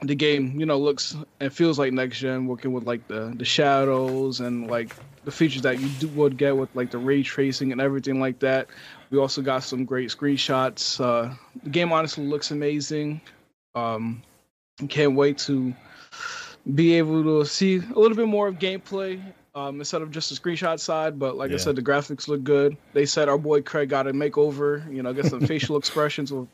the 0.02 0.16
game, 0.16 0.60
you 0.60 0.66
know, 0.66 0.78
looks 0.78 1.16
and 1.40 1.54
feels 1.54 1.80
like 1.80 1.94
next 1.94 2.20
gen, 2.20 2.48
working 2.48 2.74
with 2.74 2.86
like 2.86 3.08
the 3.08 3.34
the 3.36 3.46
shadows 3.46 4.40
and 4.40 4.68
like 4.70 4.94
the 5.24 5.32
features 5.32 5.64
that 5.64 5.80
you 5.80 5.88
do, 6.00 6.08
would 6.10 6.38
get 6.38 6.56
with 6.56 6.70
like 6.76 6.92
the 6.92 6.98
ray 6.98 7.24
tracing 7.24 7.72
and 7.72 7.80
everything 7.80 8.20
like 8.20 8.40
that. 8.40 8.68
We 9.10 9.18
also 9.18 9.42
got 9.42 9.64
some 9.64 9.86
great 9.86 10.10
screenshots. 10.10 11.00
Uh, 11.00 11.34
the 11.64 11.70
game 11.70 11.92
honestly 11.92 12.26
looks 12.26 12.52
amazing. 12.52 13.22
Um, 13.74 14.22
can't 14.90 15.16
wait 15.16 15.38
to 15.40 15.74
be 16.74 16.94
able 16.96 17.24
to 17.24 17.46
see 17.46 17.78
a 17.78 18.00
little 18.00 18.16
bit 18.16 18.28
more 18.28 18.48
of 18.48 18.58
gameplay 18.58 19.22
um, 19.54 19.80
instead 19.80 20.02
of 20.02 20.12
just 20.12 20.30
the 20.30 20.36
screenshot 20.36 20.80
side. 20.80 21.20
But 21.20 21.38
like 21.38 21.50
yeah. 21.50 21.56
I 21.56 21.60
said, 21.60 21.76
the 21.76 21.82
graphics 21.82 22.28
look 22.28 22.44
good. 22.44 22.78
They 22.94 23.06
said 23.06 23.30
our 23.30 23.38
boy 23.38 23.62
Craig 23.62 23.90
got 23.90 24.08
a 24.08 24.14
makeover. 24.14 24.92
You 24.94 25.04
know, 25.04 25.14
get 25.14 25.26
some 25.26 25.42
facial 25.48 25.78
expressions 25.78 26.32
with 26.32 26.48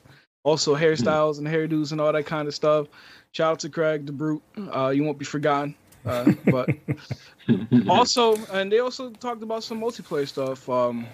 also 0.43 0.75
hairstyles 0.75 1.37
and 1.37 1.47
hairdos 1.47 1.91
and 1.91 2.01
all 2.01 2.11
that 2.11 2.25
kind 2.25 2.47
of 2.47 2.55
stuff. 2.55 2.87
Shout 3.31 3.53
out 3.53 3.59
to 3.59 3.69
Craig 3.69 4.05
the 4.05 4.11
Brute. 4.11 4.43
Uh, 4.57 4.89
you 4.89 5.03
won't 5.03 5.17
be 5.17 5.25
forgotten. 5.25 5.75
Uh, 6.05 6.33
but 6.45 6.69
also, 7.87 8.35
and 8.47 8.71
they 8.71 8.79
also 8.79 9.11
talked 9.11 9.43
about 9.43 9.63
some 9.63 9.79
multiplayer 9.79 10.27
stuff. 10.27 10.67
Um, 10.67 11.05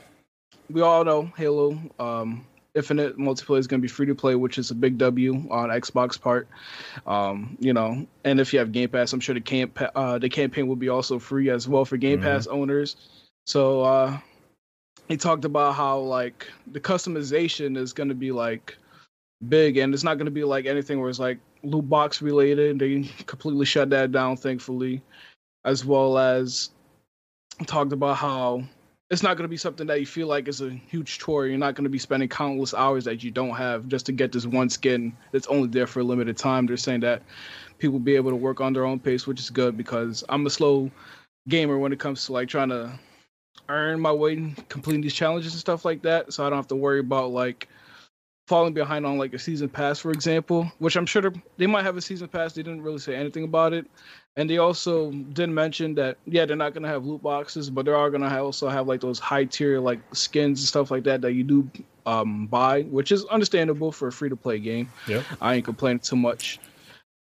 we 0.69 0.81
all 0.81 1.03
know 1.03 1.31
Halo. 1.37 1.77
Um, 1.99 2.45
Infinite 2.77 3.17
multiplayer 3.17 3.57
is 3.57 3.67
going 3.67 3.81
to 3.81 3.81
be 3.81 3.87
free 3.87 4.05
to 4.05 4.15
play, 4.15 4.35
which 4.35 4.57
is 4.57 4.71
a 4.71 4.75
big 4.75 4.97
W 4.97 5.47
on 5.49 5.69
Xbox 5.69 6.19
part. 6.19 6.47
Um, 7.05 7.57
you 7.59 7.73
know, 7.73 8.05
and 8.23 8.39
if 8.39 8.53
you 8.53 8.59
have 8.59 8.71
Game 8.71 8.89
Pass, 8.89 9.11
I'm 9.11 9.19
sure 9.19 9.35
the 9.35 9.41
camp 9.41 9.79
uh, 9.95 10.19
the 10.19 10.29
campaign 10.29 10.67
will 10.67 10.75
be 10.75 10.89
also 10.89 11.19
free 11.19 11.49
as 11.49 11.67
well 11.67 11.83
for 11.83 11.97
Game 11.97 12.19
mm-hmm. 12.19 12.27
Pass 12.27 12.47
owners. 12.47 12.95
So 13.45 13.81
uh, 13.81 14.19
he 15.07 15.17
talked 15.17 15.43
about 15.43 15.73
how 15.73 15.99
like 15.99 16.47
the 16.71 16.79
customization 16.79 17.77
is 17.77 17.93
going 17.93 18.09
to 18.09 18.15
be 18.15 18.31
like 18.31 18.77
big, 19.49 19.77
and 19.77 19.93
it's 19.93 20.03
not 20.03 20.15
going 20.15 20.25
to 20.25 20.31
be 20.31 20.43
like 20.43 20.65
anything 20.65 20.99
where 20.99 21.09
it's 21.09 21.19
like 21.19 21.39
loot 21.63 21.89
box 21.89 22.21
related. 22.21 22.79
They 22.79 23.09
completely 23.25 23.65
shut 23.65 23.89
that 23.89 24.11
down, 24.11 24.37
thankfully, 24.37 25.01
as 25.65 25.83
well 25.83 26.17
as 26.17 26.69
talked 27.65 27.91
about 27.91 28.17
how 28.17 28.63
it's 29.09 29.23
not 29.23 29.37
going 29.37 29.45
to 29.45 29.49
be 29.49 29.57
something 29.57 29.87
that 29.87 29.99
you 29.99 30.05
feel 30.05 30.27
like 30.27 30.47
is 30.47 30.61
a 30.61 30.69
huge 30.69 31.19
chore. 31.19 31.47
You're 31.47 31.57
not 31.57 31.75
going 31.75 31.85
to 31.85 31.89
be 31.89 31.99
spending 31.99 32.27
countless 32.27 32.73
hours 32.73 33.05
that 33.05 33.23
you 33.23 33.31
don't 33.31 33.55
have 33.55 33.87
just 33.87 34.05
to 34.07 34.11
get 34.11 34.33
this 34.33 34.45
one 34.45 34.69
skin 34.69 35.15
that's 35.31 35.47
only 35.47 35.69
there 35.69 35.87
for 35.87 36.01
a 36.01 36.03
limited 36.03 36.37
time. 36.37 36.65
They're 36.65 36.77
saying 36.77 37.01
that 37.01 37.21
people 37.77 37.99
be 37.99 38.15
able 38.15 38.31
to 38.31 38.35
work 38.35 38.59
on 38.59 38.73
their 38.73 38.85
own 38.85 38.99
pace, 38.99 39.25
which 39.25 39.39
is 39.39 39.49
good 39.49 39.77
because 39.77 40.25
I'm 40.27 40.45
a 40.45 40.49
slow 40.49 40.91
gamer 41.47 41.77
when 41.77 41.93
it 41.93 41.99
comes 41.99 42.25
to 42.25 42.33
like 42.33 42.49
trying 42.49 42.69
to 42.69 42.99
earn 43.69 43.99
my 43.99 44.11
way 44.11 44.33
and 44.33 44.69
completing 44.69 45.01
these 45.01 45.13
challenges 45.13 45.53
and 45.53 45.59
stuff 45.59 45.85
like 45.85 46.01
that. 46.01 46.33
So 46.33 46.45
I 46.45 46.49
don't 46.49 46.57
have 46.57 46.67
to 46.67 46.75
worry 46.75 46.99
about 46.99 47.31
like 47.31 47.69
falling 48.47 48.73
behind 48.73 49.05
on 49.05 49.17
like 49.17 49.33
a 49.33 49.39
season 49.39 49.69
pass, 49.69 49.99
for 49.99 50.11
example, 50.11 50.69
which 50.79 50.97
I'm 50.97 51.05
sure 51.05 51.33
they 51.57 51.67
might 51.67 51.83
have 51.83 51.97
a 51.97 52.01
season 52.01 52.27
pass. 52.27 52.53
They 52.53 52.63
didn't 52.63 52.81
really 52.81 52.99
say 52.99 53.15
anything 53.15 53.45
about 53.45 53.73
it, 53.73 53.87
and 54.37 54.47
they 54.47 54.59
also 54.59 55.11
did 55.11 55.49
mention 55.49 55.95
that 55.95 56.17
yeah, 56.25 56.45
they're 56.45 56.55
not 56.55 56.73
gonna 56.75 56.87
have 56.87 57.05
loot 57.05 57.21
boxes, 57.23 57.69
but 57.71 57.85
they 57.85 57.91
are 57.91 58.09
gonna 58.11 58.29
have 58.29 58.43
also 58.43 58.69
have 58.69 58.87
like 58.87 59.01
those 59.01 59.19
high 59.19 59.45
tier 59.45 59.79
like 59.79 59.99
skins 60.13 60.61
and 60.61 60.67
stuff 60.67 60.91
like 60.91 61.03
that 61.03 61.21
that 61.21 61.33
you 61.33 61.43
do 61.43 61.69
um, 62.05 62.45
buy, 62.45 62.83
which 62.83 63.11
is 63.11 63.25
understandable 63.25 63.91
for 63.91 64.07
a 64.07 64.11
free 64.11 64.29
to 64.29 64.35
play 64.35 64.59
game. 64.59 64.89
Yeah, 65.07 65.23
I 65.41 65.55
ain't 65.55 65.65
complaining 65.65 65.99
too 65.99 66.15
much, 66.15 66.59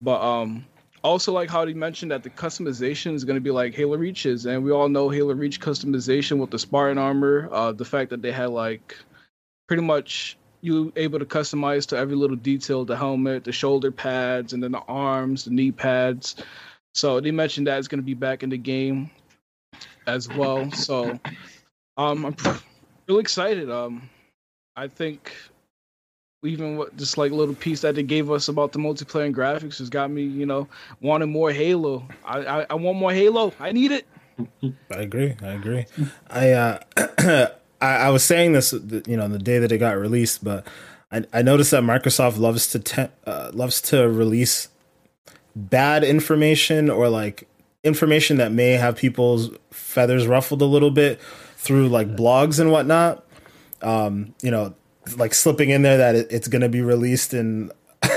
but 0.02 0.22
um. 0.22 0.66
Also, 1.04 1.34
like 1.34 1.50
how 1.50 1.66
they 1.66 1.74
mentioned 1.74 2.12
that 2.12 2.24
the 2.24 2.30
customization 2.30 3.14
is 3.14 3.26
going 3.26 3.36
to 3.36 3.42
be 3.42 3.52
like 3.52 3.76
Halo 3.76 3.98
Reaches, 3.98 4.46
and 4.46 4.64
we 4.64 4.72
all 4.72 4.88
know 4.88 5.10
Halo 5.10 5.34
Reach 5.34 5.60
customization 5.60 6.40
with 6.40 6.50
the 6.50 6.58
Spartan 6.58 6.98
armor. 6.98 7.50
Uh, 7.52 7.74
the 7.74 7.84
fact 7.84 8.10
that 8.12 8.22
they 8.22 8.32
had 8.32 8.52
like 8.52 8.96
pretty 9.68 9.84
much 9.84 10.38
you 10.62 10.94
able 10.96 11.20
to 11.20 11.26
customize 11.26 11.86
to 11.88 11.98
every 11.98 12.16
little 12.16 12.38
detail 12.38 12.86
the 12.86 12.96
helmet 12.96 13.44
the 13.44 13.52
shoulder 13.52 13.92
pads 13.92 14.54
and 14.54 14.64
then 14.64 14.72
the 14.72 14.80
arms 14.88 15.44
the 15.44 15.52
knee 15.52 15.74
pads 15.74 16.38
so 16.94 17.20
they 17.20 17.32
mentioned 17.32 17.68
that 17.68 17.78
it's 17.80 17.88
going 17.88 18.00
to 18.00 18.06
be 18.06 18.14
back 18.14 18.44
in 18.44 18.50
the 18.50 18.58
game 18.58 19.10
as 20.08 20.30
well. 20.30 20.70
So 20.72 21.20
um 21.98 22.26
i'm 22.26 22.36
really 23.08 23.22
excited. 23.22 23.70
Um 23.70 24.10
i 24.76 24.88
think 24.88 25.34
even 26.44 26.76
what 26.76 26.98
this 26.98 27.18
like 27.18 27.32
little 27.32 27.56
piece 27.56 27.82
that 27.82 27.96
they 27.96 28.04
gave 28.04 28.30
us 28.30 28.50
about 28.50 28.74
the 28.74 28.80
multiplayer 28.80 29.26
and 29.26 29.36
graphics 29.36 29.78
has 29.78 29.90
got 29.90 30.12
me 30.12 30.24
you 30.24 30.46
know 30.46 30.68
wanting 31.02 31.32
more 31.32 31.52
halo. 31.52 32.08
I 32.26 32.40
i, 32.40 32.66
I 32.70 32.74
want 32.76 32.98
more 32.98 33.14
halo. 33.14 33.54
I 33.60 33.72
need 33.72 33.92
it. 33.92 34.06
I 34.92 35.02
agree. 35.02 35.36
I 35.42 35.52
agree. 35.52 35.86
I 36.30 36.52
uh 36.52 36.80
I, 37.84 37.96
I 37.98 38.10
was 38.12 38.24
saying 38.24 38.54
this, 38.54 38.72
you 38.72 39.18
know, 39.18 39.28
the 39.28 39.38
day 39.38 39.60
that 39.60 39.72
it 39.72 39.78
got 39.78 39.98
released, 39.98 40.42
but 40.42 40.66
I, 41.12 41.26
I 41.34 41.42
noticed 41.42 41.72
that 41.72 41.84
Microsoft 41.84 42.38
loves 42.38 42.68
to 42.70 42.80
te- 42.80 43.12
uh, 43.28 43.52
loves 43.54 43.82
to 43.84 44.10
release 44.10 44.70
bad 45.56 46.04
information 46.04 46.90
or 46.90 47.10
like 47.10 47.48
information 47.84 48.38
that 48.38 48.52
may 48.52 48.72
have 48.72 48.96
people's 48.96 49.52
feathers 49.72 50.28
ruffled 50.28 50.62
a 50.62 50.66
little 50.66 50.92
bit 50.92 51.22
through 51.58 51.90
like 51.90 52.16
blogs 52.16 52.60
and 52.60 52.72
whatnot. 52.72 53.26
Um, 53.82 54.34
you 54.42 54.52
know, 54.52 54.76
like 55.18 55.34
slipping 55.34 55.70
in 55.70 55.82
there 55.82 55.98
that 55.98 56.16
it, 56.16 56.28
it's 56.32 56.48
going 56.48 56.62
to 56.62 56.70
be 56.70 56.82
released 56.82 57.34
in 57.34 57.72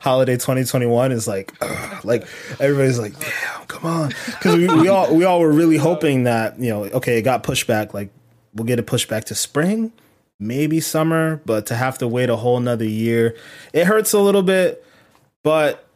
holiday 0.00 0.34
2021 0.34 1.12
is 1.12 1.26
like 1.26 1.54
ugh, 1.62 2.00
like 2.04 2.26
everybody's 2.60 2.98
like 2.98 3.18
damn 3.18 3.64
come 3.66 3.86
on 3.86 4.08
because 4.26 4.54
we, 4.54 4.66
we 4.66 4.88
all 4.88 5.14
we 5.14 5.24
all 5.24 5.40
were 5.40 5.50
really 5.50 5.78
hoping 5.78 6.24
that 6.24 6.58
you 6.60 6.68
know 6.68 6.84
okay 6.84 7.16
it 7.16 7.22
got 7.22 7.42
pushed 7.42 7.66
back 7.66 7.94
like 7.94 8.10
we'll 8.58 8.66
get 8.66 8.78
it 8.78 8.86
pushed 8.86 9.08
back 9.08 9.24
to 9.24 9.34
spring, 9.34 9.92
maybe 10.38 10.80
summer, 10.80 11.40
but 11.46 11.66
to 11.66 11.76
have 11.76 11.98
to 11.98 12.08
wait 12.08 12.28
a 12.28 12.36
whole 12.36 12.60
nother 12.60 12.84
year, 12.84 13.36
it 13.72 13.86
hurts 13.86 14.12
a 14.12 14.20
little 14.20 14.42
bit. 14.42 14.84
But 15.42 15.87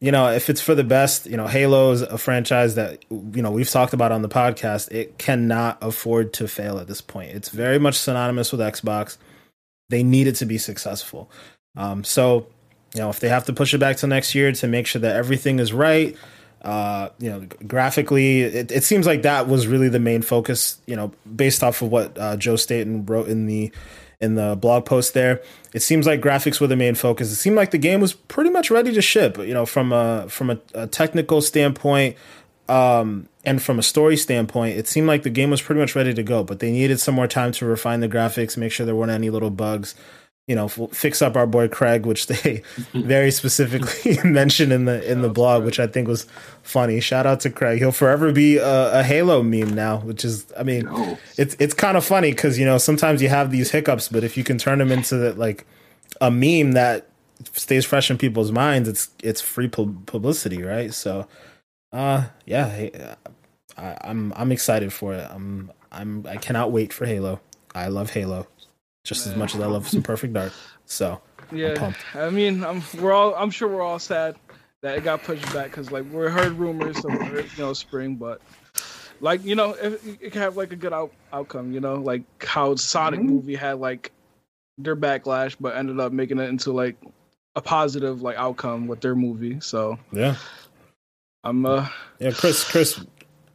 you 0.00 0.12
know, 0.12 0.30
if 0.30 0.50
it's 0.50 0.60
for 0.60 0.74
the 0.74 0.84
best, 0.84 1.26
you 1.26 1.36
know, 1.36 1.46
Halo 1.46 1.92
is 1.92 2.02
a 2.02 2.18
franchise 2.18 2.74
that 2.74 3.04
you 3.10 3.42
know 3.42 3.50
we've 3.50 3.70
talked 3.70 3.94
about 3.94 4.12
on 4.12 4.22
the 4.22 4.28
podcast. 4.28 4.92
It 4.92 5.18
cannot 5.18 5.78
afford 5.80 6.32
to 6.34 6.48
fail 6.48 6.78
at 6.78 6.86
this 6.86 7.00
point. 7.00 7.30
It's 7.32 7.48
very 7.48 7.78
much 7.78 7.96
synonymous 7.96 8.52
with 8.52 8.60
Xbox. 8.60 9.16
They 9.88 10.02
need 10.02 10.26
it 10.26 10.34
to 10.36 10.46
be 10.46 10.58
successful. 10.58 11.30
Um, 11.76 12.04
so, 12.04 12.46
you 12.94 13.00
know, 13.00 13.10
if 13.10 13.20
they 13.20 13.28
have 13.28 13.44
to 13.44 13.52
push 13.52 13.72
it 13.72 13.78
back 13.78 13.98
to 13.98 14.06
next 14.06 14.34
year 14.34 14.50
to 14.50 14.66
make 14.66 14.86
sure 14.86 15.00
that 15.00 15.14
everything 15.14 15.60
is 15.60 15.72
right, 15.72 16.16
uh, 16.62 17.10
you 17.18 17.30
know, 17.30 17.46
graphically, 17.66 18.40
it, 18.40 18.72
it, 18.72 18.82
seems 18.82 19.06
like 19.06 19.22
that 19.22 19.46
was 19.46 19.66
really 19.66 19.88
the 19.88 20.00
main 20.00 20.22
focus. 20.22 20.78
You 20.86 20.96
know, 20.96 21.12
based 21.34 21.62
off 21.62 21.80
of 21.80 21.90
what 21.90 22.18
uh, 22.18 22.36
Joe 22.36 22.56
Staten 22.56 23.06
wrote 23.06 23.28
in 23.28 23.46
the 23.46 23.70
in 24.20 24.34
the 24.34 24.56
blog 24.56 24.84
post 24.84 25.14
there, 25.14 25.42
it 25.74 25.80
seems 25.82 26.06
like 26.06 26.20
graphics 26.20 26.60
were 26.60 26.66
the 26.66 26.76
main 26.76 26.94
focus. 26.94 27.30
It 27.30 27.36
seemed 27.36 27.56
like 27.56 27.70
the 27.70 27.78
game 27.78 28.00
was 28.00 28.14
pretty 28.14 28.50
much 28.50 28.70
ready 28.70 28.92
to 28.92 29.02
ship. 29.02 29.38
You 29.38 29.54
know, 29.54 29.66
from 29.66 29.92
a 29.92 30.28
from 30.28 30.50
a, 30.50 30.58
a 30.74 30.86
technical 30.86 31.40
standpoint. 31.40 32.16
Um, 32.68 33.28
and 33.44 33.62
from 33.62 33.78
a 33.78 33.82
story 33.82 34.16
standpoint, 34.16 34.76
it 34.76 34.88
seemed 34.88 35.06
like 35.06 35.22
the 35.22 35.30
game 35.30 35.50
was 35.50 35.62
pretty 35.62 35.80
much 35.80 35.94
ready 35.94 36.12
to 36.12 36.22
go, 36.24 36.42
but 36.42 36.58
they 36.58 36.72
needed 36.72 36.98
some 36.98 37.14
more 37.14 37.28
time 37.28 37.52
to 37.52 37.64
refine 37.64 38.00
the 38.00 38.08
graphics, 38.08 38.56
make 38.56 38.72
sure 38.72 38.84
there 38.84 38.96
weren't 38.96 39.12
any 39.12 39.30
little 39.30 39.50
bugs. 39.50 39.94
You 40.46 40.54
know, 40.54 40.68
fix 40.68 41.22
up 41.22 41.36
our 41.36 41.46
boy 41.46 41.66
Craig, 41.66 42.06
which 42.06 42.28
they 42.28 42.62
very 42.94 43.32
specifically 43.32 44.18
mentioned 44.24 44.72
in 44.72 44.84
the 44.84 45.10
in 45.10 45.22
the 45.22 45.28
blog, 45.28 45.64
which 45.64 45.80
I 45.80 45.88
think 45.88 46.06
was 46.06 46.26
funny. 46.62 47.00
Shout 47.00 47.26
out 47.26 47.40
to 47.40 47.50
Craig. 47.50 47.78
He'll 47.78 47.92
forever 47.92 48.32
be 48.32 48.58
a, 48.58 49.00
a 49.00 49.02
Halo 49.02 49.42
meme 49.42 49.74
now, 49.74 49.98
which 49.98 50.24
is, 50.24 50.46
I 50.56 50.62
mean, 50.62 50.88
it's 51.36 51.56
it's 51.58 51.74
kind 51.74 51.96
of 51.96 52.04
funny 52.04 52.30
because 52.30 52.58
you 52.58 52.64
know 52.64 52.78
sometimes 52.78 53.20
you 53.20 53.28
have 53.28 53.50
these 53.50 53.72
hiccups, 53.72 54.08
but 54.08 54.22
if 54.22 54.36
you 54.36 54.44
can 54.44 54.56
turn 54.56 54.78
them 54.78 54.92
into 54.92 55.32
like 55.32 55.66
a 56.20 56.30
meme 56.30 56.72
that 56.72 57.08
stays 57.52 57.84
fresh 57.84 58.08
in 58.08 58.16
people's 58.16 58.52
minds, 58.52 58.88
it's 58.88 59.10
it's 59.24 59.40
free 59.40 59.68
publicity, 59.68 60.62
right? 60.62 60.94
So, 60.94 61.26
uh, 61.92 62.26
yeah, 62.44 63.16
I, 63.76 63.96
I'm 64.00 64.32
I'm 64.36 64.52
excited 64.52 64.92
for 64.92 65.12
it. 65.12 65.28
I'm 65.28 65.72
I'm 65.90 66.24
I 66.28 66.36
cannot 66.36 66.70
wait 66.70 66.92
for 66.92 67.04
Halo. 67.04 67.40
I 67.74 67.88
love 67.88 68.10
Halo 68.10 68.46
just 69.06 69.26
Man. 69.26 69.34
as 69.34 69.38
much 69.38 69.54
as 69.54 69.60
I 69.60 69.66
love 69.66 69.88
some 69.88 70.02
Perfect 70.02 70.34
Dark. 70.34 70.52
So 70.84 71.20
yeah, 71.52 71.92
I 72.14 72.30
mean, 72.30 72.64
I'm 72.64 72.82
we're 73.00 73.12
all 73.12 73.34
I'm 73.34 73.50
sure 73.50 73.68
we're 73.68 73.82
all 73.82 73.98
sad 73.98 74.36
that 74.82 74.98
it 74.98 75.04
got 75.04 75.22
pushed 75.22 75.52
back 75.52 75.66
because 75.66 75.90
like 75.90 76.04
we 76.12 76.28
heard 76.28 76.52
rumors 76.52 77.04
of 77.04 77.12
you 77.12 77.44
know 77.58 77.72
spring, 77.72 78.16
but 78.16 78.40
like 79.20 79.44
you 79.44 79.54
know 79.54 79.72
it, 79.74 80.00
it 80.20 80.32
could 80.32 80.42
have 80.42 80.56
like 80.56 80.72
a 80.72 80.76
good 80.76 80.92
out, 80.92 81.12
outcome. 81.32 81.72
You 81.72 81.80
know, 81.80 81.96
like 81.96 82.22
how 82.42 82.74
Sonic 82.74 83.20
mm-hmm. 83.20 83.28
movie 83.28 83.54
had 83.54 83.78
like 83.78 84.12
their 84.78 84.96
backlash, 84.96 85.56
but 85.58 85.76
ended 85.76 86.00
up 86.00 86.12
making 86.12 86.38
it 86.38 86.48
into 86.48 86.72
like 86.72 86.96
a 87.54 87.62
positive 87.62 88.22
like 88.22 88.36
outcome 88.36 88.86
with 88.86 89.00
their 89.00 89.14
movie. 89.14 89.60
So 89.60 89.98
yeah, 90.12 90.36
I'm 91.44 91.64
uh 91.64 91.88
yeah, 92.18 92.32
Chris, 92.32 92.68
Chris, 92.68 93.04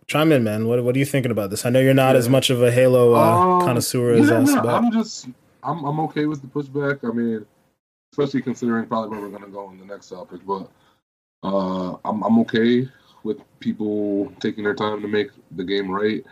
chime 0.08 0.32
in, 0.32 0.44
man. 0.44 0.66
What 0.68 0.84
what 0.84 0.96
are 0.96 1.00
you 1.00 1.06
thinking 1.06 1.32
about 1.32 1.50
this? 1.50 1.66
I 1.66 1.70
know 1.70 1.80
you're 1.80 1.94
not 1.94 2.14
yeah. 2.14 2.20
as 2.20 2.30
much 2.30 2.50
of 2.50 2.62
a 2.64 2.72
Halo 2.72 3.16
uh, 3.16 3.20
um, 3.20 3.62
connoisseur 3.62 4.14
as 4.14 4.32
us, 4.32 4.54
but 4.54 4.68
I'm 4.68 4.92
just 4.92 5.28
I'm 5.64 5.84
I'm 5.86 6.00
okay 6.02 6.26
with 6.26 6.42
the 6.42 6.48
pushback. 6.48 7.08
I 7.10 7.14
mean, 7.14 7.46
especially 8.14 8.42
considering 8.42 8.88
probably 8.88 9.10
where 9.12 9.22
we're 9.22 9.38
gonna 9.38 9.52
go 9.52 9.72
in 9.72 9.80
the 9.80 9.86
next 9.86 10.10
topic. 10.10 10.42
But 10.46 10.70
uh, 11.44 11.98
I'm 12.06 12.24
I'm 12.24 12.40
okay 12.40 12.88
with 13.24 13.40
people 13.60 14.32
taking 14.40 14.64
their 14.64 14.76
time 14.76 15.02
to 15.02 15.08
make 15.08 15.30
the 15.52 15.64
game 15.64 15.90
right. 15.90 16.24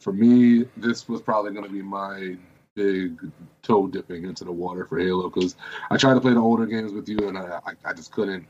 For 0.00 0.12
me, 0.12 0.66
this 0.76 1.08
was 1.08 1.20
probably 1.20 1.52
gonna 1.52 1.68
be 1.68 1.82
my 1.82 2.36
big 2.74 3.20
toe 3.62 3.88
dipping 3.88 4.24
into 4.24 4.44
the 4.44 4.52
water 4.52 4.86
for 4.86 4.98
Halo 4.98 5.28
because 5.28 5.56
I 5.90 5.96
tried 5.96 6.14
to 6.14 6.20
play 6.20 6.34
the 6.34 6.40
older 6.40 6.66
games 6.66 6.92
with 6.92 7.08
you 7.08 7.28
and 7.28 7.36
I, 7.36 7.60
I, 7.66 7.72
I 7.86 7.92
just 7.92 8.12
couldn't 8.12 8.46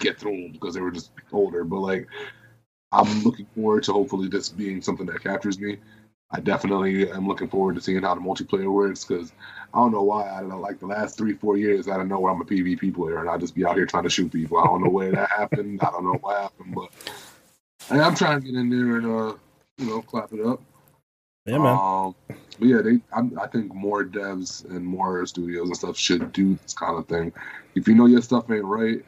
get 0.00 0.18
through 0.18 0.36
them 0.42 0.52
because 0.52 0.74
they 0.74 0.82
were 0.82 0.90
just 0.90 1.12
older. 1.32 1.64
But 1.64 1.80
like, 1.80 2.06
I'm 2.92 3.22
looking 3.22 3.46
forward 3.54 3.84
to 3.84 3.92
hopefully 3.92 4.28
this 4.28 4.50
being 4.50 4.82
something 4.82 5.06
that 5.06 5.22
captures 5.22 5.58
me. 5.58 5.78
I 6.32 6.40
definitely 6.40 7.10
am 7.10 7.26
looking 7.26 7.48
forward 7.48 7.74
to 7.74 7.80
seeing 7.80 8.02
how 8.02 8.14
the 8.14 8.20
multiplayer 8.20 8.72
works 8.72 9.04
because 9.04 9.32
I 9.74 9.78
don't 9.78 9.90
know 9.90 10.02
why. 10.02 10.30
I 10.30 10.40
don't 10.40 10.50
know, 10.50 10.60
like 10.60 10.78
the 10.78 10.86
last 10.86 11.18
three, 11.18 11.34
four 11.34 11.56
years, 11.56 11.88
I 11.88 11.96
don't 11.96 12.08
know 12.08 12.20
where 12.20 12.32
I'm 12.32 12.40
a 12.40 12.44
PvP 12.44 12.94
player 12.94 13.18
and 13.18 13.28
I 13.28 13.36
just 13.36 13.54
be 13.54 13.64
out 13.64 13.76
here 13.76 13.86
trying 13.86 14.04
to 14.04 14.10
shoot 14.10 14.32
people. 14.32 14.58
I 14.58 14.64
don't 14.64 14.82
know 14.84 14.90
where 14.90 15.10
that 15.10 15.28
happened. 15.28 15.80
I 15.82 15.90
don't 15.90 16.04
know 16.04 16.18
what 16.20 16.40
happened, 16.40 16.74
but 16.74 16.90
I'm 17.90 18.14
trying 18.14 18.40
to 18.40 18.46
get 18.46 18.54
in 18.54 18.70
there 18.70 18.96
and 18.98 19.06
uh, 19.06 19.34
you 19.78 19.86
know, 19.86 20.02
clap 20.02 20.32
it 20.32 20.44
up. 20.44 20.62
Yeah, 21.46 21.58
man. 21.58 21.78
Um, 21.78 22.14
but 22.58 22.68
yeah, 22.68 22.82
they. 22.82 23.00
I'm, 23.12 23.36
I 23.38 23.46
think 23.46 23.74
more 23.74 24.04
devs 24.04 24.68
and 24.68 24.84
more 24.84 25.24
studios 25.26 25.66
and 25.66 25.76
stuff 25.76 25.96
should 25.96 26.32
do 26.32 26.56
this 26.62 26.74
kind 26.74 26.98
of 26.98 27.08
thing. 27.08 27.32
If 27.74 27.88
you 27.88 27.94
know 27.94 28.06
your 28.06 28.22
stuff 28.22 28.50
ain't 28.50 28.64
right, 28.64 29.04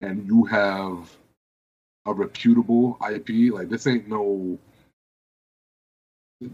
and 0.00 0.26
you 0.26 0.44
have 0.44 1.10
a 2.06 2.14
reputable 2.14 2.96
IP, 3.10 3.52
like 3.52 3.68
this 3.68 3.86
ain't 3.86 4.08
no 4.08 4.58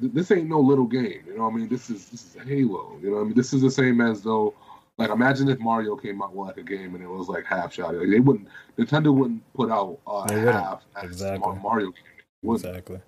this 0.00 0.30
ain't 0.30 0.48
no 0.48 0.60
little 0.60 0.86
game. 0.86 1.22
You 1.26 1.36
know 1.36 1.44
what 1.44 1.54
I 1.54 1.56
mean? 1.56 1.68
This 1.68 1.90
is 1.90 2.08
this 2.08 2.34
is 2.34 2.42
Halo. 2.42 2.98
You 3.02 3.10
know 3.10 3.16
what 3.16 3.22
I 3.22 3.24
mean? 3.24 3.34
This 3.34 3.52
is 3.52 3.62
the 3.62 3.70
same 3.70 4.00
as 4.00 4.22
though 4.22 4.54
like 4.98 5.10
imagine 5.10 5.48
if 5.48 5.58
Mario 5.58 5.96
came 5.96 6.22
out 6.22 6.34
with 6.34 6.48
like 6.48 6.58
a 6.58 6.62
game 6.62 6.94
and 6.94 7.02
it 7.02 7.08
was 7.08 7.28
like 7.28 7.44
half 7.44 7.72
shot. 7.72 7.94
Like, 7.94 8.10
they 8.10 8.20
wouldn't 8.20 8.48
Nintendo 8.78 9.14
wouldn't 9.14 9.42
put 9.54 9.70
out 9.70 9.98
uh, 10.06 10.30
half 10.30 10.82
exactly. 11.02 11.58
Mario 11.62 11.86
game. 11.86 12.52
Exactly. 12.54 13.00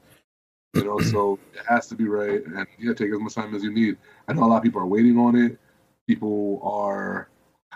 You 0.74 0.84
know, 0.84 0.98
so 1.00 1.38
it 1.54 1.66
has 1.68 1.88
to 1.88 1.94
be 1.94 2.08
right 2.08 2.44
and 2.44 2.66
yeah, 2.78 2.94
take 2.94 3.12
as 3.12 3.20
much 3.20 3.34
time 3.34 3.54
as 3.54 3.62
you 3.62 3.72
need. 3.72 3.98
I 4.26 4.32
know 4.32 4.44
a 4.44 4.46
lot 4.46 4.56
of 4.56 4.62
people 4.62 4.80
are 4.80 4.86
waiting 4.86 5.18
on 5.18 5.36
it. 5.36 5.58
People 6.06 6.60
are 6.62 7.28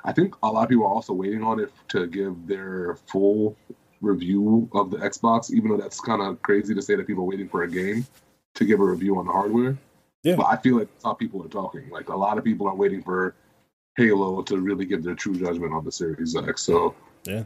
I 0.05 0.13
think 0.13 0.35
a 0.43 0.49
lot 0.49 0.65
of 0.65 0.69
people 0.71 0.85
are 0.85 0.95
also 0.95 1.13
waiting 1.13 1.43
on 1.43 1.61
it 1.61 1.71
to 1.89 2.07
give 2.07 2.47
their 2.47 2.97
full 3.07 3.57
review 4.01 4.69
of 4.73 4.91
the 4.91 4.99
Xbox, 4.99 5.53
even 5.53 5.71
though 5.71 5.77
that's 5.77 6.01
kind 6.01 6.23
of 6.23 6.41
crazy 6.43 6.75
to 6.75 6.83
say 6.83 6.97
that 6.97 7.07
people 7.07 7.25
are 7.25 7.27
waiting 7.27 7.49
for 7.49 7.65
a 7.65 7.69
game 7.69 8.07
to 8.57 8.65
give 8.65 8.81
a 8.81 8.85
review 8.85 9.19
on 9.19 9.27
the 9.27 9.33
hardware. 9.33 9.79
Yeah. 10.23 10.37
But 10.37 10.47
I 10.47 10.57
feel 10.57 10.79
like 10.79 10.89
that's 10.93 11.05
how 11.05 11.15
people 11.15 11.45
are 11.45 11.49
talking. 11.49 11.89
Like 11.91 12.09
a 12.09 12.17
lot 12.17 12.37
of 12.37 12.45
people 12.45 12.67
are 12.67 12.75
waiting 12.75 13.03
for 13.03 13.35
Halo 13.97 14.43
to 14.43 14.59
really 14.59 14.85
give 14.85 15.05
their 15.05 15.15
true 15.15 15.37
judgment 15.39 15.73
on 15.73 15.85
the 15.85 15.93
Series 15.93 16.35
X. 16.35 16.63
So 16.63 16.95
yeah, 17.25 17.45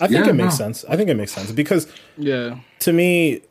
I 0.00 0.08
think 0.08 0.26
yeah, 0.26 0.30
it 0.30 0.34
makes 0.34 0.58
no. 0.58 0.66
sense. 0.66 0.84
I 0.84 0.96
think 0.96 1.08
it 1.08 1.14
makes 1.14 1.32
sense 1.32 1.50
because 1.50 1.90
yeah, 2.18 2.58
to 2.80 2.92
me, 2.92 3.42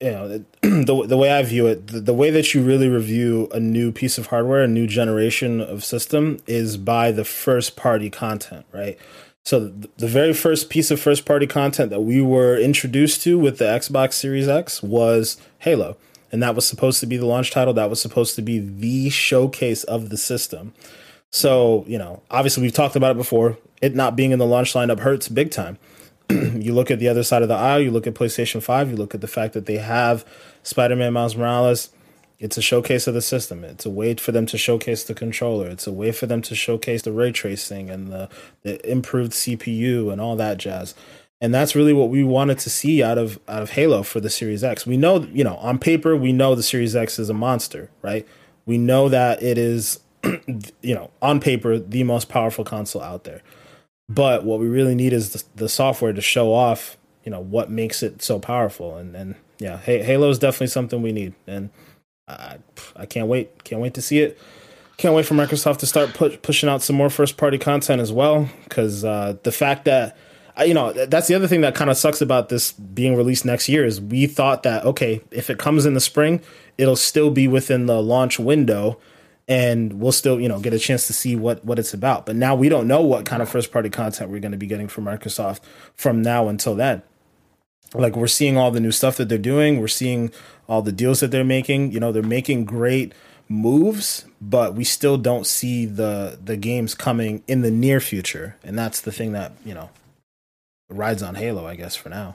you 0.00 0.10
know, 0.10 0.44
the 0.62 1.04
the 1.06 1.16
way 1.16 1.30
I 1.30 1.42
view 1.42 1.66
it, 1.66 1.88
the, 1.88 2.00
the 2.00 2.14
way 2.14 2.30
that 2.30 2.54
you 2.54 2.62
really 2.62 2.88
review 2.88 3.48
a 3.52 3.60
new 3.60 3.92
piece 3.92 4.16
of 4.16 4.28
hardware, 4.28 4.62
a 4.62 4.68
new 4.68 4.86
generation 4.86 5.60
of 5.60 5.84
system, 5.84 6.38
is 6.46 6.76
by 6.76 7.12
the 7.12 7.24
first 7.24 7.76
party 7.76 8.10
content, 8.10 8.64
right? 8.72 8.98
So 9.44 9.68
the 9.98 10.06
very 10.06 10.32
first 10.32 10.70
piece 10.70 10.90
of 10.92 11.00
first 11.00 11.24
party 11.24 11.48
content 11.48 11.90
that 11.90 12.02
we 12.02 12.22
were 12.22 12.56
introduced 12.56 13.22
to 13.24 13.38
with 13.38 13.58
the 13.58 13.64
Xbox 13.64 14.12
Series 14.14 14.48
X 14.48 14.82
was 14.82 15.36
Halo 15.58 15.96
and 16.32 16.42
that 16.42 16.54
was 16.54 16.66
supposed 16.66 16.98
to 17.00 17.06
be 17.06 17.18
the 17.18 17.26
launch 17.26 17.50
title. 17.50 17.74
That 17.74 17.90
was 17.90 18.00
supposed 18.00 18.34
to 18.36 18.42
be 18.42 18.58
the 18.58 19.10
showcase 19.10 19.84
of 19.84 20.08
the 20.08 20.16
system. 20.16 20.72
So, 21.30 21.84
you 21.86 21.98
know, 21.98 22.22
obviously 22.30 22.62
we've 22.62 22.72
talked 22.72 22.96
about 22.96 23.12
it 23.12 23.18
before. 23.18 23.58
It 23.82 23.94
not 23.94 24.16
being 24.16 24.32
in 24.32 24.38
the 24.38 24.46
launch 24.46 24.72
lineup 24.72 25.00
hurts 25.00 25.28
big 25.28 25.50
time. 25.50 25.78
you 26.30 26.72
look 26.72 26.90
at 26.90 26.98
the 26.98 27.08
other 27.08 27.22
side 27.22 27.42
of 27.42 27.48
the 27.48 27.54
aisle, 27.54 27.80
you 27.80 27.90
look 27.90 28.06
at 28.06 28.14
PlayStation 28.14 28.62
5, 28.62 28.90
you 28.90 28.96
look 28.96 29.14
at 29.14 29.20
the 29.20 29.28
fact 29.28 29.54
that 29.54 29.66
they 29.66 29.78
have 29.78 30.24
Spider 30.62 30.96
Man 30.96 31.12
Miles 31.12 31.36
Morales. 31.36 31.90
It's 32.38 32.58
a 32.58 32.62
showcase 32.62 33.06
of 33.06 33.14
the 33.14 33.22
system. 33.22 33.62
It's 33.62 33.86
a 33.86 33.90
way 33.90 34.14
for 34.14 34.32
them 34.32 34.46
to 34.46 34.58
showcase 34.58 35.04
the 35.04 35.14
controller. 35.14 35.68
It's 35.68 35.86
a 35.86 35.92
way 35.92 36.10
for 36.10 36.26
them 36.26 36.42
to 36.42 36.56
showcase 36.56 37.02
the 37.02 37.12
ray 37.12 37.30
tracing 37.30 37.88
and 37.88 38.08
the, 38.08 38.28
the 38.62 38.90
improved 38.90 39.32
CPU 39.32 40.10
and 40.10 40.20
all 40.20 40.34
that 40.36 40.58
jazz 40.58 40.94
and 41.42 41.52
that's 41.52 41.74
really 41.74 41.92
what 41.92 42.08
we 42.08 42.22
wanted 42.22 42.60
to 42.60 42.70
see 42.70 43.02
out 43.02 43.18
of 43.18 43.38
out 43.48 43.62
of 43.62 43.70
Halo 43.70 44.04
for 44.04 44.20
the 44.20 44.30
Series 44.30 44.62
X. 44.62 44.86
We 44.86 44.96
know, 44.96 45.24
you 45.32 45.42
know, 45.42 45.56
on 45.56 45.76
paper, 45.76 46.16
we 46.16 46.32
know 46.32 46.54
the 46.54 46.62
Series 46.62 46.94
X 46.94 47.18
is 47.18 47.28
a 47.28 47.34
monster, 47.34 47.90
right? 48.00 48.26
We 48.64 48.78
know 48.78 49.08
that 49.08 49.42
it 49.42 49.58
is, 49.58 49.98
you 50.22 50.94
know, 50.94 51.10
on 51.20 51.40
paper, 51.40 51.80
the 51.80 52.04
most 52.04 52.28
powerful 52.28 52.64
console 52.64 53.02
out 53.02 53.24
there. 53.24 53.42
But 54.08 54.44
what 54.44 54.60
we 54.60 54.68
really 54.68 54.94
need 54.94 55.12
is 55.12 55.32
the, 55.32 55.42
the 55.56 55.68
software 55.68 56.12
to 56.12 56.20
show 56.20 56.54
off, 56.54 56.96
you 57.24 57.32
know, 57.32 57.40
what 57.40 57.68
makes 57.68 58.04
it 58.04 58.22
so 58.22 58.38
powerful. 58.38 58.96
And 58.96 59.16
and 59.16 59.34
yeah, 59.58 59.78
Halo 59.78 60.30
is 60.30 60.38
definitely 60.38 60.68
something 60.68 61.02
we 61.02 61.10
need, 61.10 61.34
and 61.48 61.70
I 62.28 62.58
I 62.94 63.04
can't 63.04 63.26
wait, 63.26 63.64
can't 63.64 63.82
wait 63.82 63.94
to 63.94 64.02
see 64.02 64.20
it. 64.20 64.38
Can't 64.96 65.14
wait 65.14 65.26
for 65.26 65.34
Microsoft 65.34 65.78
to 65.78 65.86
start 65.86 66.14
pu- 66.14 66.36
pushing 66.36 66.68
out 66.68 66.82
some 66.82 66.94
more 66.94 67.10
first 67.10 67.36
party 67.36 67.58
content 67.58 68.00
as 68.00 68.12
well, 68.12 68.48
because 68.62 69.04
uh, 69.04 69.36
the 69.42 69.50
fact 69.50 69.86
that 69.86 70.16
you 70.60 70.74
know 70.74 70.92
that's 70.92 71.28
the 71.28 71.34
other 71.34 71.48
thing 71.48 71.62
that 71.62 71.74
kind 71.74 71.90
of 71.90 71.96
sucks 71.96 72.20
about 72.20 72.48
this 72.48 72.72
being 72.72 73.16
released 73.16 73.44
next 73.44 73.68
year 73.68 73.84
is 73.84 74.00
we 74.00 74.26
thought 74.26 74.62
that 74.62 74.84
okay 74.84 75.20
if 75.30 75.48
it 75.48 75.58
comes 75.58 75.86
in 75.86 75.94
the 75.94 76.00
spring 76.00 76.40
it'll 76.78 76.96
still 76.96 77.30
be 77.30 77.48
within 77.48 77.86
the 77.86 78.02
launch 78.02 78.38
window 78.38 78.98
and 79.48 80.00
we'll 80.00 80.12
still 80.12 80.40
you 80.40 80.48
know 80.48 80.60
get 80.60 80.72
a 80.72 80.78
chance 80.78 81.06
to 81.06 81.12
see 81.12 81.36
what 81.36 81.64
what 81.64 81.78
it's 81.78 81.94
about. 81.94 82.26
But 82.26 82.36
now 82.36 82.54
we 82.54 82.68
don't 82.68 82.86
know 82.86 83.00
what 83.00 83.26
kind 83.26 83.42
of 83.42 83.48
first 83.48 83.72
party 83.72 83.90
content 83.90 84.30
we're 84.30 84.40
going 84.40 84.52
to 84.52 84.58
be 84.58 84.66
getting 84.66 84.88
from 84.88 85.04
microsoft 85.04 85.60
from 85.94 86.22
now 86.22 86.48
until 86.48 86.74
then. 86.74 87.02
Like 87.94 88.16
we're 88.16 88.28
seeing 88.28 88.56
all 88.56 88.70
the 88.70 88.80
new 88.80 88.92
stuff 88.92 89.16
that 89.18 89.28
they're 89.28 89.38
doing. 89.38 89.80
We're 89.80 89.88
seeing 89.88 90.30
all 90.68 90.80
the 90.80 90.92
deals 90.92 91.20
that 91.20 91.30
they're 91.30 91.44
making. 91.44 91.92
You 91.92 92.00
know 92.00 92.12
they're 92.12 92.22
making 92.22 92.64
great 92.64 93.12
moves 93.48 94.24
but 94.40 94.74
we 94.74 94.82
still 94.82 95.18
don't 95.18 95.46
see 95.46 95.84
the 95.84 96.38
the 96.42 96.56
games 96.56 96.94
coming 96.94 97.42
in 97.46 97.62
the 97.62 97.70
near 97.70 98.00
future. 98.00 98.56
And 98.64 98.78
that's 98.78 99.00
the 99.00 99.12
thing 99.12 99.32
that 99.32 99.52
you 99.64 99.74
know 99.74 99.90
rides 100.92 101.22
on 101.22 101.34
Halo, 101.34 101.66
I 101.66 101.76
guess, 101.76 101.96
for 101.96 102.08
now. 102.08 102.34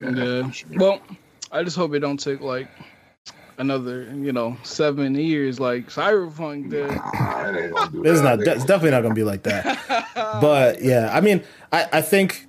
Yeah. 0.00 0.50
Well, 0.74 1.00
I 1.50 1.62
just 1.62 1.76
hope 1.76 1.94
it 1.94 2.00
don't 2.00 2.18
take 2.18 2.40
like 2.40 2.68
another, 3.58 4.04
you 4.14 4.32
know, 4.32 4.56
seven 4.62 5.14
years 5.14 5.58
like 5.58 5.88
Cyberpunk 5.88 6.70
did. 6.70 6.88
Nah, 6.88 8.02
it's 8.04 8.20
not. 8.20 8.40
It's 8.40 8.64
definitely 8.64 8.92
not 8.92 9.02
going 9.02 9.14
to 9.14 9.18
be 9.18 9.24
like 9.24 9.42
that. 9.42 10.14
but 10.40 10.82
yeah, 10.82 11.10
I 11.12 11.20
mean, 11.20 11.42
I 11.72 11.86
I 11.92 12.02
think. 12.02 12.46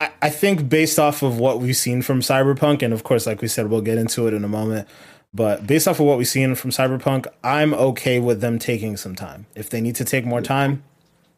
I, 0.00 0.10
I 0.22 0.30
think 0.30 0.68
based 0.68 1.00
off 1.00 1.22
of 1.22 1.40
what 1.40 1.60
we've 1.60 1.76
seen 1.76 2.02
from 2.02 2.20
Cyberpunk, 2.20 2.82
and 2.82 2.94
of 2.94 3.02
course, 3.02 3.26
like 3.26 3.42
we 3.42 3.48
said, 3.48 3.68
we'll 3.68 3.80
get 3.80 3.98
into 3.98 4.28
it 4.28 4.34
in 4.34 4.44
a 4.44 4.48
moment. 4.48 4.86
But 5.34 5.66
based 5.66 5.88
off 5.88 6.00
of 6.00 6.06
what 6.06 6.18
we've 6.18 6.28
seen 6.28 6.54
from 6.54 6.70
Cyberpunk, 6.70 7.26
I'm 7.44 7.74
okay 7.74 8.18
with 8.18 8.40
them 8.40 8.58
taking 8.58 8.96
some 8.96 9.14
time. 9.14 9.46
If 9.54 9.70
they 9.70 9.80
need 9.80 9.96
to 9.96 10.04
take 10.04 10.24
more 10.24 10.40
time, 10.40 10.84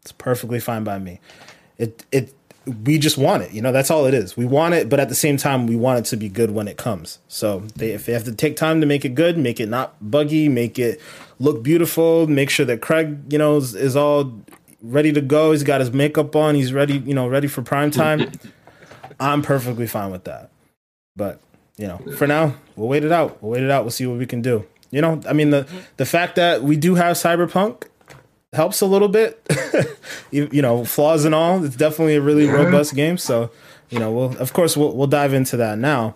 it's 0.02 0.12
perfectly 0.12 0.60
fine 0.60 0.84
by 0.84 0.98
me. 0.98 1.20
It 1.78 2.04
it 2.12 2.34
we 2.66 2.98
just 2.98 3.16
want 3.16 3.42
it. 3.42 3.52
You 3.52 3.62
know, 3.62 3.72
that's 3.72 3.90
all 3.90 4.06
it 4.06 4.14
is. 4.14 4.36
We 4.36 4.44
want 4.44 4.74
it, 4.74 4.88
but 4.88 5.00
at 5.00 5.08
the 5.08 5.14
same 5.14 5.36
time, 5.36 5.66
we 5.66 5.76
want 5.76 6.00
it 6.00 6.04
to 6.10 6.16
be 6.16 6.28
good 6.28 6.50
when 6.50 6.68
it 6.68 6.76
comes. 6.76 7.18
So 7.28 7.60
they, 7.76 7.90
if 7.90 8.06
they 8.06 8.12
have 8.12 8.24
to 8.24 8.34
take 8.34 8.56
time 8.56 8.80
to 8.80 8.86
make 8.86 9.04
it 9.04 9.14
good, 9.14 9.38
make 9.38 9.60
it 9.60 9.68
not 9.68 9.96
buggy, 10.00 10.48
make 10.48 10.78
it 10.78 11.00
look 11.38 11.62
beautiful, 11.62 12.26
make 12.26 12.50
sure 12.50 12.66
that 12.66 12.80
Craig, 12.80 13.32
you 13.32 13.38
know, 13.38 13.56
is, 13.56 13.74
is 13.74 13.96
all 13.96 14.32
ready 14.82 15.12
to 15.12 15.20
go. 15.20 15.52
He's 15.52 15.62
got 15.62 15.80
his 15.80 15.92
makeup 15.92 16.36
on. 16.36 16.54
He's 16.54 16.72
ready, 16.72 16.98
you 16.98 17.14
know, 17.14 17.26
ready 17.26 17.48
for 17.48 17.62
prime 17.62 17.90
time. 17.90 18.30
I'm 19.20 19.42
perfectly 19.42 19.86
fine 19.86 20.10
with 20.10 20.24
that. 20.24 20.50
But 21.16 21.40
you 21.76 21.86
know, 21.86 21.98
for 22.16 22.26
now, 22.26 22.54
we'll 22.76 22.88
wait 22.88 23.04
it 23.04 23.12
out. 23.12 23.42
We'll 23.42 23.52
wait 23.52 23.62
it 23.62 23.70
out. 23.70 23.84
We'll 23.84 23.90
see 23.90 24.06
what 24.06 24.18
we 24.18 24.26
can 24.26 24.42
do. 24.42 24.66
You 24.90 25.00
know, 25.00 25.20
I 25.26 25.32
mean 25.32 25.50
the 25.50 25.66
the 25.96 26.06
fact 26.06 26.36
that 26.36 26.62
we 26.62 26.76
do 26.76 26.94
have 26.94 27.16
Cyberpunk 27.16 27.84
helps 28.52 28.80
a 28.80 28.86
little 28.86 29.08
bit. 29.08 29.40
you, 30.30 30.48
you, 30.52 30.62
know, 30.62 30.84
flaws 30.84 31.24
and 31.24 31.34
all. 31.34 31.64
It's 31.64 31.76
definitely 31.76 32.16
a 32.16 32.20
really 32.20 32.46
yeah. 32.46 32.52
robust 32.52 32.94
game. 32.94 33.18
So, 33.18 33.50
you 33.88 33.98
know, 33.98 34.10
we'll 34.12 34.36
of 34.38 34.52
course 34.52 34.76
we'll 34.76 34.94
we'll 34.96 35.06
dive 35.06 35.32
into 35.32 35.56
that 35.58 35.78
now. 35.78 36.14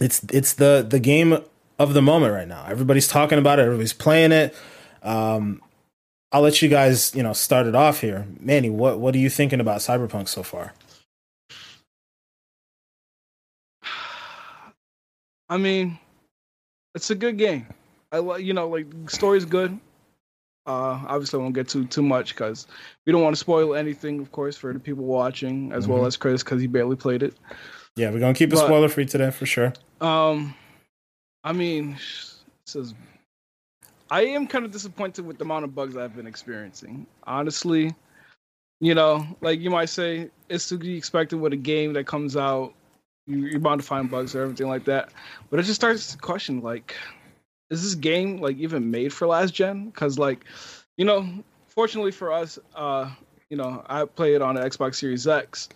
It's 0.00 0.22
it's 0.32 0.54
the 0.54 0.86
the 0.88 1.00
game 1.00 1.38
of 1.78 1.94
the 1.94 2.02
moment 2.02 2.32
right 2.32 2.48
now. 2.48 2.66
Everybody's 2.68 3.08
talking 3.08 3.38
about 3.38 3.58
it. 3.58 3.62
Everybody's 3.62 3.92
playing 3.92 4.32
it. 4.32 4.54
Um, 5.02 5.62
I'll 6.32 6.42
let 6.42 6.62
you 6.62 6.68
guys, 6.68 7.14
you 7.14 7.22
know, 7.22 7.32
start 7.32 7.66
it 7.66 7.74
off 7.74 8.00
here. 8.00 8.26
Manny, 8.38 8.70
what 8.70 9.00
what 9.00 9.14
are 9.14 9.18
you 9.18 9.30
thinking 9.30 9.60
about 9.60 9.80
Cyberpunk 9.80 10.28
so 10.28 10.42
far? 10.42 10.74
I 15.48 15.56
mean, 15.56 15.98
it's 16.94 17.10
a 17.10 17.14
good 17.14 17.36
game. 17.36 17.66
I 18.12 18.18
like, 18.18 18.44
you 18.44 18.54
know, 18.54 18.68
like 18.68 18.86
story's 19.08 19.44
good. 19.44 19.78
Uh, 20.70 21.00
obviously, 21.08 21.40
I 21.40 21.42
won't 21.42 21.54
get 21.54 21.68
too 21.68 21.84
too 21.86 22.02
much 22.02 22.34
because 22.34 22.68
we 23.04 23.12
don't 23.12 23.22
want 23.22 23.34
to 23.34 23.40
spoil 23.40 23.74
anything, 23.74 24.20
of 24.20 24.30
course, 24.30 24.56
for 24.56 24.72
the 24.72 24.78
people 24.78 25.04
watching 25.04 25.72
as 25.72 25.84
mm-hmm. 25.84 25.94
well 25.94 26.06
as 26.06 26.16
Chris 26.16 26.44
because 26.44 26.60
he 26.60 26.68
barely 26.68 26.94
played 26.94 27.24
it. 27.24 27.34
Yeah, 27.96 28.10
we're 28.10 28.20
gonna 28.20 28.34
keep 28.34 28.52
it 28.52 28.56
spoiler 28.56 28.88
free 28.88 29.04
today 29.04 29.32
for 29.32 29.46
sure. 29.46 29.72
Um, 30.00 30.54
I 31.42 31.52
mean, 31.52 31.98
says 32.66 32.94
I 34.12 34.26
am 34.26 34.46
kind 34.46 34.64
of 34.64 34.70
disappointed 34.70 35.26
with 35.26 35.38
the 35.38 35.44
amount 35.44 35.64
of 35.64 35.74
bugs 35.74 35.96
I've 35.96 36.14
been 36.14 36.28
experiencing. 36.28 37.04
Honestly, 37.24 37.92
you 38.80 38.94
know, 38.94 39.26
like 39.40 39.58
you 39.58 39.70
might 39.70 39.88
say, 39.88 40.30
it's 40.48 40.68
to 40.68 40.78
be 40.78 40.96
expected 40.96 41.38
with 41.38 41.52
a 41.52 41.56
game 41.56 41.94
that 41.94 42.06
comes 42.06 42.36
out. 42.36 42.74
You, 43.26 43.56
are 43.56 43.58
bound 43.58 43.80
to 43.80 43.86
find 43.86 44.08
bugs 44.08 44.36
or 44.36 44.42
everything 44.42 44.68
like 44.68 44.84
that. 44.84 45.10
But 45.50 45.58
it 45.58 45.64
just 45.64 45.80
starts 45.80 46.12
to 46.12 46.18
question, 46.18 46.60
like, 46.60 46.94
is 47.70 47.82
this 47.82 47.94
game 47.94 48.40
like 48.40 48.56
even 48.58 48.90
made 48.90 49.12
for 49.12 49.26
last 49.26 49.54
gen? 49.54 49.86
Because 49.86 50.18
like, 50.18 50.44
you 50.96 51.04
know, 51.04 51.28
fortunately 51.66 52.12
for 52.12 52.32
us, 52.32 52.58
uh, 52.74 53.10
you 53.48 53.56
know, 53.56 53.84
I 53.88 54.04
play 54.04 54.34
it 54.34 54.42
on 54.42 54.56
the 54.56 54.60
Xbox 54.60 54.96
Series 54.96 55.26
X, 55.26 55.68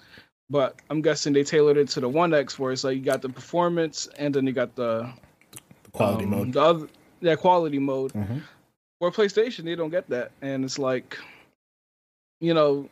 but 0.51 0.81
I'm 0.91 1.03
guessing 1.03 1.33
they 1.33 1.45
tailored 1.45 1.77
it 1.77 1.89
to 1.91 2.01
the 2.01 2.09
One 2.09 2.35
X, 2.35 2.59
where 2.59 2.73
it's 2.73 2.85
like 2.85 2.97
you 2.97 3.03
got 3.03 3.23
the 3.23 3.29
performance 3.29 4.09
and 4.19 4.35
then 4.35 4.47
you 4.47 4.53
got 4.53 4.75
the, 4.77 5.11
the 5.83 5.91
quality 5.93 6.25
um, 6.25 6.31
mode. 6.31 6.53
The 6.53 6.63
other, 6.63 6.89
that 7.23 7.39
quality 7.39 7.79
mode. 7.79 8.13
Mm-hmm. 8.13 8.39
For 9.01 9.11
PlayStation, 9.11 9.65
they 9.65 9.75
don't 9.75 9.91
get 9.91 10.09
that, 10.11 10.31
and 10.41 10.65
it's 10.65 10.79
like, 10.79 11.19
you 12.41 12.55
know, 12.55 12.89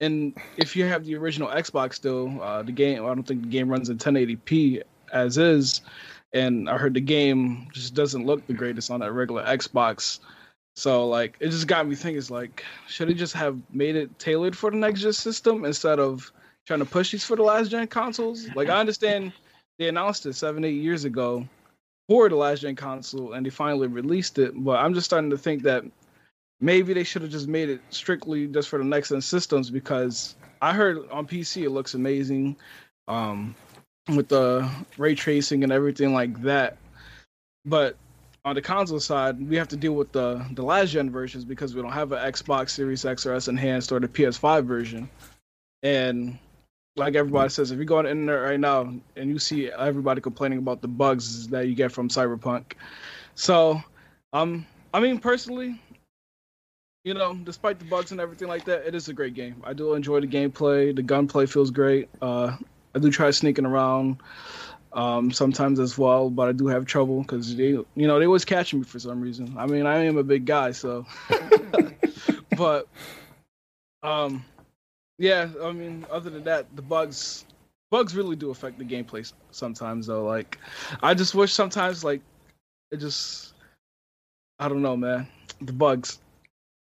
and 0.00 0.34
if 0.56 0.74
you 0.74 0.84
have 0.84 1.04
the 1.04 1.14
original 1.14 1.48
Xbox 1.48 1.94
still, 1.94 2.42
uh, 2.42 2.62
the 2.62 2.72
game 2.72 3.04
I 3.04 3.06
don't 3.06 3.22
think 3.22 3.42
the 3.42 3.48
game 3.48 3.68
runs 3.68 3.88
in 3.88 3.98
1080p 3.98 4.82
as 5.12 5.38
is, 5.38 5.80
and 6.32 6.68
I 6.68 6.78
heard 6.78 6.94
the 6.94 7.00
game 7.00 7.68
just 7.72 7.94
doesn't 7.94 8.26
look 8.26 8.46
the 8.46 8.54
greatest 8.54 8.90
on 8.90 9.00
that 9.00 9.12
regular 9.12 9.44
Xbox. 9.44 10.20
So 10.76 11.06
like 11.08 11.36
it 11.40 11.50
just 11.50 11.66
got 11.66 11.86
me 11.86 11.94
thinking, 11.94 12.18
it's 12.18 12.30
like 12.30 12.64
should 12.88 13.10
it 13.10 13.14
just 13.14 13.34
have 13.34 13.58
made 13.70 13.96
it 13.96 14.18
tailored 14.18 14.56
for 14.56 14.70
the 14.70 14.76
next 14.76 15.02
gen 15.02 15.12
system 15.12 15.64
instead 15.64 15.98
of 15.98 16.32
trying 16.66 16.80
to 16.80 16.86
push 16.86 17.12
these 17.12 17.24
for 17.24 17.36
the 17.36 17.42
last 17.42 17.70
gen 17.70 17.86
consoles? 17.86 18.48
Like 18.54 18.68
I 18.68 18.80
understand 18.80 19.32
they 19.78 19.88
announced 19.88 20.26
it 20.26 20.34
seven, 20.34 20.64
eight 20.64 20.80
years 20.82 21.04
ago, 21.04 21.46
for 22.08 22.28
the 22.28 22.36
last 22.36 22.60
gen 22.60 22.76
console 22.76 23.32
and 23.32 23.44
they 23.44 23.50
finally 23.50 23.86
released 23.86 24.38
it. 24.38 24.52
But 24.54 24.78
I'm 24.78 24.94
just 24.94 25.04
starting 25.04 25.30
to 25.30 25.38
think 25.38 25.62
that 25.64 25.84
maybe 26.60 26.94
they 26.94 27.04
should 27.04 27.22
have 27.22 27.30
just 27.30 27.48
made 27.48 27.68
it 27.68 27.80
strictly 27.90 28.46
just 28.46 28.68
for 28.68 28.78
the 28.78 28.84
next 28.84 29.10
gen 29.10 29.20
systems 29.20 29.70
because 29.70 30.36
I 30.60 30.72
heard 30.72 31.08
on 31.10 31.26
PC 31.26 31.64
it 31.64 31.70
looks 31.70 31.94
amazing. 31.94 32.56
Um, 33.08 33.54
with 34.08 34.28
the 34.28 34.68
ray 34.98 35.14
tracing 35.14 35.62
and 35.62 35.72
everything 35.72 36.12
like 36.12 36.42
that. 36.42 36.76
But 37.64 37.96
on 38.44 38.56
the 38.56 38.62
console 38.62 39.00
side, 39.00 39.48
we 39.48 39.56
have 39.56 39.68
to 39.68 39.76
deal 39.76 39.92
with 39.92 40.12
the 40.12 40.44
the 40.52 40.62
last 40.62 40.90
gen 40.90 41.10
versions 41.10 41.44
because 41.44 41.74
we 41.74 41.82
don't 41.82 41.92
have 41.92 42.12
an 42.12 42.18
Xbox 42.18 42.70
Series 42.70 43.04
X 43.04 43.24
or 43.24 43.34
S 43.34 43.48
enhanced 43.48 43.92
or 43.92 44.00
the 44.00 44.08
PS5 44.08 44.64
version. 44.64 45.08
And 45.82 46.38
like 46.96 47.14
everybody 47.14 47.48
says, 47.48 47.70
if 47.70 47.78
you 47.78 47.84
go 47.84 47.98
on 47.98 48.04
the 48.04 48.10
internet 48.10 48.42
right 48.42 48.60
now 48.60 48.92
and 49.16 49.30
you 49.30 49.38
see 49.38 49.70
everybody 49.70 50.20
complaining 50.20 50.58
about 50.58 50.82
the 50.82 50.88
bugs 50.88 51.48
that 51.48 51.68
you 51.68 51.74
get 51.74 51.92
from 51.92 52.08
Cyberpunk, 52.08 52.72
so 53.34 53.82
um, 54.32 54.66
I 54.92 55.00
mean 55.00 55.18
personally, 55.18 55.80
you 57.04 57.14
know, 57.14 57.34
despite 57.34 57.78
the 57.78 57.84
bugs 57.84 58.12
and 58.12 58.20
everything 58.20 58.48
like 58.48 58.64
that, 58.64 58.86
it 58.86 58.94
is 58.94 59.08
a 59.08 59.12
great 59.12 59.34
game. 59.34 59.62
I 59.64 59.72
do 59.72 59.94
enjoy 59.94 60.20
the 60.20 60.26
gameplay. 60.26 60.94
The 60.94 61.02
gunplay 61.02 61.46
feels 61.46 61.70
great. 61.70 62.08
Uh, 62.20 62.56
I 62.94 62.98
do 62.98 63.10
try 63.10 63.30
sneaking 63.30 63.66
around 63.66 64.18
um, 64.92 65.32
sometimes 65.32 65.80
as 65.80 65.96
well, 65.96 66.30
but 66.30 66.48
I 66.48 66.52
do 66.52 66.66
have 66.66 66.84
trouble 66.84 67.22
because 67.22 67.56
they, 67.56 67.68
you 67.68 67.86
know, 67.94 68.18
they 68.18 68.26
always 68.26 68.44
catching 68.44 68.80
me 68.80 68.84
for 68.84 68.98
some 68.98 69.20
reason. 69.20 69.54
I 69.56 69.66
mean, 69.66 69.86
I 69.86 70.04
am 70.04 70.18
a 70.18 70.22
big 70.22 70.44
guy, 70.44 70.72
so. 70.72 71.06
but, 72.56 72.86
um, 74.02 74.44
yeah, 75.18 75.48
I 75.62 75.72
mean, 75.72 76.04
other 76.10 76.30
than 76.30 76.44
that, 76.44 76.66
the 76.76 76.82
bugs 76.82 77.44
bugs 77.92 78.16
really 78.16 78.34
do 78.34 78.50
affect 78.50 78.78
the 78.78 78.84
gameplay 78.84 79.30
sometimes 79.50 80.06
though. 80.06 80.24
Like 80.24 80.58
I 81.02 81.14
just 81.14 81.34
wish 81.34 81.52
sometimes 81.52 82.02
like 82.02 82.22
it 82.90 82.96
just 82.96 83.52
I 84.58 84.68
don't 84.68 84.82
know, 84.82 84.96
man. 84.96 85.28
The 85.60 85.72
bugs. 85.72 86.18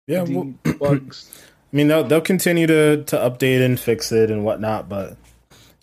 Yeah, 0.07 0.23
the 0.23 0.35
well, 0.35 0.53
bugs. 0.79 1.31
I 1.71 1.75
mean, 1.75 1.87
they'll 1.87 2.03
they'll 2.03 2.21
continue 2.21 2.67
to 2.67 3.03
to 3.03 3.17
update 3.17 3.63
and 3.63 3.79
fix 3.79 4.11
it 4.11 4.31
and 4.31 4.43
whatnot, 4.43 4.89
but 4.89 5.17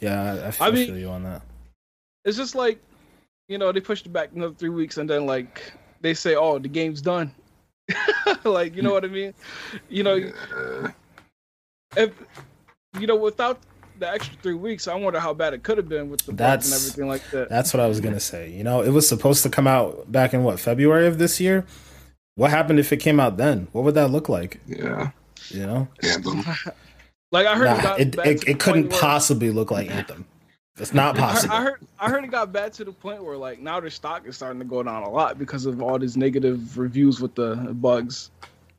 yeah, 0.03 0.47
I, 0.47 0.51
feel, 0.51 0.67
I 0.67 0.71
mean, 0.73 0.87
feel 0.87 0.99
you 0.99 1.09
on 1.09 1.23
that. 1.23 1.43
It's 2.25 2.37
just 2.37 2.55
like 2.55 2.83
you 3.49 3.57
know 3.57 3.71
they 3.71 3.81
pushed 3.81 4.07
it 4.07 4.13
back 4.13 4.31
another 4.35 4.55
three 4.55 4.69
weeks, 4.69 4.99
and 4.99 5.09
then 5.09 5.27
like 5.27 5.73
they 6.01 6.13
say, 6.13 6.35
"Oh, 6.35 6.59
the 6.59 6.69
game's 6.69 7.01
done." 7.01 7.33
like 8.45 8.75
you 8.75 8.83
know 8.83 8.93
what 8.93 9.05
I 9.05 9.09
mean? 9.09 9.33
You 9.89 10.03
know, 10.03 10.31
if 11.97 12.13
you 12.99 13.07
know 13.07 13.17
without 13.17 13.61
the 13.99 14.11
extra 14.11 14.37
three 14.43 14.55
weeks, 14.55 14.89
I 14.89 14.95
wonder 14.95 15.21
how 15.21 15.33
bad 15.35 15.55
it 15.55 15.63
could 15.63 15.79
have 15.79 15.89
been 15.89 16.11
with 16.11 16.27
the 16.27 16.33
bugs 16.33 16.67
and 16.67 16.75
everything 16.75 17.09
like 17.09 17.31
that. 17.31 17.49
That's 17.49 17.73
what 17.73 17.81
I 17.81 17.87
was 17.87 18.01
gonna 18.01 18.21
say. 18.21 18.51
You 18.51 18.65
know, 18.65 18.83
it 18.83 18.91
was 18.91 19.09
supposed 19.09 19.45
to 19.45 19.51
come 19.51 19.69
out 19.69 20.11
back 20.11 20.35
in 20.35 20.43
what 20.43 20.59
February 20.59 21.07
of 21.07 21.19
this 21.19 21.41
year. 21.41 21.65
What 22.35 22.51
happened 22.51 22.81
if 22.81 22.93
it 22.93 22.97
came 22.97 23.21
out 23.21 23.37
then? 23.37 23.69
What 23.71 23.85
would 23.85 23.95
that 23.95 24.11
look 24.11 24.29
like? 24.29 24.61
Yeah, 24.67 25.11
you 25.51 25.67
know. 25.67 25.89
like 27.33 27.47
I 27.47 27.57
heard 27.57 27.65
nah, 27.65 27.95
it, 27.95 28.15
it, 28.15 28.27
it, 28.27 28.49
it 28.49 28.59
couldn't 28.61 28.91
possibly 28.91 29.51
look 29.51 29.71
like 29.71 29.91
Anthem. 29.91 30.27
It's 30.79 30.95
not 30.95 31.17
possible. 31.17 31.55
I 31.55 31.63
heard 31.63 31.87
I 31.99 32.11
heard 32.11 32.25
it 32.25 32.31
got 32.31 32.53
bad 32.53 32.73
to 32.75 32.85
the 32.85 32.93
point 32.93 33.23
where 33.23 33.37
like 33.37 33.61
now 33.61 33.81
their 33.81 33.91
stock 33.91 34.27
is 34.27 34.37
starting 34.37 34.59
to 34.61 34.65
go 34.65 34.83
down 34.83 35.03
a 35.03 35.11
lot 35.11 35.39
because 35.39 35.67
of 35.67 35.83
all 35.83 35.99
these 35.99 36.17
negative 36.17 36.79
reviews 36.79 37.21
with 37.21 37.35
the 37.35 37.57
bugs. 37.57 38.31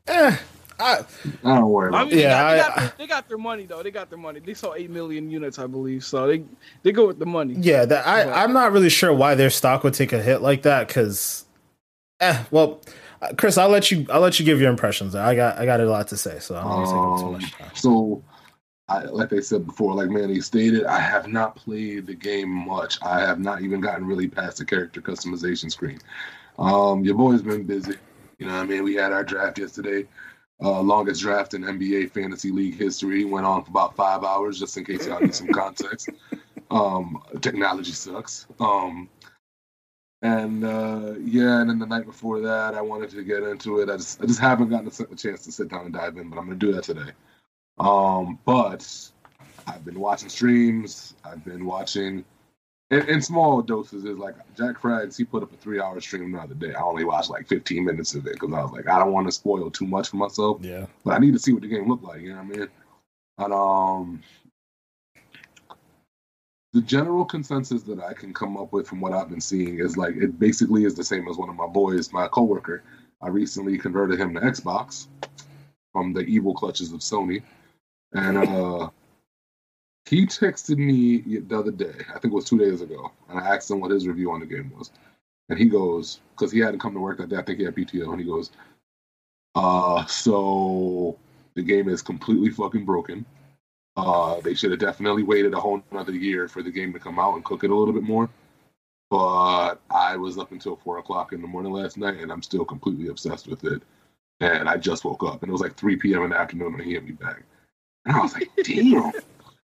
Eh, 0.06 0.36
I, 0.78 0.98
I 0.98 1.04
don't 1.42 1.68
worry. 1.68 1.94
I 1.94 2.04
mean, 2.04 2.18
yeah, 2.18 2.50
they 2.50 2.58
got, 2.58 2.58
they, 2.58 2.58
got 2.58 2.76
their, 2.76 2.92
they 2.98 3.06
got, 3.06 3.28
their, 3.28 3.38
money 3.38 3.66
though. 3.66 3.82
They 3.82 3.90
got 3.92 4.10
their 4.10 4.18
money. 4.18 4.40
They 4.40 4.54
sold 4.54 4.74
eight 4.76 4.90
million 4.90 5.30
units, 5.30 5.58
I 5.58 5.66
believe. 5.66 6.04
So 6.04 6.26
they 6.26 6.44
they 6.82 6.90
go 6.90 7.06
with 7.06 7.20
the 7.20 7.26
money. 7.26 7.54
Yeah, 7.58 7.84
that, 7.84 8.06
I 8.06 8.24
but, 8.24 8.32
I'm 8.32 8.52
not 8.52 8.72
really 8.72 8.90
sure 8.90 9.12
why 9.12 9.36
their 9.36 9.50
stock 9.50 9.84
would 9.84 9.94
take 9.94 10.12
a 10.12 10.20
hit 10.20 10.42
like 10.42 10.62
that. 10.62 10.88
Because, 10.88 11.44
eh, 12.20 12.42
well, 12.50 12.80
uh, 13.22 13.32
Chris, 13.38 13.56
I'll 13.56 13.68
let 13.68 13.92
you 13.92 14.04
I'll 14.10 14.20
let 14.20 14.40
you 14.40 14.44
give 14.44 14.60
your 14.60 14.70
impressions. 14.70 15.14
I 15.14 15.36
got 15.36 15.58
I 15.58 15.64
got 15.64 15.80
a 15.80 15.88
lot 15.88 16.08
to 16.08 16.16
say, 16.16 16.40
so 16.40 16.56
I'm 16.56 16.64
not 16.64 16.88
um, 16.88 17.20
too 17.20 17.30
much 17.32 17.52
time. 17.52 17.70
So. 17.74 18.22
I, 18.88 19.04
like 19.04 19.32
I 19.32 19.40
said 19.40 19.66
before, 19.66 19.94
like 19.94 20.10
Manny 20.10 20.40
stated, 20.40 20.84
I 20.84 21.00
have 21.00 21.26
not 21.26 21.56
played 21.56 22.06
the 22.06 22.14
game 22.14 22.50
much. 22.50 22.98
I 23.02 23.20
have 23.20 23.40
not 23.40 23.62
even 23.62 23.80
gotten 23.80 24.06
really 24.06 24.28
past 24.28 24.58
the 24.58 24.64
character 24.64 25.00
customization 25.00 25.70
screen. 25.70 25.98
Um, 26.58 27.04
your 27.04 27.14
boy's 27.14 27.42
been 27.42 27.64
busy. 27.64 27.96
You 28.38 28.46
know, 28.46 28.54
what 28.54 28.62
I 28.62 28.66
mean, 28.66 28.84
we 28.84 28.94
had 28.94 29.12
our 29.12 29.24
draft 29.24 29.58
yesterday 29.58 30.06
uh, 30.62 30.80
longest 30.80 31.20
draft 31.20 31.54
in 31.54 31.62
NBA 31.62 32.10
fantasy 32.12 32.50
league 32.50 32.78
history. 32.78 33.24
Went 33.24 33.46
on 33.46 33.64
for 33.64 33.70
about 33.70 33.96
five 33.96 34.24
hours, 34.24 34.58
just 34.58 34.76
in 34.76 34.84
case 34.84 35.06
y'all 35.06 35.20
need 35.20 35.34
some 35.34 35.48
context. 35.52 36.08
Um, 36.70 37.22
technology 37.40 37.92
sucks. 37.92 38.46
Um, 38.60 39.08
and 40.22 40.64
uh, 40.64 41.14
yeah, 41.20 41.60
and 41.60 41.68
then 41.68 41.78
the 41.78 41.86
night 41.86 42.06
before 42.06 42.40
that, 42.40 42.74
I 42.74 42.80
wanted 42.80 43.10
to 43.10 43.22
get 43.24 43.42
into 43.42 43.80
it. 43.80 43.90
I 43.90 43.96
just, 43.96 44.22
I 44.22 44.26
just 44.26 44.40
haven't 44.40 44.70
gotten 44.70 44.88
a 44.88 45.16
chance 45.16 45.44
to 45.44 45.52
sit 45.52 45.68
down 45.68 45.84
and 45.84 45.92
dive 45.92 46.16
in, 46.16 46.30
but 46.30 46.38
I'm 46.38 46.46
gonna 46.46 46.56
do 46.56 46.72
that 46.72 46.84
today. 46.84 47.10
Um, 47.78 48.38
but 48.44 49.10
I've 49.66 49.84
been 49.84 49.98
watching 49.98 50.28
streams. 50.28 51.14
I've 51.24 51.44
been 51.44 51.64
watching 51.64 52.24
in, 52.90 53.08
in, 53.08 53.22
small 53.22 53.62
doses 53.62 54.04
is 54.04 54.18
like 54.18 54.34
Jack 54.56 54.80
Frags. 54.80 55.16
He 55.16 55.24
put 55.24 55.42
up 55.42 55.52
a 55.52 55.56
three-hour 55.56 56.00
stream 56.00 56.32
the 56.32 56.38
other 56.38 56.54
day. 56.54 56.74
I 56.74 56.82
only 56.82 57.04
watched 57.04 57.30
like 57.30 57.48
15 57.48 57.84
minutes 57.84 58.14
of 58.14 58.26
it 58.26 58.34
because 58.34 58.52
I 58.52 58.62
was 58.62 58.72
like, 58.72 58.88
I 58.88 58.98
don't 58.98 59.12
want 59.12 59.26
to 59.26 59.32
spoil 59.32 59.70
too 59.70 59.86
much 59.86 60.10
for 60.10 60.16
myself. 60.16 60.58
Yeah, 60.60 60.86
but 61.04 61.14
I 61.14 61.18
need 61.18 61.32
to 61.32 61.38
see 61.38 61.52
what 61.52 61.62
the 61.62 61.68
game 61.68 61.88
looked 61.88 62.04
like. 62.04 62.20
You 62.20 62.30
know 62.30 62.42
what 62.42 62.56
I 62.56 62.58
mean? 62.58 62.68
And 63.38 63.52
um, 63.52 64.22
the 66.72 66.82
general 66.82 67.24
consensus 67.24 67.82
that 67.84 68.00
I 68.00 68.12
can 68.12 68.34
come 68.34 68.56
up 68.56 68.72
with 68.72 68.86
from 68.86 69.00
what 69.00 69.12
I've 69.12 69.30
been 69.30 69.40
seeing 69.40 69.80
is 69.80 69.96
like 69.96 70.16
it 70.16 70.38
basically 70.38 70.84
is 70.84 70.94
the 70.94 71.04
same 71.04 71.26
as 71.28 71.36
one 71.36 71.48
of 71.48 71.56
my 71.56 71.66
boys, 71.66 72.12
my 72.12 72.28
coworker. 72.28 72.82
I 73.22 73.28
recently 73.28 73.78
converted 73.78 74.20
him 74.20 74.34
to 74.34 74.40
Xbox 74.40 75.06
from 75.92 76.12
the 76.12 76.20
evil 76.20 76.52
clutches 76.52 76.92
of 76.92 77.00
Sony, 77.00 77.42
and 78.14 78.38
uh, 78.38 78.88
he 80.06 80.26
texted 80.26 80.78
me 80.78 81.40
the 81.40 81.58
other 81.58 81.70
day. 81.70 81.94
I 82.08 82.18
think 82.18 82.32
it 82.32 82.34
was 82.34 82.44
two 82.44 82.58
days 82.58 82.80
ago, 82.80 83.10
and 83.28 83.38
I 83.38 83.54
asked 83.54 83.70
him 83.70 83.80
what 83.80 83.90
his 83.90 84.06
review 84.06 84.30
on 84.30 84.40
the 84.40 84.46
game 84.46 84.72
was, 84.76 84.90
and 85.48 85.58
he 85.58 85.66
goes 85.66 86.20
because 86.30 86.52
he 86.52 86.60
hadn't 86.60 86.80
come 86.80 86.94
to 86.94 87.00
work 87.00 87.18
that 87.18 87.28
day. 87.28 87.36
I 87.36 87.42
think 87.42 87.58
he 87.58 87.64
had 87.64 87.74
PTO, 87.74 88.10
and 88.10 88.20
he 88.20 88.26
goes, 88.26 88.50
"Uh, 89.54 90.04
so 90.06 91.18
the 91.54 91.62
game 91.62 91.88
is 91.88 92.02
completely 92.02 92.50
fucking 92.50 92.84
broken." 92.84 93.26
Uh, 93.96 94.40
they 94.40 94.54
should 94.54 94.72
have 94.72 94.80
definitely 94.80 95.22
waited 95.22 95.54
a 95.54 95.60
whole 95.60 95.82
another 95.92 96.12
year 96.12 96.48
for 96.48 96.62
the 96.62 96.70
game 96.70 96.92
to 96.92 96.98
come 96.98 97.18
out 97.18 97.34
and 97.34 97.44
cook 97.44 97.62
it 97.64 97.70
a 97.70 97.74
little 97.74 97.94
bit 97.94 98.02
more. 98.02 98.28
But 99.10 99.76
I 99.90 100.16
was 100.16 100.38
up 100.38 100.52
until 100.52 100.76
four 100.76 100.98
o'clock 100.98 101.32
in 101.32 101.40
the 101.40 101.46
morning 101.46 101.72
last 101.72 101.96
night, 101.96 102.18
and 102.18 102.32
I'm 102.32 102.42
still 102.42 102.64
completely 102.64 103.08
obsessed 103.08 103.46
with 103.46 103.64
it. 103.64 103.82
And 104.40 104.68
I 104.68 104.76
just 104.76 105.04
woke 105.04 105.22
up, 105.22 105.42
and 105.42 105.48
it 105.48 105.52
was 105.52 105.60
like 105.60 105.76
3 105.76 105.96
p.m. 105.96 106.22
in 106.22 106.30
the 106.30 106.38
afternoon 106.38 106.72
when 106.72 106.82
he 106.82 106.94
hit 106.94 107.04
me 107.04 107.12
back, 107.12 107.44
and 108.06 108.16
I 108.16 108.20
was 108.20 108.34
like, 108.34 108.50
"Damn!" 108.62 109.12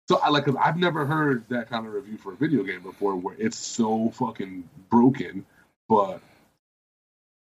so 0.07 0.17
I 0.17 0.29
like, 0.29 0.45
cause 0.45 0.55
I've 0.61 0.77
never 0.77 1.05
heard 1.05 1.45
that 1.49 1.69
kind 1.69 1.85
of 1.87 1.93
review 1.93 2.17
for 2.17 2.33
a 2.33 2.35
video 2.35 2.63
game 2.63 2.81
before, 2.81 3.15
where 3.15 3.35
it's 3.37 3.57
so 3.57 4.09
fucking 4.11 4.67
broken, 4.89 5.45
but 5.89 6.21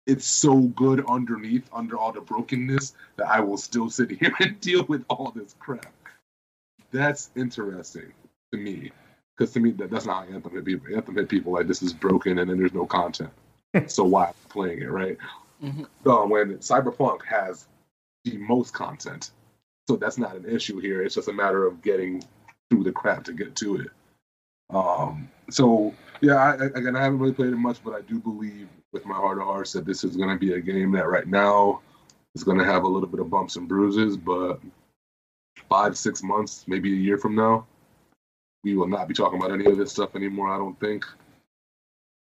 it's 0.06 0.26
so 0.26 0.60
good 0.60 1.04
underneath, 1.08 1.68
under 1.72 1.96
all 1.96 2.12
the 2.12 2.20
brokenness, 2.20 2.94
that 3.16 3.26
I 3.26 3.40
will 3.40 3.56
still 3.56 3.90
sit 3.90 4.10
here 4.20 4.32
and 4.40 4.60
deal 4.60 4.84
with 4.84 5.04
all 5.08 5.32
this 5.34 5.54
crap 5.58 5.92
that's 6.92 7.30
interesting 7.36 8.12
to 8.52 8.58
me 8.58 8.90
because 9.36 9.52
to 9.52 9.60
me 9.60 9.70
that, 9.72 9.90
that's 9.90 10.06
not 10.06 10.28
anthem 10.28 10.52
hit 10.52 10.64
people. 10.64 10.94
Anthem 10.94 11.16
hit 11.16 11.28
people 11.28 11.52
like 11.52 11.66
this 11.66 11.82
is 11.82 11.92
broken 11.92 12.38
and 12.38 12.50
then 12.50 12.58
there's 12.58 12.74
no 12.74 12.86
content. 12.86 13.30
so 13.86 14.04
why 14.04 14.32
playing 14.48 14.82
it, 14.82 14.90
right? 14.90 15.18
Mm-hmm. 15.62 15.84
So 16.04 16.26
when 16.26 16.58
Cyberpunk 16.58 17.24
has 17.24 17.66
the 18.24 18.36
most 18.38 18.72
content, 18.72 19.30
so 19.88 19.96
that's 19.96 20.18
not 20.18 20.36
an 20.36 20.44
issue 20.44 20.80
here. 20.80 21.02
It's 21.02 21.14
just 21.14 21.28
a 21.28 21.32
matter 21.32 21.66
of 21.66 21.82
getting 21.82 22.22
through 22.70 22.84
the 22.84 22.92
crap 22.92 23.24
to 23.24 23.32
get 23.32 23.54
to 23.56 23.76
it. 23.76 23.88
Um, 24.70 25.30
so 25.50 25.94
yeah, 26.20 26.36
I, 26.36 26.54
again, 26.54 26.96
I 26.96 27.02
haven't 27.02 27.20
really 27.20 27.32
played 27.32 27.52
it 27.52 27.56
much, 27.56 27.82
but 27.84 27.94
I 27.94 28.00
do 28.00 28.18
believe 28.18 28.68
with 28.92 29.06
my 29.06 29.14
heart 29.14 29.38
of 29.38 29.44
hearts 29.44 29.72
that 29.72 29.84
this 29.84 30.04
is 30.04 30.16
going 30.16 30.30
to 30.30 30.38
be 30.38 30.54
a 30.54 30.60
game 30.60 30.92
that 30.92 31.08
right 31.08 31.26
now 31.26 31.80
is 32.34 32.44
going 32.44 32.58
to 32.58 32.64
have 32.64 32.82
a 32.82 32.88
little 32.88 33.08
bit 33.08 33.20
of 33.20 33.30
bumps 33.30 33.56
and 33.56 33.68
bruises, 33.68 34.16
but 34.16 34.60
five, 35.68 35.96
six 35.96 36.22
months, 36.22 36.64
maybe 36.66 36.92
a 36.92 36.96
year 36.96 37.18
from 37.18 37.34
now, 37.34 37.66
we 38.64 38.76
will 38.76 38.88
not 38.88 39.08
be 39.08 39.14
talking 39.14 39.38
about 39.38 39.52
any 39.52 39.66
of 39.66 39.78
this 39.78 39.92
stuff 39.92 40.16
anymore. 40.16 40.52
I 40.52 40.58
don't 40.58 40.78
think. 40.80 41.04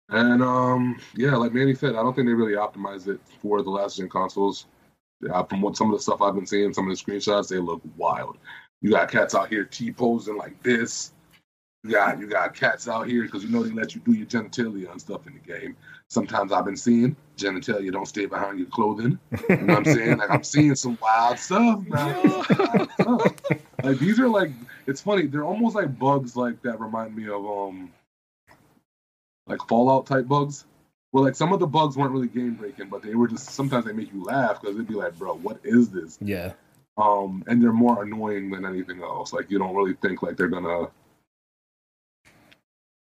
And 0.09 0.43
um, 0.43 0.99
yeah, 1.15 1.35
like 1.35 1.53
Manny 1.53 1.73
said, 1.73 1.95
I 1.95 2.03
don't 2.03 2.13
think 2.13 2.27
they 2.27 2.33
really 2.33 2.53
optimized 2.53 3.07
it 3.07 3.19
for 3.41 3.61
the 3.61 3.69
last 3.69 3.97
gen 3.97 4.09
consoles. 4.09 4.67
Yeah, 5.21 5.43
from 5.43 5.61
what 5.61 5.77
some 5.77 5.91
of 5.91 5.97
the 5.97 6.03
stuff 6.03 6.21
I've 6.21 6.35
been 6.35 6.45
seeing, 6.45 6.73
some 6.73 6.89
of 6.89 6.97
the 6.97 7.03
screenshots, 7.03 7.47
they 7.47 7.57
look 7.57 7.81
wild. 7.97 8.37
You 8.81 8.91
got 8.91 9.09
cats 9.09 9.33
out 9.33 9.49
here 9.49 9.63
t 9.63 9.91
posing 9.91 10.37
like 10.37 10.61
this. 10.61 11.13
You 11.83 11.91
got 11.91 12.19
you 12.19 12.27
got 12.27 12.53
cats 12.53 12.87
out 12.87 13.07
here 13.07 13.23
because 13.23 13.43
you 13.43 13.49
know 13.49 13.63
they 13.63 13.71
let 13.71 13.95
you 13.95 14.01
do 14.01 14.13
your 14.13 14.25
genitalia 14.25 14.91
and 14.91 14.99
stuff 14.99 15.27
in 15.27 15.33
the 15.33 15.39
game. 15.39 15.77
Sometimes 16.09 16.51
I've 16.51 16.65
been 16.65 16.77
seeing 16.77 17.15
genitalia 17.37 17.91
don't 17.91 18.07
stay 18.07 18.25
behind 18.25 18.59
your 18.59 18.67
clothing. 18.67 19.19
You 19.49 19.57
know 19.57 19.75
what 19.75 19.87
I'm 19.87 19.93
saying? 19.93 20.17
Like 20.17 20.29
I'm 20.29 20.43
seeing 20.43 20.75
some 20.75 20.97
wild 21.01 21.39
stuff, 21.39 21.79
man. 21.87 22.87
like 23.83 23.99
these 23.99 24.19
are 24.19 24.27
like 24.27 24.51
it's 24.87 25.01
funny. 25.01 25.27
They're 25.27 25.45
almost 25.45 25.75
like 25.75 25.97
bugs 25.97 26.35
like 26.35 26.61
that 26.63 26.79
remind 26.79 27.15
me 27.15 27.27
of 27.27 27.45
um 27.45 27.91
like 29.47 29.59
Fallout 29.67 30.05
type 30.05 30.27
bugs. 30.27 30.65
Where 31.15 31.23
like 31.23 31.35
some 31.35 31.53
of 31.53 31.61
the 31.61 31.65
bugs 31.65 31.95
weren't 31.95 32.11
really 32.11 32.27
game 32.27 32.55
breaking, 32.55 32.89
but 32.89 33.01
they 33.01 33.15
were 33.15 33.29
just 33.29 33.51
sometimes 33.51 33.85
they 33.85 33.93
make 33.93 34.11
you 34.11 34.21
laugh 34.21 34.59
because 34.59 34.75
they'd 34.75 34.85
be 34.85 34.95
like, 34.95 35.17
bro, 35.17 35.35
what 35.35 35.61
is 35.63 35.89
this? 35.89 36.17
Yeah. 36.19 36.51
Um, 36.97 37.41
and 37.47 37.63
they're 37.63 37.71
more 37.71 38.03
annoying 38.03 38.49
than 38.49 38.65
anything 38.65 39.01
else. 39.01 39.31
Like 39.31 39.49
you 39.49 39.57
don't 39.57 39.73
really 39.73 39.93
think 39.93 40.21
like 40.21 40.35
they're 40.35 40.49
gonna 40.49 40.89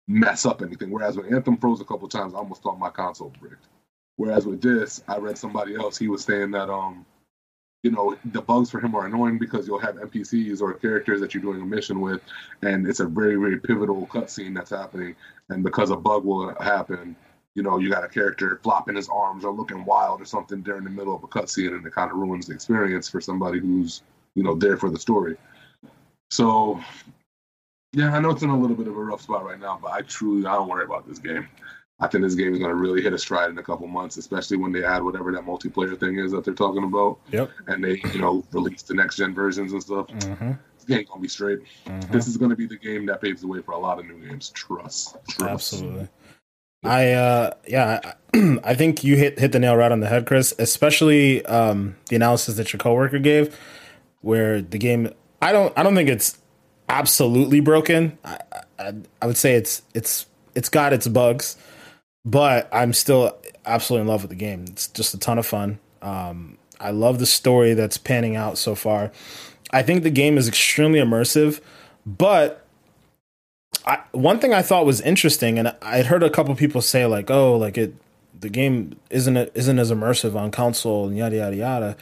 mess 0.06 0.44
up 0.44 0.60
anything. 0.60 0.90
Whereas 0.90 1.16
when 1.16 1.34
Anthem 1.34 1.56
froze 1.56 1.80
a 1.80 1.86
couple 1.86 2.06
times, 2.06 2.34
I 2.34 2.36
almost 2.36 2.62
thought 2.62 2.78
my 2.78 2.90
console 2.90 3.32
bricked. 3.40 3.66
Whereas 4.16 4.44
with 4.44 4.60
this, 4.60 5.02
I 5.08 5.16
read 5.16 5.38
somebody 5.38 5.74
else, 5.74 5.96
he 5.96 6.08
was 6.08 6.22
saying 6.22 6.50
that 6.50 6.68
um, 6.68 7.06
you 7.82 7.92
know, 7.92 8.14
the 8.26 8.42
bugs 8.42 8.70
for 8.70 8.78
him 8.78 8.94
are 8.94 9.06
annoying 9.06 9.38
because 9.38 9.66
you'll 9.66 9.78
have 9.78 9.96
NPCs 9.96 10.60
or 10.60 10.74
characters 10.74 11.22
that 11.22 11.32
you're 11.32 11.42
doing 11.42 11.62
a 11.62 11.64
mission 11.64 11.98
with, 11.98 12.20
and 12.60 12.86
it's 12.86 13.00
a 13.00 13.06
very, 13.06 13.36
very 13.36 13.58
pivotal 13.58 14.06
cutscene 14.06 14.54
that's 14.54 14.68
happening. 14.68 15.16
And 15.48 15.62
because 15.64 15.88
a 15.88 15.96
bug 15.96 16.26
will 16.26 16.54
happen, 16.60 17.16
you 17.54 17.62
know, 17.62 17.78
you 17.78 17.90
got 17.90 18.04
a 18.04 18.08
character 18.08 18.58
flopping 18.62 18.96
his 18.96 19.08
arms 19.08 19.44
or 19.44 19.52
looking 19.52 19.84
wild 19.84 20.20
or 20.20 20.24
something 20.24 20.62
during 20.62 20.84
the 20.84 20.90
middle 20.90 21.14
of 21.14 21.22
a 21.22 21.28
cutscene, 21.28 21.74
and 21.76 21.86
it 21.86 21.92
kind 21.92 22.10
of 22.10 22.16
ruins 22.16 22.46
the 22.46 22.54
experience 22.54 23.08
for 23.08 23.20
somebody 23.20 23.58
who's, 23.58 24.02
you 24.34 24.42
know, 24.42 24.54
there 24.54 24.76
for 24.76 24.90
the 24.90 24.98
story. 24.98 25.36
So 26.30 26.80
yeah, 27.92 28.14
I 28.14 28.20
know 28.20 28.30
it's 28.30 28.42
in 28.42 28.48
a 28.48 28.58
little 28.58 28.76
bit 28.76 28.88
of 28.88 28.96
a 28.96 29.02
rough 29.02 29.20
spot 29.20 29.44
right 29.44 29.60
now, 29.60 29.78
but 29.82 29.92
I 29.92 30.00
truly 30.02 30.46
I 30.46 30.54
don't 30.54 30.68
worry 30.68 30.84
about 30.84 31.06
this 31.06 31.18
game. 31.18 31.46
I 32.00 32.08
think 32.08 32.24
this 32.24 32.34
game 32.34 32.52
is 32.52 32.58
going 32.58 32.70
to 32.70 32.74
really 32.74 33.00
hit 33.00 33.12
a 33.12 33.18
stride 33.18 33.50
in 33.50 33.58
a 33.58 33.62
couple 33.62 33.86
months, 33.86 34.16
especially 34.16 34.56
when 34.56 34.72
they 34.72 34.82
add 34.82 35.04
whatever 35.04 35.30
that 35.32 35.46
multiplayer 35.46 35.98
thing 35.98 36.18
is 36.18 36.32
that 36.32 36.44
they're 36.44 36.52
talking 36.52 36.82
about. 36.82 37.18
Yep. 37.30 37.50
And 37.68 37.84
they, 37.84 38.02
you 38.12 38.20
know, 38.20 38.42
release 38.50 38.82
the 38.82 38.94
next 38.94 39.18
gen 39.18 39.34
versions 39.34 39.72
and 39.72 39.80
stuff. 39.80 40.08
Mm-hmm. 40.08 40.52
This 40.74 40.84
game 40.84 41.06
gonna 41.08 41.20
be 41.20 41.28
straight. 41.28 41.60
Mm-hmm. 41.86 42.12
This 42.12 42.26
is 42.26 42.36
going 42.36 42.50
to 42.50 42.56
be 42.56 42.66
the 42.66 42.76
game 42.76 43.06
that 43.06 43.20
paves 43.20 43.42
the 43.42 43.46
way 43.46 43.60
for 43.60 43.72
a 43.72 43.78
lot 43.78 44.00
of 44.00 44.06
new 44.06 44.18
games. 44.26 44.50
Trust. 44.50 45.16
Trust. 45.28 45.74
Absolutely. 45.74 46.08
I 46.82 47.12
uh 47.12 47.52
yeah, 47.66 48.14
I, 48.34 48.74
think 48.74 49.04
you 49.04 49.16
hit 49.16 49.38
hit 49.38 49.52
the 49.52 49.58
nail 49.58 49.76
right 49.76 49.92
on 49.92 50.00
the 50.00 50.08
head, 50.08 50.26
Chris. 50.26 50.54
Especially 50.58 51.44
um 51.46 51.96
the 52.08 52.16
analysis 52.16 52.56
that 52.56 52.72
your 52.72 52.78
coworker 52.78 53.18
gave, 53.18 53.56
where 54.20 54.60
the 54.60 54.78
game 54.78 55.12
I 55.40 55.52
don't 55.52 55.76
I 55.78 55.82
don't 55.82 55.94
think 55.94 56.08
it's 56.08 56.38
absolutely 56.88 57.60
broken. 57.60 58.18
I, 58.24 58.38
I, 58.78 58.92
I 59.20 59.26
would 59.26 59.36
say 59.36 59.54
it's 59.54 59.82
it's 59.94 60.26
it's 60.54 60.68
got 60.68 60.92
its 60.92 61.06
bugs, 61.08 61.56
but 62.24 62.68
I'm 62.72 62.92
still 62.92 63.36
absolutely 63.64 64.02
in 64.02 64.08
love 64.08 64.22
with 64.22 64.30
the 64.30 64.36
game. 64.36 64.64
It's 64.68 64.88
just 64.88 65.14
a 65.14 65.18
ton 65.18 65.38
of 65.38 65.46
fun. 65.46 65.78
Um, 66.02 66.58
I 66.80 66.90
love 66.90 67.20
the 67.20 67.26
story 67.26 67.74
that's 67.74 67.96
panning 67.96 68.34
out 68.34 68.58
so 68.58 68.74
far. 68.74 69.12
I 69.70 69.82
think 69.82 70.02
the 70.02 70.10
game 70.10 70.36
is 70.36 70.48
extremely 70.48 70.98
immersive, 70.98 71.60
but 72.04 72.61
I, 73.84 74.00
one 74.12 74.38
thing 74.38 74.54
I 74.54 74.62
thought 74.62 74.86
was 74.86 75.00
interesting, 75.00 75.58
and 75.58 75.74
I'd 75.82 76.06
heard 76.06 76.22
a 76.22 76.30
couple 76.30 76.54
people 76.54 76.80
say 76.82 77.06
like, 77.06 77.30
"Oh, 77.30 77.56
like 77.56 77.76
it, 77.76 77.94
the 78.38 78.48
game 78.48 78.96
isn't 79.10 79.36
isn't 79.54 79.78
as 79.78 79.90
immersive 79.90 80.34
on 80.34 80.50
console 80.50 81.08
and 81.08 81.16
yada 81.16 81.36
yada 81.36 81.56
yada." 81.56 81.96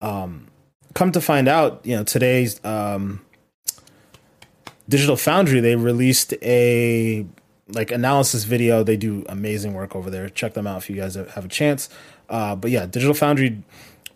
Um, 0.00 0.48
come 0.94 1.12
to 1.12 1.20
find 1.20 1.48
out, 1.48 1.80
you 1.84 1.96
know, 1.96 2.04
today's 2.04 2.62
um, 2.64 3.20
Digital 4.88 5.16
Foundry, 5.16 5.60
they 5.60 5.76
released 5.76 6.34
a 6.42 7.26
like 7.68 7.90
analysis 7.90 8.44
video. 8.44 8.82
They 8.82 8.96
do 8.96 9.24
amazing 9.28 9.74
work 9.74 9.94
over 9.94 10.10
there. 10.10 10.28
Check 10.30 10.54
them 10.54 10.66
out 10.66 10.78
if 10.78 10.90
you 10.90 10.96
guys 10.96 11.14
have 11.14 11.44
a 11.44 11.48
chance. 11.48 11.90
Uh, 12.28 12.56
but 12.56 12.70
yeah, 12.70 12.86
Digital 12.86 13.14
Foundry 13.14 13.62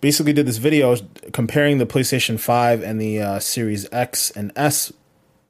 basically 0.00 0.32
did 0.32 0.46
this 0.46 0.56
video 0.56 0.96
comparing 1.32 1.78
the 1.78 1.86
PlayStation 1.86 2.40
5 2.40 2.82
and 2.82 3.00
the 3.00 3.20
uh, 3.20 3.38
Series 3.38 3.86
X 3.92 4.30
and 4.30 4.50
S 4.56 4.92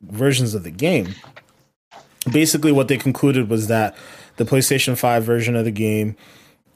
versions 0.03 0.55
of 0.55 0.65
the 0.65 0.71
game. 0.71 1.15
Basically, 2.31 2.73
what 2.73 2.89
they 2.89 2.97
concluded 2.97 3.49
was 3.49 3.67
that 3.67 3.97
the 4.37 4.45
PlayStation 4.45 4.97
5 4.97 5.25
version 5.25 5.57
of 5.57 5.65
the 5.65 5.73
game 5.73 6.17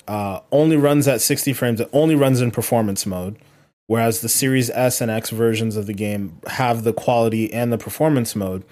uh, 0.08 0.40
only 0.50 0.76
runs 0.76 1.06
at 1.06 1.20
60 1.20 1.52
frames. 1.52 1.80
It 1.80 1.88
only 1.92 2.14
runs 2.14 2.40
in 2.40 2.50
performance 2.50 3.06
mode 3.06 3.38
whereas 3.86 4.20
the 4.20 4.28
Series 4.28 4.70
S 4.70 5.00
and 5.00 5.10
X 5.10 5.30
versions 5.30 5.76
of 5.76 5.86
the 5.86 5.92
game 5.92 6.40
have 6.46 6.84
the 6.84 6.92
quality 6.92 7.52
and 7.52 7.72
the 7.72 7.78
performance 7.78 8.34
mode. 8.36 8.64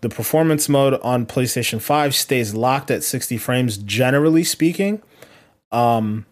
The 0.00 0.08
performance 0.08 0.68
mode 0.68 0.94
on 1.02 1.26
PlayStation 1.26 1.80
5 1.80 2.14
stays 2.14 2.54
locked 2.54 2.90
at 2.90 3.04
60 3.04 3.36
frames, 3.36 3.76
generally 3.76 4.44
speaking. 4.44 5.02
Um, 5.72 6.26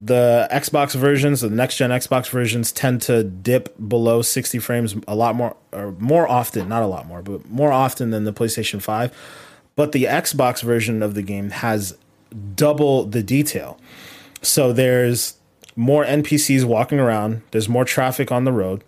the 0.00 0.48
Xbox 0.52 0.94
versions, 0.94 1.40
the 1.40 1.50
next 1.50 1.76
gen 1.76 1.90
Xbox 1.90 2.28
versions, 2.28 2.70
tend 2.70 3.02
to 3.02 3.24
dip 3.24 3.74
below 3.88 4.22
60 4.22 4.58
frames 4.60 4.94
a 5.08 5.16
lot 5.16 5.34
more, 5.34 5.56
or 5.72 5.92
more 5.98 6.28
often, 6.28 6.68
not 6.68 6.82
a 6.82 6.86
lot 6.86 7.06
more, 7.06 7.20
but 7.22 7.48
more 7.50 7.72
often 7.72 8.10
than 8.10 8.24
the 8.24 8.32
PlayStation 8.32 8.80
5. 8.80 9.12
But 9.74 9.92
the 9.92 10.04
Xbox 10.04 10.62
version 10.62 11.02
of 11.02 11.14
the 11.14 11.22
game 11.22 11.50
has 11.50 11.96
double 12.54 13.04
the 13.04 13.22
detail. 13.22 13.78
So 14.40 14.72
there's 14.72 15.36
more 15.74 16.04
NPCs 16.04 16.64
walking 16.64 17.00
around. 17.00 17.42
There's 17.50 17.68
more 17.68 17.84
traffic 17.84 18.30
on 18.30 18.44
the 18.44 18.52
road. 18.52 18.84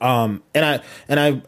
Um, 0.00 0.42
and 0.54 0.64
I 0.64 0.80
and 1.08 1.20
I 1.20 1.42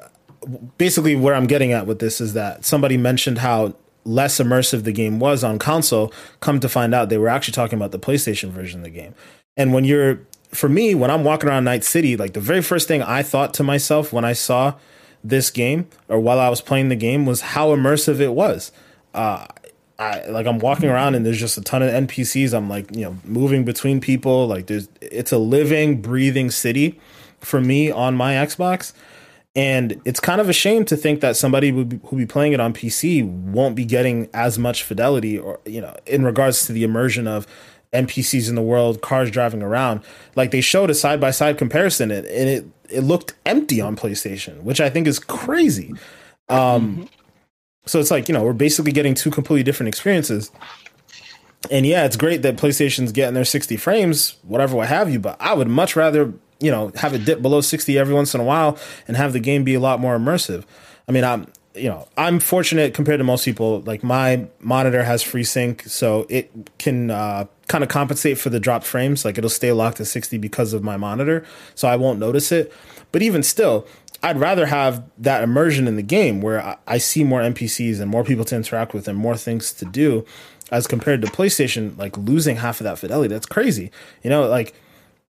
basically 0.78 1.16
where 1.16 1.34
I'm 1.34 1.46
getting 1.46 1.72
at 1.72 1.86
with 1.86 1.98
this 1.98 2.20
is 2.20 2.34
that 2.34 2.64
somebody 2.64 2.96
mentioned 2.96 3.38
how 3.38 3.74
less 4.06 4.38
immersive 4.38 4.84
the 4.84 4.92
game 4.92 5.18
was 5.18 5.44
on 5.44 5.58
console. 5.58 6.12
Come 6.40 6.60
to 6.60 6.68
find 6.68 6.94
out, 6.94 7.08
they 7.08 7.18
were 7.18 7.28
actually 7.28 7.52
talking 7.52 7.78
about 7.78 7.92
the 7.92 7.98
PlayStation 7.98 8.50
version 8.50 8.80
of 8.80 8.84
the 8.84 8.90
game. 8.90 9.14
And 9.56 9.72
when 9.72 9.84
you're 9.84 10.20
for 10.50 10.68
me, 10.68 10.94
when 10.94 11.10
I'm 11.10 11.24
walking 11.24 11.48
around 11.48 11.64
Night 11.64 11.84
City, 11.84 12.16
like 12.16 12.32
the 12.32 12.40
very 12.40 12.62
first 12.62 12.88
thing 12.88 13.02
I 13.02 13.22
thought 13.22 13.52
to 13.54 13.62
myself 13.62 14.12
when 14.12 14.24
I 14.24 14.32
saw 14.32 14.74
this 15.22 15.50
game 15.50 15.88
or 16.08 16.20
while 16.20 16.38
I 16.38 16.48
was 16.48 16.60
playing 16.60 16.88
the 16.88 16.96
game 16.96 17.26
was 17.26 17.40
how 17.40 17.74
immersive 17.74 18.20
it 18.20 18.32
was. 18.32 18.72
Uh, 19.12 19.46
I 19.98 20.26
like 20.26 20.46
I'm 20.46 20.58
walking 20.58 20.88
around 20.88 21.14
and 21.14 21.24
there's 21.24 21.40
just 21.40 21.56
a 21.56 21.62
ton 21.62 21.82
of 21.82 21.90
NPCs. 21.90 22.52
I'm 22.52 22.68
like, 22.68 22.94
you 22.94 23.02
know, 23.02 23.16
moving 23.24 23.64
between 23.64 24.00
people. 24.00 24.46
Like 24.46 24.66
there's 24.66 24.88
it's 25.00 25.32
a 25.32 25.38
living, 25.38 26.02
breathing 26.02 26.50
city 26.50 27.00
for 27.40 27.60
me 27.60 27.90
on 27.90 28.14
my 28.14 28.34
Xbox. 28.34 28.92
And 29.56 30.00
it's 30.04 30.20
kind 30.20 30.40
of 30.40 30.48
a 30.48 30.52
shame 30.52 30.84
to 30.84 30.96
think 30.96 31.20
that 31.22 31.36
somebody 31.36 31.70
who 31.70 31.84
be 31.84 32.26
playing 32.26 32.52
it 32.52 32.60
on 32.60 32.72
PC 32.72 33.26
won't 33.26 33.74
be 33.74 33.84
getting 33.84 34.28
as 34.34 34.58
much 34.58 34.82
fidelity 34.82 35.38
or 35.38 35.58
you 35.64 35.80
know, 35.80 35.96
in 36.06 36.24
regards 36.24 36.66
to 36.66 36.72
the 36.72 36.84
immersion 36.84 37.26
of 37.26 37.46
NPCs 37.92 38.48
in 38.48 38.54
the 38.54 38.62
world, 38.62 39.00
cars 39.00 39.30
driving 39.30 39.62
around. 39.62 40.02
Like 40.34 40.50
they 40.50 40.60
showed 40.60 40.90
a 40.90 40.94
side 40.94 41.20
by 41.20 41.30
side 41.30 41.56
comparison 41.58 42.10
and 42.10 42.26
it 42.26 42.66
it 42.88 43.00
looked 43.00 43.34
empty 43.46 43.80
on 43.80 43.96
PlayStation, 43.96 44.62
which 44.62 44.80
I 44.80 44.90
think 44.90 45.06
is 45.08 45.18
crazy. 45.18 45.94
Um 46.48 46.96
mm-hmm 46.96 47.04
so 47.86 48.00
it's 48.00 48.10
like, 48.10 48.28
you 48.28 48.34
know, 48.34 48.44
we're 48.44 48.52
basically 48.52 48.92
getting 48.92 49.14
two 49.14 49.30
completely 49.30 49.62
different 49.62 49.88
experiences. 49.88 50.50
And 51.70 51.86
yeah, 51.86 52.04
it's 52.04 52.16
great 52.16 52.42
that 52.42 52.56
PlayStation's 52.56 53.12
getting 53.12 53.34
their 53.34 53.44
60 53.44 53.76
frames, 53.76 54.36
whatever, 54.42 54.76
what 54.76 54.88
have 54.88 55.10
you, 55.10 55.18
but 55.18 55.36
I 55.40 55.54
would 55.54 55.68
much 55.68 55.96
rather, 55.96 56.34
you 56.60 56.70
know, 56.70 56.90
have 56.96 57.14
it 57.14 57.24
dip 57.24 57.42
below 57.42 57.60
60 57.60 57.98
every 57.98 58.14
once 58.14 58.34
in 58.34 58.40
a 58.40 58.44
while 58.44 58.78
and 59.06 59.16
have 59.16 59.32
the 59.32 59.40
game 59.40 59.64
be 59.64 59.74
a 59.74 59.80
lot 59.80 60.00
more 60.00 60.18
immersive. 60.18 60.64
I 61.08 61.12
mean, 61.12 61.24
I'm, 61.24 61.46
you 61.74 61.88
know, 61.88 62.08
I'm 62.16 62.40
fortunate 62.40 62.94
compared 62.94 63.18
to 63.18 63.24
most 63.24 63.44
people. 63.44 63.80
Like 63.80 64.02
my 64.02 64.46
monitor 64.60 65.04
has 65.04 65.22
FreeSync, 65.22 65.88
so 65.88 66.26
it 66.28 66.50
can 66.78 67.10
uh, 67.10 67.46
kind 67.68 67.84
of 67.84 67.90
compensate 67.90 68.38
for 68.38 68.50
the 68.50 68.58
dropped 68.58 68.86
frames. 68.86 69.24
Like 69.24 69.38
it'll 69.38 69.50
stay 69.50 69.72
locked 69.72 70.00
at 70.00 70.06
60 70.06 70.38
because 70.38 70.72
of 70.72 70.82
my 70.82 70.96
monitor, 70.96 71.44
so 71.74 71.86
I 71.88 71.96
won't 71.96 72.18
notice 72.18 72.50
it. 72.50 72.72
But 73.12 73.22
even 73.22 73.42
still, 73.42 73.86
I'd 74.22 74.38
rather 74.38 74.66
have 74.66 75.04
that 75.18 75.42
immersion 75.42 75.86
in 75.86 75.96
the 75.96 76.02
game 76.02 76.40
where 76.40 76.62
I, 76.62 76.76
I, 76.86 76.98
see 76.98 77.22
more 77.22 77.40
NPCs 77.40 78.00
and 78.00 78.10
more 78.10 78.24
people 78.24 78.44
to 78.46 78.56
interact 78.56 78.94
with 78.94 79.06
and 79.06 79.16
more 79.16 79.36
things 79.36 79.72
to 79.74 79.84
do 79.84 80.24
as 80.72 80.86
compared 80.86 81.20
to 81.22 81.28
PlayStation 81.28 81.96
like 81.98 82.16
losing 82.16 82.56
half 82.56 82.80
of 82.80 82.84
that 82.84 82.98
fidelity. 82.98 83.32
That's 83.32 83.46
crazy. 83.46 83.90
You 84.22 84.30
know, 84.30 84.48
like 84.48 84.74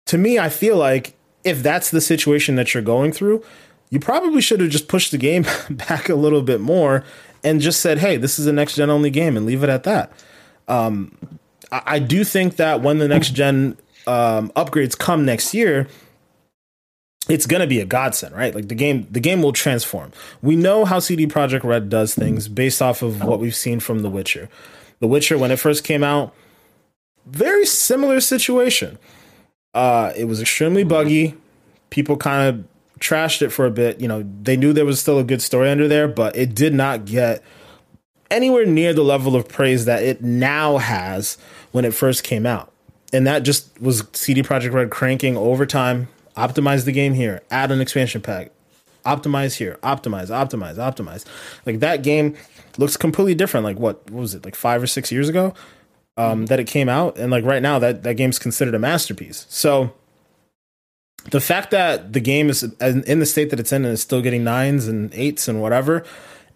to 0.07 0.18
me 0.18 0.38
I 0.38 0.48
feel 0.48 0.76
like 0.76 1.16
if 1.44 1.62
that's 1.62 1.90
the 1.90 2.00
situation 2.00 2.57
that 2.57 2.72
you're 2.72 2.82
going 2.82 3.12
through, 3.12 3.44
you 3.90 4.00
probably 4.00 4.40
should 4.40 4.61
have 4.61 4.70
just 4.70 4.88
pushed 4.88 5.11
the 5.11 5.18
game 5.18 5.44
back 5.70 6.09
a 6.09 6.14
little 6.14 6.42
bit 6.42 6.61
more 6.61 7.05
and 7.44 7.61
just 7.61 7.80
said, 7.80 7.98
"Hey, 7.98 8.16
this 8.16 8.38
is 8.38 8.46
a 8.46 8.52
next 8.52 8.76
gen 8.76 8.90
only 8.90 9.11
game," 9.11 9.36
and 9.36 9.46
leave 9.46 9.62
it 9.62 9.68
at 9.68 9.84
that. 9.84 10.11
Um, 10.66 11.16
I, 11.70 11.82
I, 11.86 11.98
do 11.98 12.24
think 12.24 12.57
that 12.57 12.80
when 12.80 12.98
the 12.98 13.07
next 13.07 13.30
gen 13.30 13.76
um, 14.07 14.50
upgrades 14.57 14.96
come 14.96 15.26
next 15.26 15.52
year, 15.52 15.86
it's 17.28 17.46
going 17.46 17.61
to 17.61 17.66
be 17.66 17.80
a 17.80 17.84
godsend, 17.84 18.34
right? 18.34 18.55
Like 18.55 18.68
the 18.68 18.74
game, 18.74 19.07
the 19.11 19.20
game 19.20 19.42
will 19.42 19.52
transform. 19.52 20.12
We 20.40 20.57
know 20.57 20.86
how 20.86 20.98
CD 20.98 21.26
Projekt 21.26 21.64
Red 21.64 21.88
does 21.90 22.14
things 22.14 22.48
based 22.48 22.80
off 22.80 23.02
of 23.02 23.22
what 23.22 23.40
we've 23.40 23.55
seen 23.55 23.78
from 23.78 24.00
The 24.00 24.11
Witcher. 24.11 24.48
The 25.00 25.07
Witcher, 25.07 25.36
when 25.36 25.50
it 25.50 25.59
first 25.59 25.84
came 25.84 26.02
out, 26.02 26.34
very 27.26 27.66
similar 27.66 28.20
situation. 28.20 28.98
Uh, 29.75 30.12
it 30.16 30.25
was 30.25 30.41
extremely 30.41 30.85
buggy. 30.85 31.35
People 31.91 32.16
kind 32.16 32.49
of 32.49 32.64
trashed 33.01 33.43
it 33.43 33.51
for 33.51 33.66
a 33.66 33.70
bit. 33.70 34.01
You 34.01 34.09
know, 34.09 34.25
they 34.43 34.57
knew 34.57 34.72
there 34.72 34.85
was 34.85 35.01
still 35.01 35.18
a 35.18 35.25
good 35.25 35.43
story 35.43 35.70
under 35.70 35.89
there, 35.89 36.09
but 36.09 36.37
it 36.37 36.55
did 36.55 36.72
not 36.72 37.05
get 37.05 37.43
anywhere 38.31 38.64
near 38.64 38.95
the 38.95 39.03
level 39.03 39.37
of 39.37 39.49
praise 39.49 39.85
that 39.85 40.03
it 40.03 40.22
now 40.22 40.79
has 40.79 41.37
when 41.72 41.85
it 41.85 41.93
first 41.93 42.25
came 42.25 42.47
out. 42.47 42.72
And 43.12 43.27
that 43.27 43.43
just 43.43 43.81
was 43.81 44.05
CD 44.12 44.43
Projekt 44.43 44.72
Red 44.72 44.91
cranking 44.91 45.37
overtime 45.37 46.09
optimize 46.37 46.85
the 46.85 46.93
game 46.93 47.14
here, 47.14 47.43
add 47.51 47.70
an 47.70 47.81
expansion 47.81 48.20
pack, 48.20 48.51
optimize 49.05 49.57
here, 49.57 49.79
optimize, 49.83 50.29
optimize, 50.29 50.77
optimize. 50.77 51.25
Like 51.64 51.81
that 51.81 52.03
game 52.03 52.37
looks 52.79 52.97
completely 52.97 53.35
different. 53.35 53.64
Like 53.64 53.79
what, 53.79 54.11
what 54.11 54.20
was 54.20 54.35
it, 54.35 54.45
like 54.45 54.55
five 54.55 54.83
or 54.83 54.87
six 54.87 55.12
years 55.12 55.29
ago 55.29 55.55
um, 56.16 56.46
that 56.46 56.60
it 56.60 56.66
came 56.66 56.88
out? 56.88 57.18
And 57.18 57.30
like 57.30 57.44
right 57.44 57.62
now, 57.62 57.78
that, 57.78 58.02
that 58.02 58.14
game's 58.14 58.38
considered 58.38 58.74
a 58.74 58.78
masterpiece. 58.78 59.46
So 59.48 59.92
the 61.30 61.40
fact 61.40 61.70
that 61.70 62.12
the 62.12 62.20
game 62.20 62.50
is 62.50 62.62
in 62.62 63.18
the 63.18 63.26
state 63.26 63.50
that 63.50 63.60
it's 63.60 63.72
in 63.72 63.84
and 63.84 63.94
is 63.94 64.02
still 64.02 64.22
getting 64.22 64.44
nines 64.44 64.88
and 64.88 65.12
eights 65.14 65.48
and 65.48 65.60
whatever, 65.62 66.04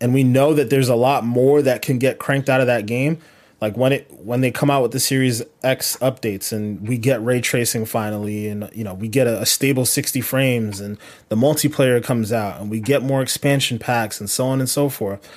and 0.00 0.14
we 0.14 0.22
know 0.22 0.54
that 0.54 0.70
there's 0.70 0.88
a 0.88 0.96
lot 0.96 1.24
more 1.24 1.62
that 1.62 1.82
can 1.82 1.98
get 1.98 2.18
cranked 2.18 2.48
out 2.48 2.60
of 2.60 2.66
that 2.66 2.86
game 2.86 3.18
like 3.60 3.76
when 3.76 3.92
it 3.92 4.10
when 4.10 4.40
they 4.40 4.50
come 4.50 4.70
out 4.70 4.82
with 4.82 4.92
the 4.92 5.00
series 5.00 5.42
x 5.62 5.96
updates 5.98 6.52
and 6.52 6.86
we 6.86 6.96
get 6.96 7.22
ray 7.22 7.40
tracing 7.40 7.84
finally 7.84 8.48
and 8.48 8.70
you 8.72 8.84
know 8.84 8.94
we 8.94 9.08
get 9.08 9.26
a, 9.26 9.40
a, 9.40 9.46
stable 9.46 9.84
60 9.84 10.20
frames 10.20 10.80
and 10.80 10.98
the 11.28 11.36
multiplayer 11.36 12.02
comes 12.02 12.32
out 12.32 12.60
and 12.60 12.70
we 12.70 12.80
get 12.80 13.02
more 13.02 13.22
expansion 13.22 13.78
packs 13.78 14.20
and 14.20 14.30
so 14.30 14.46
on 14.46 14.60
and 14.60 14.68
so 14.68 14.88
forth 14.88 15.28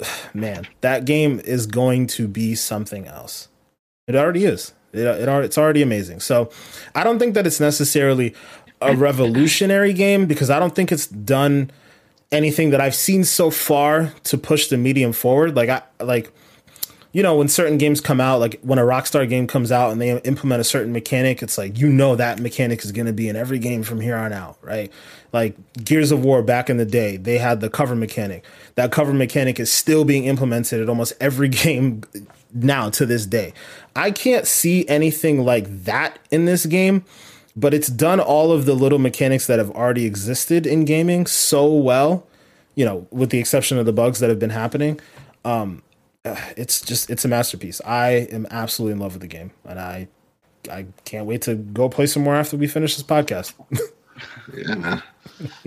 man 0.34 0.66
that 0.80 1.04
game 1.04 1.40
is 1.40 1.66
going 1.66 2.06
to 2.06 2.28
be 2.28 2.54
something 2.54 3.06
else. 3.06 3.48
It 4.06 4.14
already 4.14 4.44
is. 4.44 4.72
It, 4.92 5.00
it 5.00 5.28
it's 5.28 5.58
already 5.58 5.82
amazing. 5.82 6.20
So 6.20 6.50
i 6.94 7.04
don't 7.04 7.18
think 7.18 7.34
that 7.34 7.46
it's 7.46 7.60
necessarily 7.60 8.34
a 8.80 8.94
revolutionary 9.08 9.92
game 9.92 10.26
because 10.26 10.50
i 10.50 10.58
don't 10.58 10.74
think 10.74 10.92
it's 10.92 11.06
done 11.06 11.70
anything 12.30 12.70
that 12.70 12.80
i've 12.80 12.94
seen 12.94 13.24
so 13.24 13.50
far 13.50 14.12
to 14.24 14.38
push 14.38 14.68
the 14.68 14.76
medium 14.76 15.12
forward. 15.12 15.56
Like 15.56 15.68
i 15.68 15.82
like 16.00 16.32
you 17.18 17.24
know, 17.24 17.34
when 17.34 17.48
certain 17.48 17.78
games 17.78 18.00
come 18.00 18.20
out, 18.20 18.38
like 18.38 18.60
when 18.60 18.78
a 18.78 18.82
Rockstar 18.82 19.28
game 19.28 19.48
comes 19.48 19.72
out 19.72 19.90
and 19.90 20.00
they 20.00 20.16
implement 20.20 20.60
a 20.60 20.64
certain 20.64 20.92
mechanic, 20.92 21.42
it's 21.42 21.58
like 21.58 21.76
you 21.76 21.88
know 21.88 22.14
that 22.14 22.38
mechanic 22.38 22.84
is 22.84 22.92
going 22.92 23.08
to 23.08 23.12
be 23.12 23.28
in 23.28 23.34
every 23.34 23.58
game 23.58 23.82
from 23.82 24.00
here 24.00 24.14
on 24.14 24.32
out, 24.32 24.56
right? 24.62 24.92
Like 25.32 25.56
Gears 25.82 26.12
of 26.12 26.24
War 26.24 26.44
back 26.44 26.70
in 26.70 26.76
the 26.76 26.84
day, 26.84 27.16
they 27.16 27.38
had 27.38 27.60
the 27.60 27.68
cover 27.68 27.96
mechanic. 27.96 28.44
That 28.76 28.92
cover 28.92 29.12
mechanic 29.12 29.58
is 29.58 29.72
still 29.72 30.04
being 30.04 30.26
implemented 30.26 30.80
at 30.80 30.88
almost 30.88 31.12
every 31.18 31.48
game 31.64 32.04
now 32.54 32.88
to 32.90 33.04
this 33.04 33.26
day. 33.26 33.52
I 33.96 34.12
can't 34.12 34.46
see 34.46 34.86
anything 34.86 35.44
like 35.44 35.86
that 35.86 36.20
in 36.30 36.44
this 36.44 36.66
game, 36.66 37.04
but 37.56 37.74
it's 37.74 37.88
done 37.88 38.20
all 38.20 38.52
of 38.52 38.64
the 38.64 38.74
little 38.74 39.00
mechanics 39.00 39.48
that 39.48 39.58
have 39.58 39.72
already 39.72 40.06
existed 40.06 40.68
in 40.68 40.84
gaming 40.84 41.26
so 41.26 41.66
well, 41.66 42.28
you 42.76 42.84
know, 42.84 43.08
with 43.10 43.30
the 43.30 43.40
exception 43.40 43.76
of 43.76 43.86
the 43.86 43.92
bugs 43.92 44.20
that 44.20 44.30
have 44.30 44.38
been 44.38 44.50
happening. 44.50 45.00
Um, 45.44 45.82
it's 46.56 46.80
just 46.80 47.10
it's 47.10 47.24
a 47.24 47.28
masterpiece. 47.28 47.80
I 47.84 48.10
am 48.30 48.46
absolutely 48.50 48.94
in 48.94 48.98
love 49.00 49.14
with 49.14 49.22
the 49.22 49.28
game, 49.28 49.52
and 49.64 49.78
I 49.78 50.08
I 50.70 50.86
can't 51.04 51.26
wait 51.26 51.42
to 51.42 51.54
go 51.54 51.88
play 51.88 52.06
some 52.06 52.22
more 52.22 52.34
after 52.34 52.56
we 52.56 52.66
finish 52.66 52.96
this 52.96 53.06
podcast. 53.06 53.54
yeah, 54.56 54.74
man. 54.74 55.02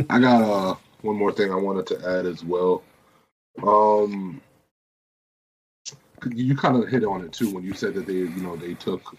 I 0.09 0.19
got 0.19 0.41
uh 0.41 0.75
one 1.01 1.15
more 1.15 1.31
thing 1.31 1.51
I 1.51 1.55
wanted 1.55 1.87
to 1.87 2.07
add 2.07 2.25
as 2.25 2.43
well. 2.43 2.83
Um, 3.63 4.41
you 6.31 6.55
kind 6.55 6.81
of 6.81 6.89
hit 6.89 7.03
on 7.03 7.23
it 7.23 7.33
too 7.33 7.53
when 7.53 7.63
you 7.63 7.73
said 7.73 7.93
that 7.95 8.05
they 8.05 8.13
you 8.13 8.29
know 8.29 8.55
they 8.55 8.73
took 8.75 9.15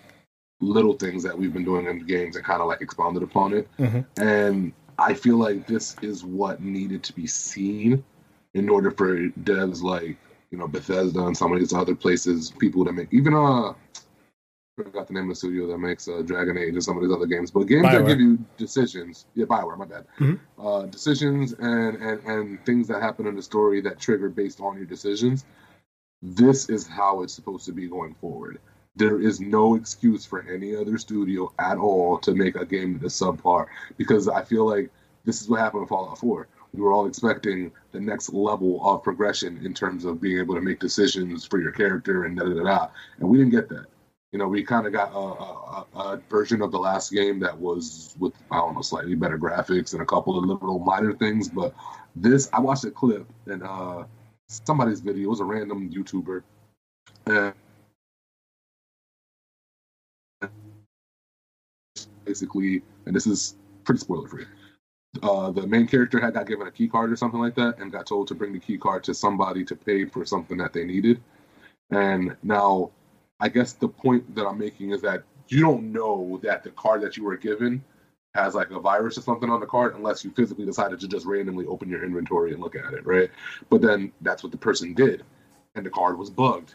little 0.60 0.94
things 0.94 1.22
that 1.24 1.36
we've 1.36 1.52
been 1.52 1.64
doing 1.64 1.86
in 1.86 1.98
the 1.98 2.04
games 2.04 2.36
and 2.36 2.44
kind 2.44 2.60
of 2.60 2.68
like 2.68 2.80
expounded 2.80 3.22
upon 3.22 3.52
it, 3.52 3.68
mm-hmm. 3.78 4.00
and 4.22 4.72
I 4.98 5.14
feel 5.14 5.36
like 5.36 5.66
this 5.66 5.96
is 6.02 6.24
what 6.24 6.62
needed 6.62 7.02
to 7.04 7.12
be 7.12 7.26
seen 7.26 8.04
in 8.54 8.68
order 8.68 8.90
for 8.90 9.16
devs 9.28 9.82
like 9.82 10.16
you 10.52 10.58
know 10.58 10.68
Bethesda 10.68 11.26
and 11.26 11.36
some 11.36 11.52
of 11.52 11.58
these 11.58 11.72
other 11.72 11.96
places, 11.96 12.52
people 12.52 12.84
that 12.84 12.92
make 12.92 13.08
even 13.10 13.34
uh 13.34 13.72
I 14.78 14.84
forgot 14.84 15.06
the 15.06 15.14
name 15.14 15.24
of 15.24 15.30
the 15.30 15.34
studio 15.34 15.66
that 15.66 15.78
makes 15.78 16.08
uh, 16.08 16.22
Dragon 16.22 16.56
Age 16.56 16.72
and 16.72 16.82
some 16.82 16.96
of 16.96 17.02
these 17.02 17.12
other 17.12 17.26
games, 17.26 17.50
but 17.50 17.64
games 17.64 17.84
Bioware. 17.84 17.98
that 17.98 18.06
give 18.06 18.20
you 18.20 18.38
decisions. 18.56 19.26
Yeah, 19.34 19.44
Bioware, 19.44 19.76
my 19.76 19.84
bad. 19.84 20.06
Mm-hmm. 20.18 20.66
Uh, 20.66 20.86
decisions 20.86 21.52
and, 21.52 21.96
and 21.96 22.24
and 22.24 22.64
things 22.64 22.88
that 22.88 23.02
happen 23.02 23.26
in 23.26 23.36
the 23.36 23.42
story 23.42 23.82
that 23.82 23.98
trigger 23.98 24.30
based 24.30 24.60
on 24.60 24.76
your 24.76 24.86
decisions. 24.86 25.44
This 26.22 26.68
is 26.68 26.86
how 26.86 27.22
it's 27.22 27.34
supposed 27.34 27.66
to 27.66 27.72
be 27.72 27.88
going 27.88 28.14
forward. 28.14 28.60
There 28.94 29.20
is 29.20 29.40
no 29.40 29.74
excuse 29.74 30.24
for 30.24 30.46
any 30.48 30.76
other 30.76 30.96
studio 30.96 31.52
at 31.58 31.78
all 31.78 32.18
to 32.18 32.34
make 32.34 32.56
a 32.56 32.64
game 32.64 32.98
that 32.98 33.06
is 33.06 33.14
subpar 33.14 33.66
because 33.98 34.28
I 34.28 34.42
feel 34.42 34.66
like 34.66 34.90
this 35.24 35.40
is 35.40 35.48
what 35.48 35.60
happened 35.60 35.82
with 35.82 35.88
Fallout 35.88 36.18
4 36.18 36.48
we 36.72 36.80
were 36.80 36.92
all 36.92 37.06
expecting 37.06 37.70
the 37.92 38.00
next 38.00 38.32
level 38.32 38.80
of 38.86 39.02
progression 39.02 39.64
in 39.64 39.74
terms 39.74 40.04
of 40.04 40.20
being 40.20 40.38
able 40.38 40.54
to 40.54 40.60
make 40.60 40.80
decisions 40.80 41.44
for 41.44 41.60
your 41.60 41.72
character 41.72 42.24
and 42.24 42.36
da 42.36 42.44
da 42.44 42.54
da. 42.54 42.62
da. 42.62 42.88
And 43.18 43.28
we 43.28 43.38
didn't 43.38 43.52
get 43.52 43.68
that. 43.68 43.86
You 44.32 44.38
know, 44.38 44.48
we 44.48 44.62
kind 44.62 44.86
of 44.86 44.94
got 44.94 45.12
a, 45.12 45.18
a, 45.18 45.86
a, 45.94 46.22
version 46.30 46.62
of 46.62 46.72
the 46.72 46.78
last 46.78 47.12
game 47.12 47.38
that 47.40 47.56
was 47.56 48.16
with 48.18 48.32
I 48.50 48.56
don't 48.56 48.74
know 48.74 48.80
slightly 48.80 49.14
better 49.14 49.38
graphics 49.38 49.92
and 49.92 50.00
a 50.00 50.06
couple 50.06 50.38
of 50.38 50.46
little 50.46 50.78
minor 50.78 51.12
things. 51.12 51.50
But 51.50 51.74
this, 52.16 52.48
I 52.54 52.60
watched 52.60 52.84
a 52.84 52.90
clip 52.90 53.26
and 53.46 53.62
uh, 53.62 54.04
somebody's 54.48 55.00
video. 55.00 55.24
It 55.24 55.30
was 55.30 55.40
a 55.40 55.44
random 55.44 55.90
YouTuber. 55.90 56.42
And 57.26 57.54
basically, 62.24 62.82
and 63.04 63.14
this 63.14 63.26
is 63.26 63.56
pretty 63.84 64.00
spoiler 64.00 64.28
free 64.28 64.46
uh, 65.22 65.50
the 65.50 65.66
main 65.66 65.86
character 65.86 66.18
had 66.18 66.34
got 66.34 66.46
given 66.46 66.66
a 66.66 66.70
key 66.70 66.88
card 66.88 67.12
or 67.12 67.16
something 67.16 67.40
like 67.40 67.54
that 67.54 67.78
and 67.78 67.92
got 67.92 68.06
told 68.06 68.28
to 68.28 68.34
bring 68.34 68.52
the 68.52 68.58
key 68.58 68.78
card 68.78 69.04
to 69.04 69.12
somebody 69.12 69.64
to 69.64 69.76
pay 69.76 70.04
for 70.06 70.24
something 70.24 70.56
that 70.56 70.72
they 70.72 70.84
needed. 70.84 71.20
And 71.90 72.34
now, 72.42 72.90
I 73.38 73.48
guess 73.48 73.74
the 73.74 73.88
point 73.88 74.34
that 74.34 74.46
I'm 74.46 74.58
making 74.58 74.90
is 74.90 75.02
that 75.02 75.24
you 75.48 75.60
don't 75.60 75.92
know 75.92 76.40
that 76.42 76.62
the 76.64 76.70
card 76.70 77.02
that 77.02 77.16
you 77.16 77.24
were 77.24 77.36
given 77.36 77.84
has 78.34 78.54
like 78.54 78.70
a 78.70 78.80
virus 78.80 79.18
or 79.18 79.20
something 79.20 79.50
on 79.50 79.60
the 79.60 79.66
card 79.66 79.94
unless 79.94 80.24
you 80.24 80.30
physically 80.30 80.64
decided 80.64 80.98
to 81.00 81.08
just 81.08 81.26
randomly 81.26 81.66
open 81.66 81.90
your 81.90 82.02
inventory 82.02 82.52
and 82.52 82.62
look 82.62 82.74
at 82.74 82.94
it, 82.94 83.04
right? 83.04 83.30
But 83.68 83.82
then 83.82 84.12
that's 84.22 84.42
what 84.42 84.52
the 84.52 84.58
person 84.58 84.94
did, 84.94 85.22
and 85.74 85.84
the 85.84 85.90
card 85.90 86.18
was 86.18 86.30
bugged. 86.30 86.74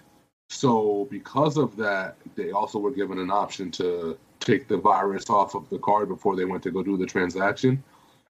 So 0.50 1.08
because 1.10 1.58
of 1.58 1.76
that, 1.78 2.18
they 2.36 2.52
also 2.52 2.78
were 2.78 2.92
given 2.92 3.18
an 3.18 3.32
option 3.32 3.72
to 3.72 4.18
take 4.40 4.68
the 4.68 4.78
virus 4.78 5.30
off 5.30 5.56
of 5.56 5.68
the 5.70 5.80
card 5.80 6.10
before 6.10 6.36
they 6.36 6.46
went 6.46 6.62
to 6.64 6.72
go 6.72 6.84
do 6.84 6.96
the 6.96 7.06
transaction. 7.06 7.84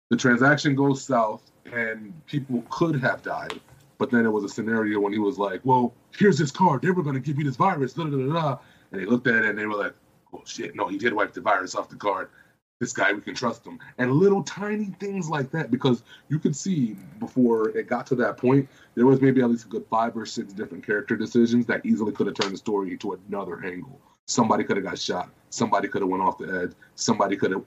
The 0.09 0.17
transaction 0.17 0.75
goes 0.75 1.03
south, 1.03 1.51
and 1.65 2.13
people 2.27 2.63
could 2.69 2.95
have 3.01 3.21
died. 3.23 3.59
But 3.97 4.11
then 4.11 4.25
it 4.25 4.29
was 4.29 4.43
a 4.43 4.49
scenario 4.49 4.99
when 4.99 5.11
he 5.11 5.19
was 5.19 5.37
like, 5.37 5.61
"Well, 5.63 5.93
here's 6.15 6.37
this 6.37 6.51
card. 6.51 6.81
They 6.81 6.91
were 6.91 7.03
going 7.03 7.15
to 7.15 7.19
give 7.19 7.37
me 7.37 7.43
this 7.43 7.55
virus." 7.57 7.93
Da, 7.93 8.05
da, 8.05 8.33
da. 8.33 8.57
And 8.91 9.01
they 9.01 9.05
looked 9.05 9.27
at 9.27 9.35
it 9.35 9.45
and 9.45 9.57
they 9.57 9.65
were 9.65 9.75
like, 9.75 9.93
"Oh 10.33 10.43
shit! 10.45 10.75
No, 10.75 10.87
he 10.87 10.97
did 10.97 11.13
wipe 11.13 11.33
the 11.33 11.41
virus 11.41 11.75
off 11.75 11.89
the 11.89 11.95
card. 11.95 12.29
This 12.79 12.93
guy, 12.93 13.11
we 13.11 13.21
can 13.21 13.35
trust 13.35 13.65
him." 13.65 13.79
And 13.97 14.13
little 14.13 14.43
tiny 14.43 14.95
things 14.99 15.29
like 15.29 15.51
that, 15.51 15.71
because 15.71 16.03
you 16.29 16.39
could 16.39 16.55
see 16.55 16.95
before 17.19 17.69
it 17.69 17.87
got 17.87 18.07
to 18.07 18.15
that 18.15 18.37
point, 18.37 18.69
there 18.95 19.07
was 19.07 19.19
maybe 19.19 19.41
at 19.41 19.49
least 19.49 19.65
a 19.65 19.69
good 19.69 19.85
five 19.89 20.15
or 20.15 20.25
six 20.25 20.53
different 20.53 20.85
character 20.85 21.17
decisions 21.17 21.65
that 21.65 21.85
easily 21.85 22.13
could 22.13 22.27
have 22.27 22.35
turned 22.35 22.53
the 22.53 22.57
story 22.57 22.95
to 22.97 23.19
another 23.27 23.65
angle. 23.65 23.99
Somebody 24.27 24.63
could 24.63 24.77
have 24.77 24.85
got 24.85 24.99
shot. 24.99 25.29
Somebody 25.49 25.87
could 25.87 26.01
have 26.01 26.09
went 26.09 26.21
off 26.21 26.37
the 26.37 26.63
edge. 26.63 26.71
Somebody 26.95 27.37
could 27.37 27.51
have. 27.51 27.63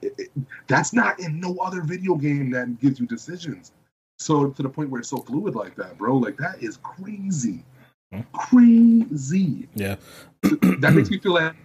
That's 0.67 0.93
not 0.93 1.19
in 1.19 1.39
no 1.39 1.57
other 1.57 1.81
video 1.81 2.15
game 2.15 2.51
that 2.51 2.79
gives 2.79 2.99
you 2.99 3.07
decisions. 3.07 3.71
So 4.19 4.51
to 4.51 4.61
the 4.61 4.69
point 4.69 4.91
where 4.91 4.99
it's 4.99 5.09
so 5.09 5.17
fluid 5.17 5.55
like 5.55 5.75
that, 5.77 5.97
bro, 5.97 6.15
like 6.15 6.37
that 6.37 6.61
is 6.61 6.77
crazy, 6.77 7.63
hmm? 8.13 8.21
crazy. 8.33 9.67
Yeah, 9.73 9.95
that 10.43 10.93
makes 10.93 11.09
me 11.09 11.17
feel 11.17 11.33
like 11.33 11.55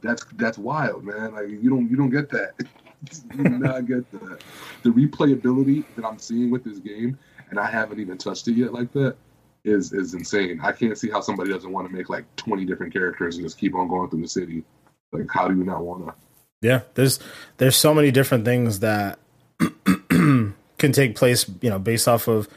that's 0.00 0.24
that's 0.36 0.56
wild, 0.56 1.04
man. 1.04 1.34
Like 1.34 1.48
you 1.48 1.68
don't 1.68 1.90
you 1.90 1.96
don't 1.96 2.08
get 2.08 2.30
that. 2.30 2.52
you 3.36 3.44
do 3.44 3.58
not 3.58 3.86
get 3.86 4.10
that. 4.12 4.42
The 4.82 4.90
replayability 4.90 5.84
that 5.96 6.06
I'm 6.06 6.18
seeing 6.18 6.50
with 6.50 6.64
this 6.64 6.78
game, 6.78 7.18
and 7.50 7.60
I 7.60 7.66
haven't 7.70 8.00
even 8.00 8.16
touched 8.16 8.48
it 8.48 8.52
yet 8.52 8.72
like 8.72 8.90
that, 8.92 9.16
is 9.64 9.92
is 9.92 10.14
insane. 10.14 10.60
I 10.62 10.72
can't 10.72 10.96
see 10.96 11.10
how 11.10 11.20
somebody 11.20 11.50
doesn't 11.50 11.72
want 11.72 11.88
to 11.88 11.94
make 11.94 12.08
like 12.08 12.24
20 12.36 12.64
different 12.64 12.92
characters 12.92 13.36
and 13.36 13.44
just 13.44 13.58
keep 13.58 13.74
on 13.74 13.88
going 13.88 14.10
through 14.10 14.22
the 14.22 14.28
city. 14.28 14.64
Like, 15.12 15.26
how 15.30 15.48
do 15.48 15.56
you 15.56 15.64
not 15.64 15.82
want 15.82 16.06
to? 16.06 16.14
Yeah, 16.60 16.82
there's 16.94 17.18
there's 17.58 17.76
so 17.76 17.94
many 17.94 18.10
different 18.10 18.44
things 18.44 18.80
that 18.80 19.18
can 20.08 20.54
take 20.92 21.16
place, 21.16 21.48
you 21.60 21.70
know, 21.70 21.78
based 21.78 22.08
off 22.08 22.28
of 22.28 22.48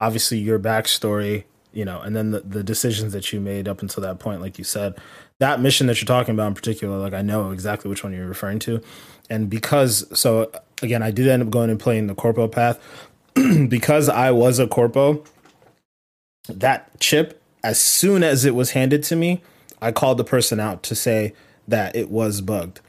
obviously 0.00 0.38
your 0.38 0.58
backstory, 0.58 1.44
you 1.72 1.84
know, 1.84 2.00
and 2.00 2.16
then 2.16 2.30
the, 2.30 2.40
the 2.40 2.62
decisions 2.62 3.12
that 3.12 3.32
you 3.32 3.40
made 3.40 3.68
up 3.68 3.82
until 3.82 4.02
that 4.02 4.18
point, 4.18 4.40
like 4.40 4.58
you 4.58 4.64
said. 4.64 4.96
That 5.38 5.60
mission 5.60 5.86
that 5.86 6.00
you're 6.00 6.06
talking 6.06 6.34
about 6.34 6.48
in 6.48 6.54
particular, 6.54 6.98
like 6.98 7.14
I 7.14 7.22
know 7.22 7.50
exactly 7.50 7.88
which 7.88 8.04
one 8.04 8.12
you're 8.12 8.26
referring 8.26 8.58
to. 8.60 8.82
And 9.28 9.48
because 9.48 10.06
so 10.18 10.50
again, 10.82 11.02
I 11.02 11.10
did 11.10 11.28
end 11.28 11.42
up 11.42 11.50
going 11.50 11.70
and 11.70 11.80
playing 11.80 12.06
the 12.06 12.14
corpo 12.14 12.48
path. 12.48 12.78
because 13.68 14.08
I 14.08 14.30
was 14.32 14.58
a 14.58 14.66
corpo, 14.66 15.24
that 16.58 16.98
chip, 17.00 17.40
as 17.62 17.80
soon 17.80 18.22
as 18.22 18.44
it 18.44 18.54
was 18.54 18.72
handed 18.72 19.02
to 19.04 19.16
me, 19.16 19.42
I 19.80 19.92
called 19.92 20.18
the 20.18 20.24
person 20.24 20.60
out 20.60 20.82
to 20.84 20.94
say 20.94 21.34
that 21.68 21.94
it 21.94 22.10
was 22.10 22.40
bugged 22.40 22.80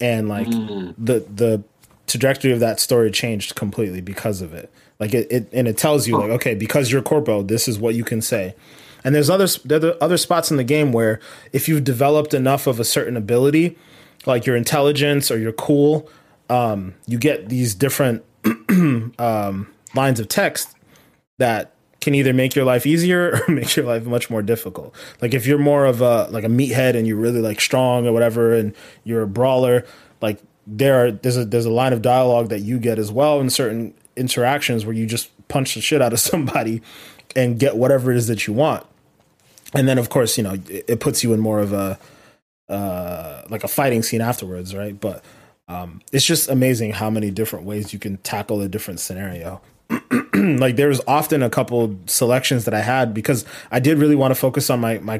and 0.00 0.28
like 0.28 0.46
mm. 0.46 0.94
the 0.98 1.20
the 1.34 1.62
trajectory 2.06 2.52
of 2.52 2.60
that 2.60 2.78
story 2.78 3.10
changed 3.10 3.54
completely 3.54 4.00
because 4.00 4.40
of 4.40 4.54
it. 4.54 4.70
Like 4.98 5.14
it, 5.14 5.30
it 5.30 5.48
and 5.52 5.66
it 5.66 5.76
tells 5.76 6.06
you 6.06 6.18
like 6.18 6.30
okay 6.30 6.54
because 6.54 6.90
you're 6.90 7.02
corpo, 7.02 7.42
this 7.42 7.68
is 7.68 7.78
what 7.78 7.94
you 7.94 8.04
can 8.04 8.20
say. 8.22 8.54
And 9.04 9.14
there's 9.14 9.30
other 9.30 9.46
there 9.64 9.84
are 9.84 10.02
other 10.02 10.16
spots 10.16 10.50
in 10.50 10.56
the 10.56 10.64
game 10.64 10.92
where 10.92 11.20
if 11.52 11.68
you've 11.68 11.84
developed 11.84 12.34
enough 12.34 12.66
of 12.66 12.80
a 12.80 12.84
certain 12.84 13.16
ability, 13.16 13.76
like 14.26 14.46
your 14.46 14.56
intelligence 14.56 15.30
or 15.30 15.38
your 15.38 15.52
cool, 15.52 16.08
um, 16.50 16.94
you 17.06 17.18
get 17.18 17.48
these 17.48 17.74
different 17.74 18.24
um, 19.18 19.72
lines 19.94 20.20
of 20.20 20.28
text 20.28 20.74
that 21.38 21.72
can 22.06 22.14
either 22.14 22.32
make 22.32 22.54
your 22.54 22.64
life 22.64 22.86
easier 22.86 23.42
or 23.48 23.52
make 23.52 23.74
your 23.74 23.84
life 23.84 24.06
much 24.06 24.30
more 24.30 24.40
difficult. 24.40 24.94
Like 25.20 25.34
if 25.34 25.44
you're 25.44 25.58
more 25.58 25.86
of 25.86 26.00
a 26.00 26.28
like 26.30 26.44
a 26.44 26.48
meathead 26.48 26.94
and 26.94 27.04
you're 27.04 27.16
really 27.16 27.40
like 27.40 27.60
strong 27.60 28.06
or 28.06 28.12
whatever, 28.12 28.54
and 28.54 28.76
you're 29.02 29.22
a 29.22 29.26
brawler, 29.26 29.84
like 30.22 30.38
there 30.68 31.04
are 31.04 31.10
there's 31.10 31.36
a 31.36 31.44
there's 31.44 31.66
a 31.66 31.70
line 31.70 31.92
of 31.92 32.02
dialogue 32.02 32.48
that 32.50 32.60
you 32.60 32.78
get 32.78 33.00
as 33.00 33.10
well 33.10 33.40
in 33.40 33.50
certain 33.50 33.92
interactions 34.14 34.86
where 34.86 34.94
you 34.94 35.04
just 35.04 35.30
punch 35.48 35.74
the 35.74 35.80
shit 35.80 36.00
out 36.00 36.12
of 36.12 36.20
somebody 36.32 36.80
and 37.34 37.58
get 37.58 37.76
whatever 37.76 38.12
it 38.12 38.16
is 38.16 38.28
that 38.28 38.46
you 38.46 38.52
want. 38.52 38.86
And 39.74 39.88
then 39.88 39.98
of 39.98 40.08
course, 40.08 40.38
you 40.38 40.44
know, 40.44 40.54
it, 40.68 40.84
it 40.86 41.00
puts 41.00 41.24
you 41.24 41.32
in 41.32 41.40
more 41.40 41.58
of 41.58 41.72
a 41.72 41.98
uh 42.68 43.42
like 43.50 43.64
a 43.64 43.68
fighting 43.68 44.04
scene 44.04 44.20
afterwards, 44.20 44.76
right? 44.76 44.98
But 44.98 45.24
um 45.66 46.02
it's 46.12 46.24
just 46.24 46.48
amazing 46.48 46.92
how 46.92 47.10
many 47.10 47.32
different 47.32 47.64
ways 47.64 47.92
you 47.92 47.98
can 47.98 48.18
tackle 48.18 48.60
a 48.60 48.68
different 48.68 49.00
scenario. 49.00 49.60
like 50.58 50.76
there 50.76 50.88
was 50.88 51.00
often 51.06 51.42
a 51.42 51.50
couple 51.50 51.98
selections 52.06 52.64
that 52.64 52.74
I 52.74 52.80
had 52.80 53.14
because 53.14 53.44
I 53.70 53.80
did 53.80 53.98
really 53.98 54.16
want 54.16 54.32
to 54.32 54.34
focus 54.34 54.70
on 54.70 54.80
my 54.80 54.98
my 54.98 55.18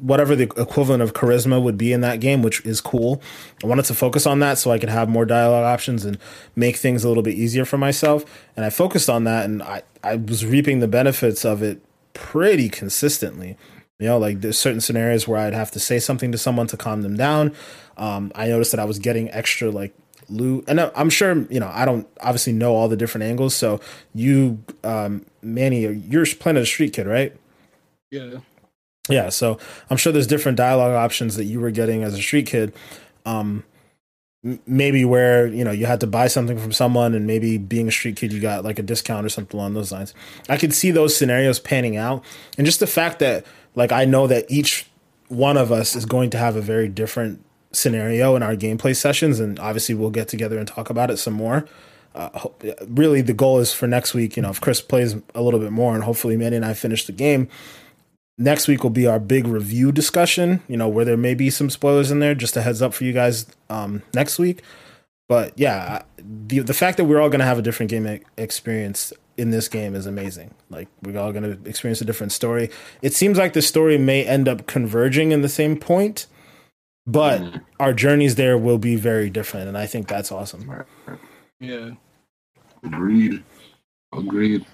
whatever 0.00 0.36
the 0.36 0.44
equivalent 0.60 1.02
of 1.02 1.14
charisma 1.14 1.62
would 1.62 1.78
be 1.78 1.92
in 1.92 2.02
that 2.02 2.20
game, 2.20 2.42
which 2.42 2.64
is 2.66 2.80
cool. 2.80 3.22
I 3.64 3.66
wanted 3.66 3.86
to 3.86 3.94
focus 3.94 4.26
on 4.26 4.40
that 4.40 4.58
so 4.58 4.70
I 4.70 4.78
could 4.78 4.88
have 4.88 5.08
more 5.08 5.24
dialogue 5.24 5.64
options 5.64 6.04
and 6.04 6.18
make 6.54 6.76
things 6.76 7.02
a 7.02 7.08
little 7.08 7.22
bit 7.22 7.34
easier 7.34 7.64
for 7.64 7.78
myself. 7.78 8.24
And 8.56 8.64
I 8.64 8.70
focused 8.70 9.08
on 9.08 9.24
that, 9.24 9.44
and 9.44 9.62
I 9.62 9.82
I 10.02 10.16
was 10.16 10.44
reaping 10.44 10.80
the 10.80 10.88
benefits 10.88 11.44
of 11.44 11.62
it 11.62 11.80
pretty 12.12 12.68
consistently. 12.68 13.56
You 13.98 14.08
know, 14.08 14.18
like 14.18 14.42
there's 14.42 14.58
certain 14.58 14.80
scenarios 14.80 15.26
where 15.26 15.38
I'd 15.38 15.54
have 15.54 15.70
to 15.70 15.80
say 15.80 15.98
something 15.98 16.30
to 16.32 16.38
someone 16.38 16.66
to 16.66 16.76
calm 16.76 17.02
them 17.02 17.16
down. 17.16 17.54
Um, 17.96 18.30
I 18.34 18.48
noticed 18.48 18.72
that 18.72 18.80
I 18.80 18.84
was 18.84 18.98
getting 18.98 19.30
extra 19.30 19.70
like 19.70 19.94
loot 20.28 20.64
and 20.66 20.80
i'm 20.80 21.10
sure 21.10 21.46
you 21.50 21.60
know 21.60 21.70
i 21.72 21.84
don't 21.84 22.06
obviously 22.20 22.52
know 22.52 22.74
all 22.74 22.88
the 22.88 22.96
different 22.96 23.24
angles 23.24 23.54
so 23.54 23.80
you 24.14 24.62
um 24.84 25.24
manny 25.42 25.86
you're 25.86 26.26
playing 26.26 26.56
as 26.56 26.64
a 26.64 26.66
street 26.66 26.92
kid 26.92 27.06
right? 27.06 27.34
Yeah. 28.10 28.38
Yeah 29.08 29.28
so 29.28 29.58
i'm 29.88 29.96
sure 29.96 30.12
there's 30.12 30.26
different 30.26 30.58
dialogue 30.58 30.94
options 30.94 31.36
that 31.36 31.44
you 31.44 31.60
were 31.60 31.70
getting 31.70 32.02
as 32.02 32.14
a 32.14 32.22
street 32.22 32.46
kid 32.46 32.72
um 33.24 33.64
maybe 34.66 35.04
where 35.04 35.46
you 35.46 35.64
know 35.64 35.70
you 35.72 35.86
had 35.86 36.00
to 36.00 36.06
buy 36.06 36.28
something 36.28 36.58
from 36.58 36.72
someone 36.72 37.14
and 37.14 37.26
maybe 37.26 37.58
being 37.58 37.88
a 37.88 37.90
street 37.90 38.16
kid 38.16 38.32
you 38.32 38.40
got 38.40 38.64
like 38.64 38.78
a 38.78 38.82
discount 38.82 39.26
or 39.26 39.28
something 39.28 39.58
along 39.58 39.74
those 39.74 39.90
lines. 39.90 40.14
I 40.48 40.56
could 40.56 40.72
see 40.72 40.90
those 40.90 41.16
scenarios 41.16 41.58
panning 41.58 41.96
out 41.96 42.24
and 42.56 42.64
just 42.64 42.80
the 42.80 42.86
fact 42.86 43.18
that 43.20 43.44
like 43.74 43.92
i 43.92 44.04
know 44.04 44.26
that 44.26 44.44
each 44.48 44.86
one 45.28 45.56
of 45.56 45.72
us 45.72 45.96
is 45.96 46.06
going 46.06 46.30
to 46.30 46.38
have 46.38 46.56
a 46.56 46.60
very 46.60 46.88
different 46.88 47.44
scenario 47.76 48.36
in 48.36 48.42
our 48.42 48.56
gameplay 48.56 48.96
sessions, 48.96 49.40
and 49.40 49.58
obviously 49.58 49.94
we'll 49.94 50.10
get 50.10 50.28
together 50.28 50.58
and 50.58 50.66
talk 50.66 50.90
about 50.90 51.10
it 51.10 51.18
some 51.18 51.34
more. 51.34 51.66
Uh, 52.14 52.48
really, 52.88 53.20
the 53.20 53.34
goal 53.34 53.58
is 53.58 53.72
for 53.72 53.86
next 53.86 54.14
week. 54.14 54.36
You 54.36 54.42
know, 54.42 54.50
if 54.50 54.60
Chris 54.60 54.80
plays 54.80 55.16
a 55.34 55.42
little 55.42 55.60
bit 55.60 55.72
more, 55.72 55.94
and 55.94 56.02
hopefully 56.02 56.36
Manny 56.36 56.56
and 56.56 56.64
I 56.64 56.72
finish 56.72 57.04
the 57.04 57.12
game, 57.12 57.48
next 58.38 58.68
week 58.68 58.82
will 58.82 58.90
be 58.90 59.06
our 59.06 59.20
big 59.20 59.46
review 59.46 59.92
discussion. 59.92 60.62
You 60.66 60.78
know, 60.78 60.88
where 60.88 61.04
there 61.04 61.18
may 61.18 61.34
be 61.34 61.50
some 61.50 61.68
spoilers 61.68 62.10
in 62.10 62.20
there. 62.20 62.34
Just 62.34 62.56
a 62.56 62.62
heads 62.62 62.80
up 62.80 62.94
for 62.94 63.04
you 63.04 63.12
guys 63.12 63.46
um, 63.68 64.02
next 64.14 64.38
week. 64.38 64.62
But 65.28 65.58
yeah, 65.58 66.02
the 66.18 66.60
the 66.60 66.74
fact 66.74 66.96
that 66.96 67.04
we're 67.04 67.20
all 67.20 67.28
going 67.28 67.40
to 67.40 67.46
have 67.46 67.58
a 67.58 67.62
different 67.62 67.90
game 67.90 68.20
experience 68.36 69.12
in 69.36 69.50
this 69.50 69.68
game 69.68 69.94
is 69.94 70.06
amazing. 70.06 70.54
Like 70.70 70.88
we're 71.02 71.18
all 71.18 71.32
going 71.32 71.44
to 71.44 71.68
experience 71.68 72.00
a 72.00 72.04
different 72.04 72.32
story. 72.32 72.70
It 73.02 73.12
seems 73.12 73.38
like 73.38 73.52
the 73.52 73.62
story 73.62 73.98
may 73.98 74.24
end 74.24 74.48
up 74.48 74.66
converging 74.66 75.32
in 75.32 75.42
the 75.42 75.48
same 75.48 75.76
point, 75.76 76.26
but 77.06 77.40
mm. 77.40 77.60
our 77.78 77.92
journeys 77.92 78.34
there 78.34 78.58
will 78.58 78.78
be 78.78 78.96
very 78.96 79.30
different, 79.30 79.68
and 79.68 79.78
I 79.78 79.86
think 79.86 80.08
that's 80.08 80.32
awesome. 80.32 80.84
Yeah. 81.60 81.90
Agreed. 82.82 83.42
Agreed. 84.12 84.66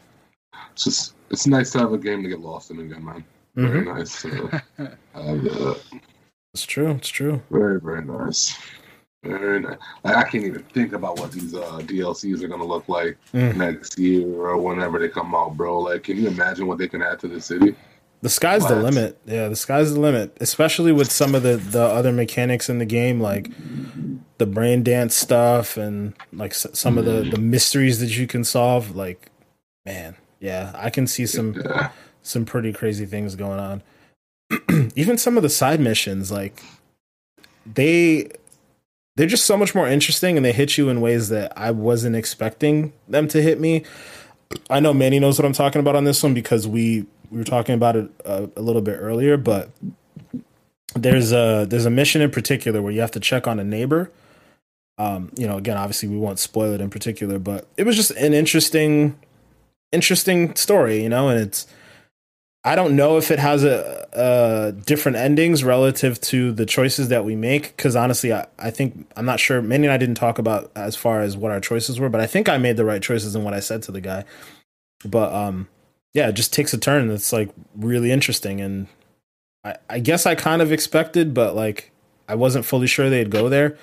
It's 0.72 0.84
just 0.84 1.14
it's 1.30 1.46
nice 1.46 1.70
to 1.72 1.78
have 1.78 1.92
a 1.92 1.98
game 1.98 2.22
to 2.22 2.28
get 2.28 2.40
lost 2.40 2.70
in 2.70 2.80
again, 2.80 3.04
man. 3.04 3.24
Very 3.54 3.84
mm-hmm. 3.84 3.98
nice. 3.98 4.24
uh, 5.14 5.74
it's 6.54 6.64
true. 6.64 6.90
It's 6.92 7.08
true. 7.08 7.42
Very 7.50 7.80
very 7.80 8.04
nice. 8.04 8.58
Very 9.22 9.60
nice. 9.60 9.78
Like, 10.02 10.16
I 10.16 10.24
can't 10.24 10.44
even 10.44 10.62
think 10.64 10.94
about 10.94 11.18
what 11.18 11.32
these 11.32 11.54
uh, 11.54 11.78
DLCs 11.82 12.42
are 12.42 12.48
gonna 12.48 12.64
look 12.64 12.88
like 12.88 13.18
mm. 13.32 13.54
next 13.56 13.98
year 13.98 14.26
or 14.26 14.56
whenever 14.56 14.98
they 14.98 15.08
come 15.08 15.34
out, 15.34 15.56
bro. 15.56 15.80
Like, 15.80 16.04
can 16.04 16.16
you 16.16 16.28
imagine 16.28 16.66
what 16.66 16.78
they 16.78 16.88
can 16.88 17.02
add 17.02 17.20
to 17.20 17.28
the 17.28 17.40
city? 17.40 17.74
The 18.22 18.28
sky's 18.28 18.62
what? 18.62 18.68
the 18.68 18.76
limit. 18.76 19.18
Yeah, 19.26 19.48
the 19.48 19.56
sky's 19.56 19.92
the 19.92 20.00
limit, 20.00 20.36
especially 20.40 20.92
with 20.92 21.10
some 21.10 21.34
of 21.34 21.42
the 21.42 21.56
the 21.56 21.82
other 21.82 22.12
mechanics 22.12 22.68
in 22.70 22.78
the 22.78 22.86
game, 22.86 23.20
like 23.20 23.50
the 24.38 24.46
brain 24.46 24.84
dance 24.84 25.14
stuff 25.14 25.76
and 25.76 26.14
like 26.32 26.54
some 26.54 26.98
of 26.98 27.04
the 27.04 27.22
the 27.22 27.38
mysteries 27.38 27.98
that 27.98 28.16
you 28.16 28.28
can 28.28 28.44
solve. 28.44 28.94
Like, 28.94 29.28
man, 29.84 30.14
yeah, 30.38 30.72
I 30.76 30.88
can 30.88 31.08
see 31.08 31.26
some 31.26 31.60
some 32.22 32.44
pretty 32.44 32.72
crazy 32.72 33.06
things 33.06 33.34
going 33.34 33.58
on. 33.58 33.82
Even 34.94 35.18
some 35.18 35.36
of 35.36 35.42
the 35.42 35.50
side 35.50 35.80
missions, 35.80 36.30
like 36.30 36.62
they 37.66 38.28
they're 39.16 39.26
just 39.26 39.46
so 39.46 39.56
much 39.56 39.74
more 39.74 39.88
interesting 39.88 40.36
and 40.36 40.46
they 40.46 40.52
hit 40.52 40.78
you 40.78 40.88
in 40.88 41.00
ways 41.00 41.28
that 41.30 41.52
I 41.56 41.72
wasn't 41.72 42.14
expecting 42.14 42.92
them 43.08 43.26
to 43.28 43.42
hit 43.42 43.60
me. 43.60 43.84
I 44.70 44.80
know 44.80 44.94
Manny 44.94 45.18
knows 45.18 45.38
what 45.38 45.44
I'm 45.44 45.52
talking 45.52 45.80
about 45.80 45.96
on 45.96 46.04
this 46.04 46.22
one 46.22 46.34
because 46.34 46.68
we 46.68 47.06
we 47.32 47.38
were 47.38 47.44
talking 47.44 47.74
about 47.74 47.96
it 47.96 48.10
a, 48.26 48.50
a 48.56 48.60
little 48.60 48.82
bit 48.82 48.98
earlier, 49.00 49.38
but 49.38 49.70
there's 50.94 51.32
a 51.32 51.66
there's 51.68 51.86
a 51.86 51.90
mission 51.90 52.20
in 52.20 52.30
particular 52.30 52.82
where 52.82 52.92
you 52.92 53.00
have 53.00 53.10
to 53.12 53.20
check 53.20 53.46
on 53.46 53.58
a 53.58 53.64
neighbor. 53.64 54.10
Um, 54.98 55.32
you 55.36 55.46
know, 55.46 55.56
again, 55.56 55.78
obviously 55.78 56.10
we 56.10 56.18
won't 56.18 56.38
spoil 56.38 56.72
it 56.72 56.80
in 56.82 56.90
particular, 56.90 57.38
but 57.38 57.66
it 57.78 57.84
was 57.84 57.96
just 57.96 58.10
an 58.12 58.34
interesting, 58.34 59.18
interesting 59.90 60.54
story, 60.54 61.02
you 61.02 61.08
know, 61.08 61.30
and 61.30 61.40
it's 61.40 61.66
I 62.64 62.76
don't 62.76 62.94
know 62.94 63.16
if 63.16 63.30
it 63.30 63.38
has 63.38 63.64
a, 63.64 64.06
a 64.12 64.72
different 64.72 65.16
endings 65.16 65.64
relative 65.64 66.20
to 66.20 66.52
the 66.52 66.66
choices 66.66 67.08
that 67.08 67.24
we 67.24 67.34
make. 67.34 67.74
Because 67.74 67.96
honestly, 67.96 68.32
I, 68.32 68.46
I 68.58 68.70
think 68.70 69.10
I'm 69.16 69.24
not 69.24 69.40
sure. 69.40 69.62
Manny 69.62 69.86
and 69.86 69.92
I 69.92 69.96
didn't 69.96 70.16
talk 70.16 70.38
about 70.38 70.70
as 70.76 70.94
far 70.94 71.22
as 71.22 71.34
what 71.34 71.50
our 71.50 71.60
choices 71.60 71.98
were, 71.98 72.10
but 72.10 72.20
I 72.20 72.26
think 72.26 72.50
I 72.50 72.58
made 72.58 72.76
the 72.76 72.84
right 72.84 73.02
choices 73.02 73.34
in 73.34 73.42
what 73.42 73.54
I 73.54 73.60
said 73.60 73.82
to 73.84 73.92
the 73.92 74.02
guy. 74.02 74.24
But 75.04 75.32
um, 75.32 75.68
yeah, 76.14 76.28
it 76.28 76.32
just 76.32 76.52
takes 76.52 76.72
a 76.72 76.78
turn 76.78 77.08
that's 77.08 77.32
like 77.32 77.50
really 77.74 78.10
interesting, 78.10 78.60
and 78.60 78.86
I, 79.64 79.76
I 79.88 79.98
guess 79.98 80.26
I 80.26 80.34
kind 80.34 80.62
of 80.62 80.72
expected, 80.72 81.34
but 81.34 81.54
like 81.54 81.90
I 82.28 82.34
wasn't 82.34 82.64
fully 82.64 82.86
sure 82.86 83.10
they'd 83.10 83.30
go 83.30 83.48
there. 83.48 83.76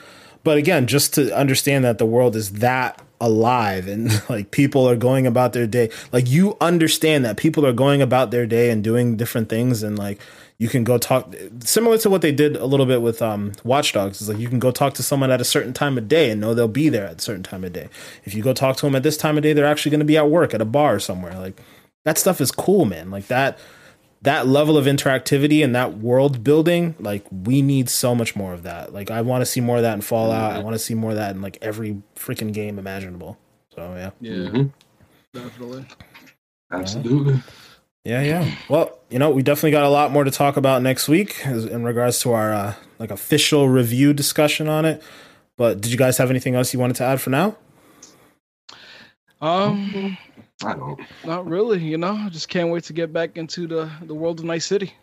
But 0.43 0.57
again, 0.57 0.87
just 0.87 1.13
to 1.15 1.35
understand 1.35 1.83
that 1.85 1.97
the 1.97 2.05
world 2.05 2.35
is 2.35 2.53
that 2.53 3.01
alive 3.21 3.87
and 3.87 4.23
like 4.29 4.51
people 4.51 4.87
are 4.89 4.95
going 4.95 5.27
about 5.27 5.53
their 5.53 5.67
day 5.67 5.89
like 6.11 6.29
you 6.29 6.55
understand 6.61 7.25
that 7.25 7.37
people 7.37 7.65
are 7.65 7.73
going 7.73 8.01
about 8.01 8.31
their 8.31 8.45
day 8.45 8.69
and 8.69 8.83
doing 8.83 9.17
different 9.17 9.49
things 9.49 9.83
and 9.83 9.99
like 9.99 10.19
you 10.57 10.67
can 10.69 10.83
go 10.83 10.97
talk 10.97 11.33
similar 11.59 11.97
to 11.97 12.09
what 12.09 12.21
they 12.21 12.31
did 12.31 12.55
a 12.55 12.65
little 12.65 12.85
bit 12.85 13.01
with 13.01 13.21
um 13.21 13.51
Watch 13.63 13.93
Dogs 13.93 14.21
is 14.21 14.29
like 14.29 14.37
you 14.37 14.47
can 14.47 14.59
go 14.59 14.71
talk 14.71 14.93
to 14.93 15.03
someone 15.03 15.31
at 15.31 15.41
a 15.41 15.45
certain 15.45 15.73
time 15.73 15.97
of 15.97 16.07
day 16.07 16.31
and 16.31 16.39
know 16.39 16.53
they'll 16.53 16.67
be 16.67 16.89
there 16.89 17.07
at 17.07 17.17
a 17.17 17.21
certain 17.21 17.43
time 17.43 17.63
of 17.63 17.73
day 17.73 17.89
if 18.23 18.33
you 18.33 18.41
go 18.41 18.53
talk 18.53 18.77
to 18.77 18.85
them 18.85 18.95
at 18.95 19.03
this 19.03 19.17
time 19.17 19.37
of 19.37 19.43
day 19.43 19.51
they're 19.51 19.65
actually 19.65 19.91
going 19.91 19.99
to 19.99 20.05
be 20.05 20.17
at 20.17 20.29
work 20.29 20.53
at 20.53 20.61
a 20.61 20.65
bar 20.65 20.99
somewhere 20.99 21.37
like 21.37 21.61
that 22.05 22.17
stuff 22.17 22.41
is 22.41 22.51
cool 22.51 22.85
man 22.85 23.11
like 23.11 23.27
that 23.27 23.59
that 24.21 24.47
level 24.47 24.77
of 24.77 24.85
interactivity 24.85 25.63
and 25.63 25.73
that 25.75 25.97
world 25.97 26.43
building, 26.43 26.95
like 26.99 27.25
we 27.31 27.61
need 27.61 27.89
so 27.89 28.13
much 28.13 28.35
more 28.35 28.53
of 28.53 28.63
that. 28.63 28.93
Like 28.93 29.09
I 29.09 29.21
want 29.21 29.41
to 29.41 29.45
see 29.45 29.61
more 29.61 29.77
of 29.77 29.83
that 29.83 29.93
in 29.93 30.01
Fallout. 30.01 30.53
I 30.53 30.59
want 30.59 30.73
to 30.75 30.79
see 30.79 30.93
more 30.93 31.11
of 31.11 31.17
that 31.17 31.35
in 31.35 31.41
like 31.41 31.57
every 31.61 32.01
freaking 32.15 32.53
game 32.53 32.77
imaginable. 32.77 33.37
So 33.73 33.93
yeah, 33.95 34.11
yeah, 34.19 34.49
mm-hmm. 34.49 34.63
definitely, 35.33 35.85
absolutely. 36.71 37.41
Yeah, 38.03 38.21
yeah. 38.21 38.51
Well, 38.67 38.97
you 39.09 39.19
know, 39.19 39.29
we 39.29 39.43
definitely 39.43 39.71
got 39.71 39.83
a 39.83 39.89
lot 39.89 40.11
more 40.11 40.23
to 40.23 40.31
talk 40.31 40.57
about 40.57 40.81
next 40.81 41.07
week 41.07 41.45
in 41.45 41.83
regards 41.83 42.19
to 42.21 42.33
our 42.33 42.51
uh, 42.51 42.73
like 42.97 43.11
official 43.11 43.69
review 43.69 44.13
discussion 44.13 44.67
on 44.67 44.85
it. 44.85 45.01
But 45.57 45.81
did 45.81 45.91
you 45.91 45.97
guys 45.97 46.17
have 46.17 46.29
anything 46.29 46.55
else 46.55 46.73
you 46.73 46.79
wanted 46.79 46.95
to 46.97 47.03
add 47.03 47.21
for 47.21 47.29
now? 47.29 47.57
Um, 49.41 50.17
I 50.63 50.73
don't. 50.73 50.99
Not 51.25 51.47
really. 51.47 51.79
You 51.79 51.97
know, 51.97 52.13
I 52.13 52.29
just 52.29 52.49
can't 52.49 52.69
wait 52.69 52.83
to 52.85 52.93
get 52.93 53.13
back 53.13 53.37
into 53.37 53.67
the 53.67 53.89
the 54.01 54.13
world 54.13 54.39
of 54.39 54.45
Night 54.45 54.63
City. 54.63 54.93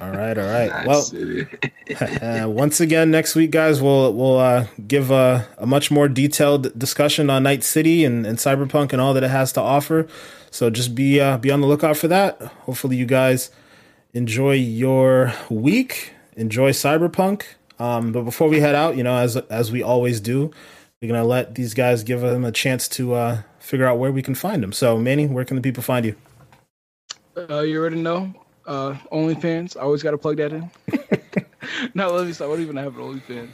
All 0.00 0.10
right, 0.10 0.36
all 0.36 0.44
right. 0.44 0.68
Nice 0.84 1.12
well, 1.12 2.44
uh, 2.44 2.48
once 2.48 2.80
again, 2.80 3.10
next 3.10 3.34
week, 3.34 3.50
guys, 3.50 3.80
we'll 3.80 4.12
we'll 4.12 4.38
uh, 4.38 4.66
give 4.86 5.10
a, 5.10 5.46
a, 5.56 5.66
much 5.66 5.90
more 5.90 6.06
detailed 6.08 6.78
discussion 6.78 7.30
on 7.30 7.44
Night 7.44 7.64
City 7.64 8.04
and, 8.04 8.26
and 8.26 8.36
Cyberpunk 8.36 8.92
and 8.92 9.00
all 9.00 9.14
that 9.14 9.22
it 9.22 9.30
has 9.30 9.52
to 9.52 9.60
offer. 9.60 10.06
So 10.50 10.68
just 10.68 10.94
be 10.94 11.20
uh, 11.20 11.38
be 11.38 11.50
on 11.50 11.62
the 11.62 11.66
lookout 11.66 11.96
for 11.96 12.08
that. 12.08 12.40
Hopefully, 12.64 12.96
you 12.96 13.06
guys 13.06 13.50
enjoy 14.12 14.52
your 14.52 15.32
week. 15.48 16.12
Enjoy 16.36 16.72
Cyberpunk. 16.72 17.44
Um, 17.78 18.12
but 18.12 18.22
before 18.22 18.48
we 18.48 18.60
head 18.60 18.74
out, 18.74 18.96
you 18.96 19.02
know, 19.02 19.16
as 19.16 19.36
as 19.36 19.72
we 19.72 19.82
always 19.82 20.20
do, 20.20 20.50
we're 21.00 21.08
gonna 21.08 21.24
let 21.24 21.54
these 21.54 21.72
guys 21.72 22.02
give 22.02 22.20
them 22.20 22.44
a 22.44 22.52
chance 22.52 22.86
to 22.88 23.14
uh, 23.14 23.42
figure 23.66 23.86
out 23.86 23.98
where 23.98 24.12
we 24.12 24.22
can 24.22 24.34
find 24.34 24.62
them. 24.62 24.72
So, 24.72 24.96
Manny, 24.96 25.26
where 25.26 25.44
can 25.44 25.56
the 25.56 25.62
people 25.62 25.82
find 25.82 26.06
you? 26.06 26.14
Uh, 27.36 27.60
you 27.60 27.80
already 27.80 28.00
know. 28.00 28.32
Uh, 28.64 28.94
OnlyFans. 29.12 29.76
I 29.76 29.80
always 29.80 30.02
got 30.02 30.12
to 30.12 30.18
plug 30.18 30.36
that 30.36 30.52
in. 30.52 30.70
Not 31.94 32.12
let 32.12 32.26
me 32.26 32.32
stop. 32.32 32.46
I 32.46 32.50
don't 32.52 32.62
even 32.62 32.76
have 32.76 32.96
an 32.96 33.02
OnlyFans. 33.02 33.50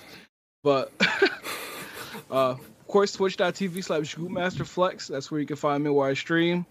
But, 0.62 0.92
uh, 2.30 2.50
of 2.50 2.86
course, 2.88 3.12
twitch.tv 3.12 3.82
slash 3.82 4.14
Goopmasterflex. 4.14 5.08
That's 5.08 5.30
where 5.30 5.40
you 5.40 5.46
can 5.46 5.56
find 5.56 5.82
me 5.82 5.90
where 5.90 6.08
I 6.08 6.14
stream. 6.14 6.66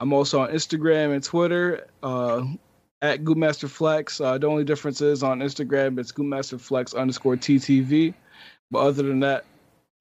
I'm 0.00 0.12
also 0.12 0.40
on 0.40 0.50
Instagram 0.50 1.14
and 1.14 1.22
Twitter 1.22 1.86
uh, 2.02 2.44
at 3.02 3.24
Goopmasterflex. 3.24 4.24
Uh, 4.24 4.38
the 4.38 4.46
only 4.46 4.64
difference 4.64 5.00
is 5.00 5.22
on 5.22 5.40
Instagram, 5.40 5.98
it's 5.98 6.12
Goopmasterflex 6.12 6.96
underscore 6.96 7.36
TTV. 7.36 8.14
But 8.70 8.78
other 8.80 9.02
than 9.02 9.20
that, 9.20 9.44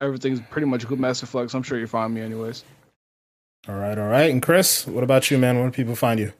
everything's 0.02 0.42
pretty 0.50 0.68
much 0.68 0.88
Goopmasterflex. 0.88 1.54
I'm 1.54 1.64
sure 1.64 1.80
you 1.80 1.88
find 1.88 2.14
me 2.14 2.22
anyways. 2.22 2.64
All 3.68 3.76
right, 3.76 3.98
all 3.98 4.10
right. 4.10 4.30
And 4.30 4.42
Chris, 4.42 4.86
what 4.86 5.04
about 5.04 5.32
you, 5.32 5.38
man? 5.38 5.58
Where 5.58 5.68
do 5.68 5.72
people 5.72 5.96
find 5.96 6.20
you? 6.20 6.34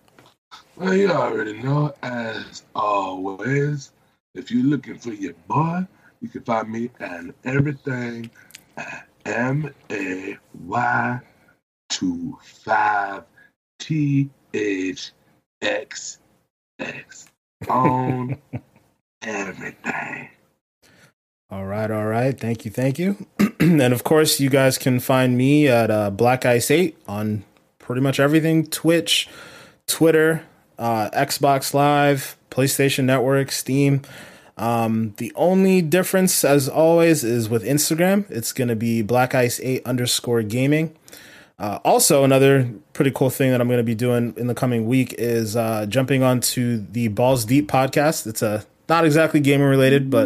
Well, 0.76 0.94
you 0.94 1.10
already 1.10 1.62
know, 1.62 1.94
as 2.04 2.64
always, 2.76 3.92
if 4.36 4.52
you're 4.52 4.66
looking 4.66 4.98
for 4.98 5.14
your 5.14 5.34
boy, 5.48 5.88
you 6.20 6.28
can 6.28 6.42
find 6.44 6.70
me 6.70 6.90
and 7.00 7.34
everything 7.46 8.30
at 8.76 9.08
M 9.26 9.74
A 9.90 10.38
Y 10.66 11.20
two 11.90 12.38
five 12.42 13.24
T 13.80 14.30
H 14.54 15.12
X 15.62 16.20
X 16.80 17.28
on 17.70 18.38
everything. 19.22 20.30
All 21.54 21.66
right, 21.66 21.92
all 21.92 22.08
right. 22.08 22.36
Thank 22.36 22.66
you, 22.66 22.72
thank 22.72 22.98
you. 22.98 23.28
and 23.60 23.94
of 23.94 24.04
course, 24.04 24.40
you 24.40 24.50
guys 24.50 24.80
can 24.80 25.00
find 25.00 25.38
me 25.38 25.68
at 25.68 25.92
uh, 25.92 26.10
Black 26.10 26.48
Ice 26.48 26.72
Eight 26.72 26.98
on 27.08 27.44
pretty 27.78 28.02
much 28.02 28.20
everything: 28.20 28.66
Twitch, 28.66 29.30
Twitter, 29.86 30.44
uh, 30.80 31.12
Xbox 31.12 31.76
Live, 31.76 32.38
PlayStation 32.50 33.04
Network, 33.04 33.52
Steam. 33.52 34.02
Um, 34.58 35.14
the 35.18 35.32
only 35.36 35.84
difference, 35.84 36.44
as 36.44 36.68
always, 36.68 37.24
is 37.24 37.50
with 37.50 37.64
Instagram. 37.64 38.26
It's 38.32 38.52
going 38.52 38.70
to 38.70 38.76
be 38.76 39.04
Black 39.04 39.36
Ice 39.36 39.60
Eight 39.60 39.86
underscore 39.86 40.42
Gaming. 40.42 40.96
Uh, 41.60 41.78
also, 41.86 42.24
another 42.24 42.68
pretty 42.94 43.12
cool 43.12 43.30
thing 43.30 43.52
that 43.52 43.62
I'm 43.62 43.68
going 43.68 43.78
to 43.78 43.84
be 43.84 43.94
doing 43.94 44.34
in 44.38 44.48
the 44.48 44.56
coming 44.56 44.88
week 44.88 45.14
is 45.20 45.56
uh, 45.56 45.86
jumping 45.86 46.24
onto 46.24 46.78
the 46.78 47.10
Balls 47.10 47.46
Deep 47.46 47.70
podcast. 47.70 48.26
It's 48.26 48.42
a 48.42 48.66
not 48.90 49.06
exactly 49.06 49.40
gaming 49.40 49.68
related, 49.68 50.10
but 50.10 50.26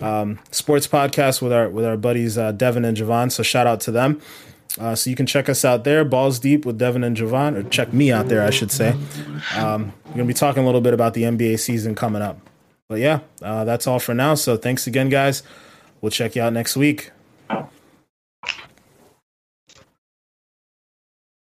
um, 0.00 0.38
sports 0.50 0.86
podcast 0.86 1.42
with 1.42 1.52
our 1.52 1.68
with 1.68 1.84
our 1.84 1.96
buddies 1.96 2.38
uh, 2.38 2.52
Devin 2.52 2.84
and 2.84 2.96
Javon. 2.96 3.30
So 3.32 3.42
shout 3.42 3.66
out 3.66 3.80
to 3.82 3.90
them. 3.90 4.20
Uh, 4.78 4.94
so 4.94 5.10
you 5.10 5.16
can 5.16 5.26
check 5.26 5.48
us 5.48 5.64
out 5.64 5.84
there, 5.84 6.04
Balls 6.04 6.38
Deep 6.38 6.64
with 6.64 6.78
Devin 6.78 7.02
and 7.02 7.16
Javon, 7.16 7.56
or 7.56 7.62
check 7.68 7.92
me 7.92 8.12
out 8.12 8.28
there, 8.28 8.42
I 8.42 8.50
should 8.50 8.70
say. 8.70 8.94
Um, 9.56 9.92
we're 10.06 10.12
gonna 10.12 10.24
be 10.26 10.34
talking 10.34 10.62
a 10.62 10.66
little 10.66 10.80
bit 10.80 10.94
about 10.94 11.14
the 11.14 11.22
NBA 11.22 11.58
season 11.58 11.94
coming 11.94 12.22
up. 12.22 12.38
But 12.88 13.00
yeah, 13.00 13.20
uh, 13.42 13.64
that's 13.64 13.86
all 13.86 13.98
for 13.98 14.14
now. 14.14 14.34
So 14.34 14.56
thanks 14.56 14.86
again, 14.86 15.08
guys. 15.08 15.42
We'll 16.00 16.10
check 16.10 16.36
you 16.36 16.42
out 16.42 16.52
next 16.52 16.76
week. 16.76 17.10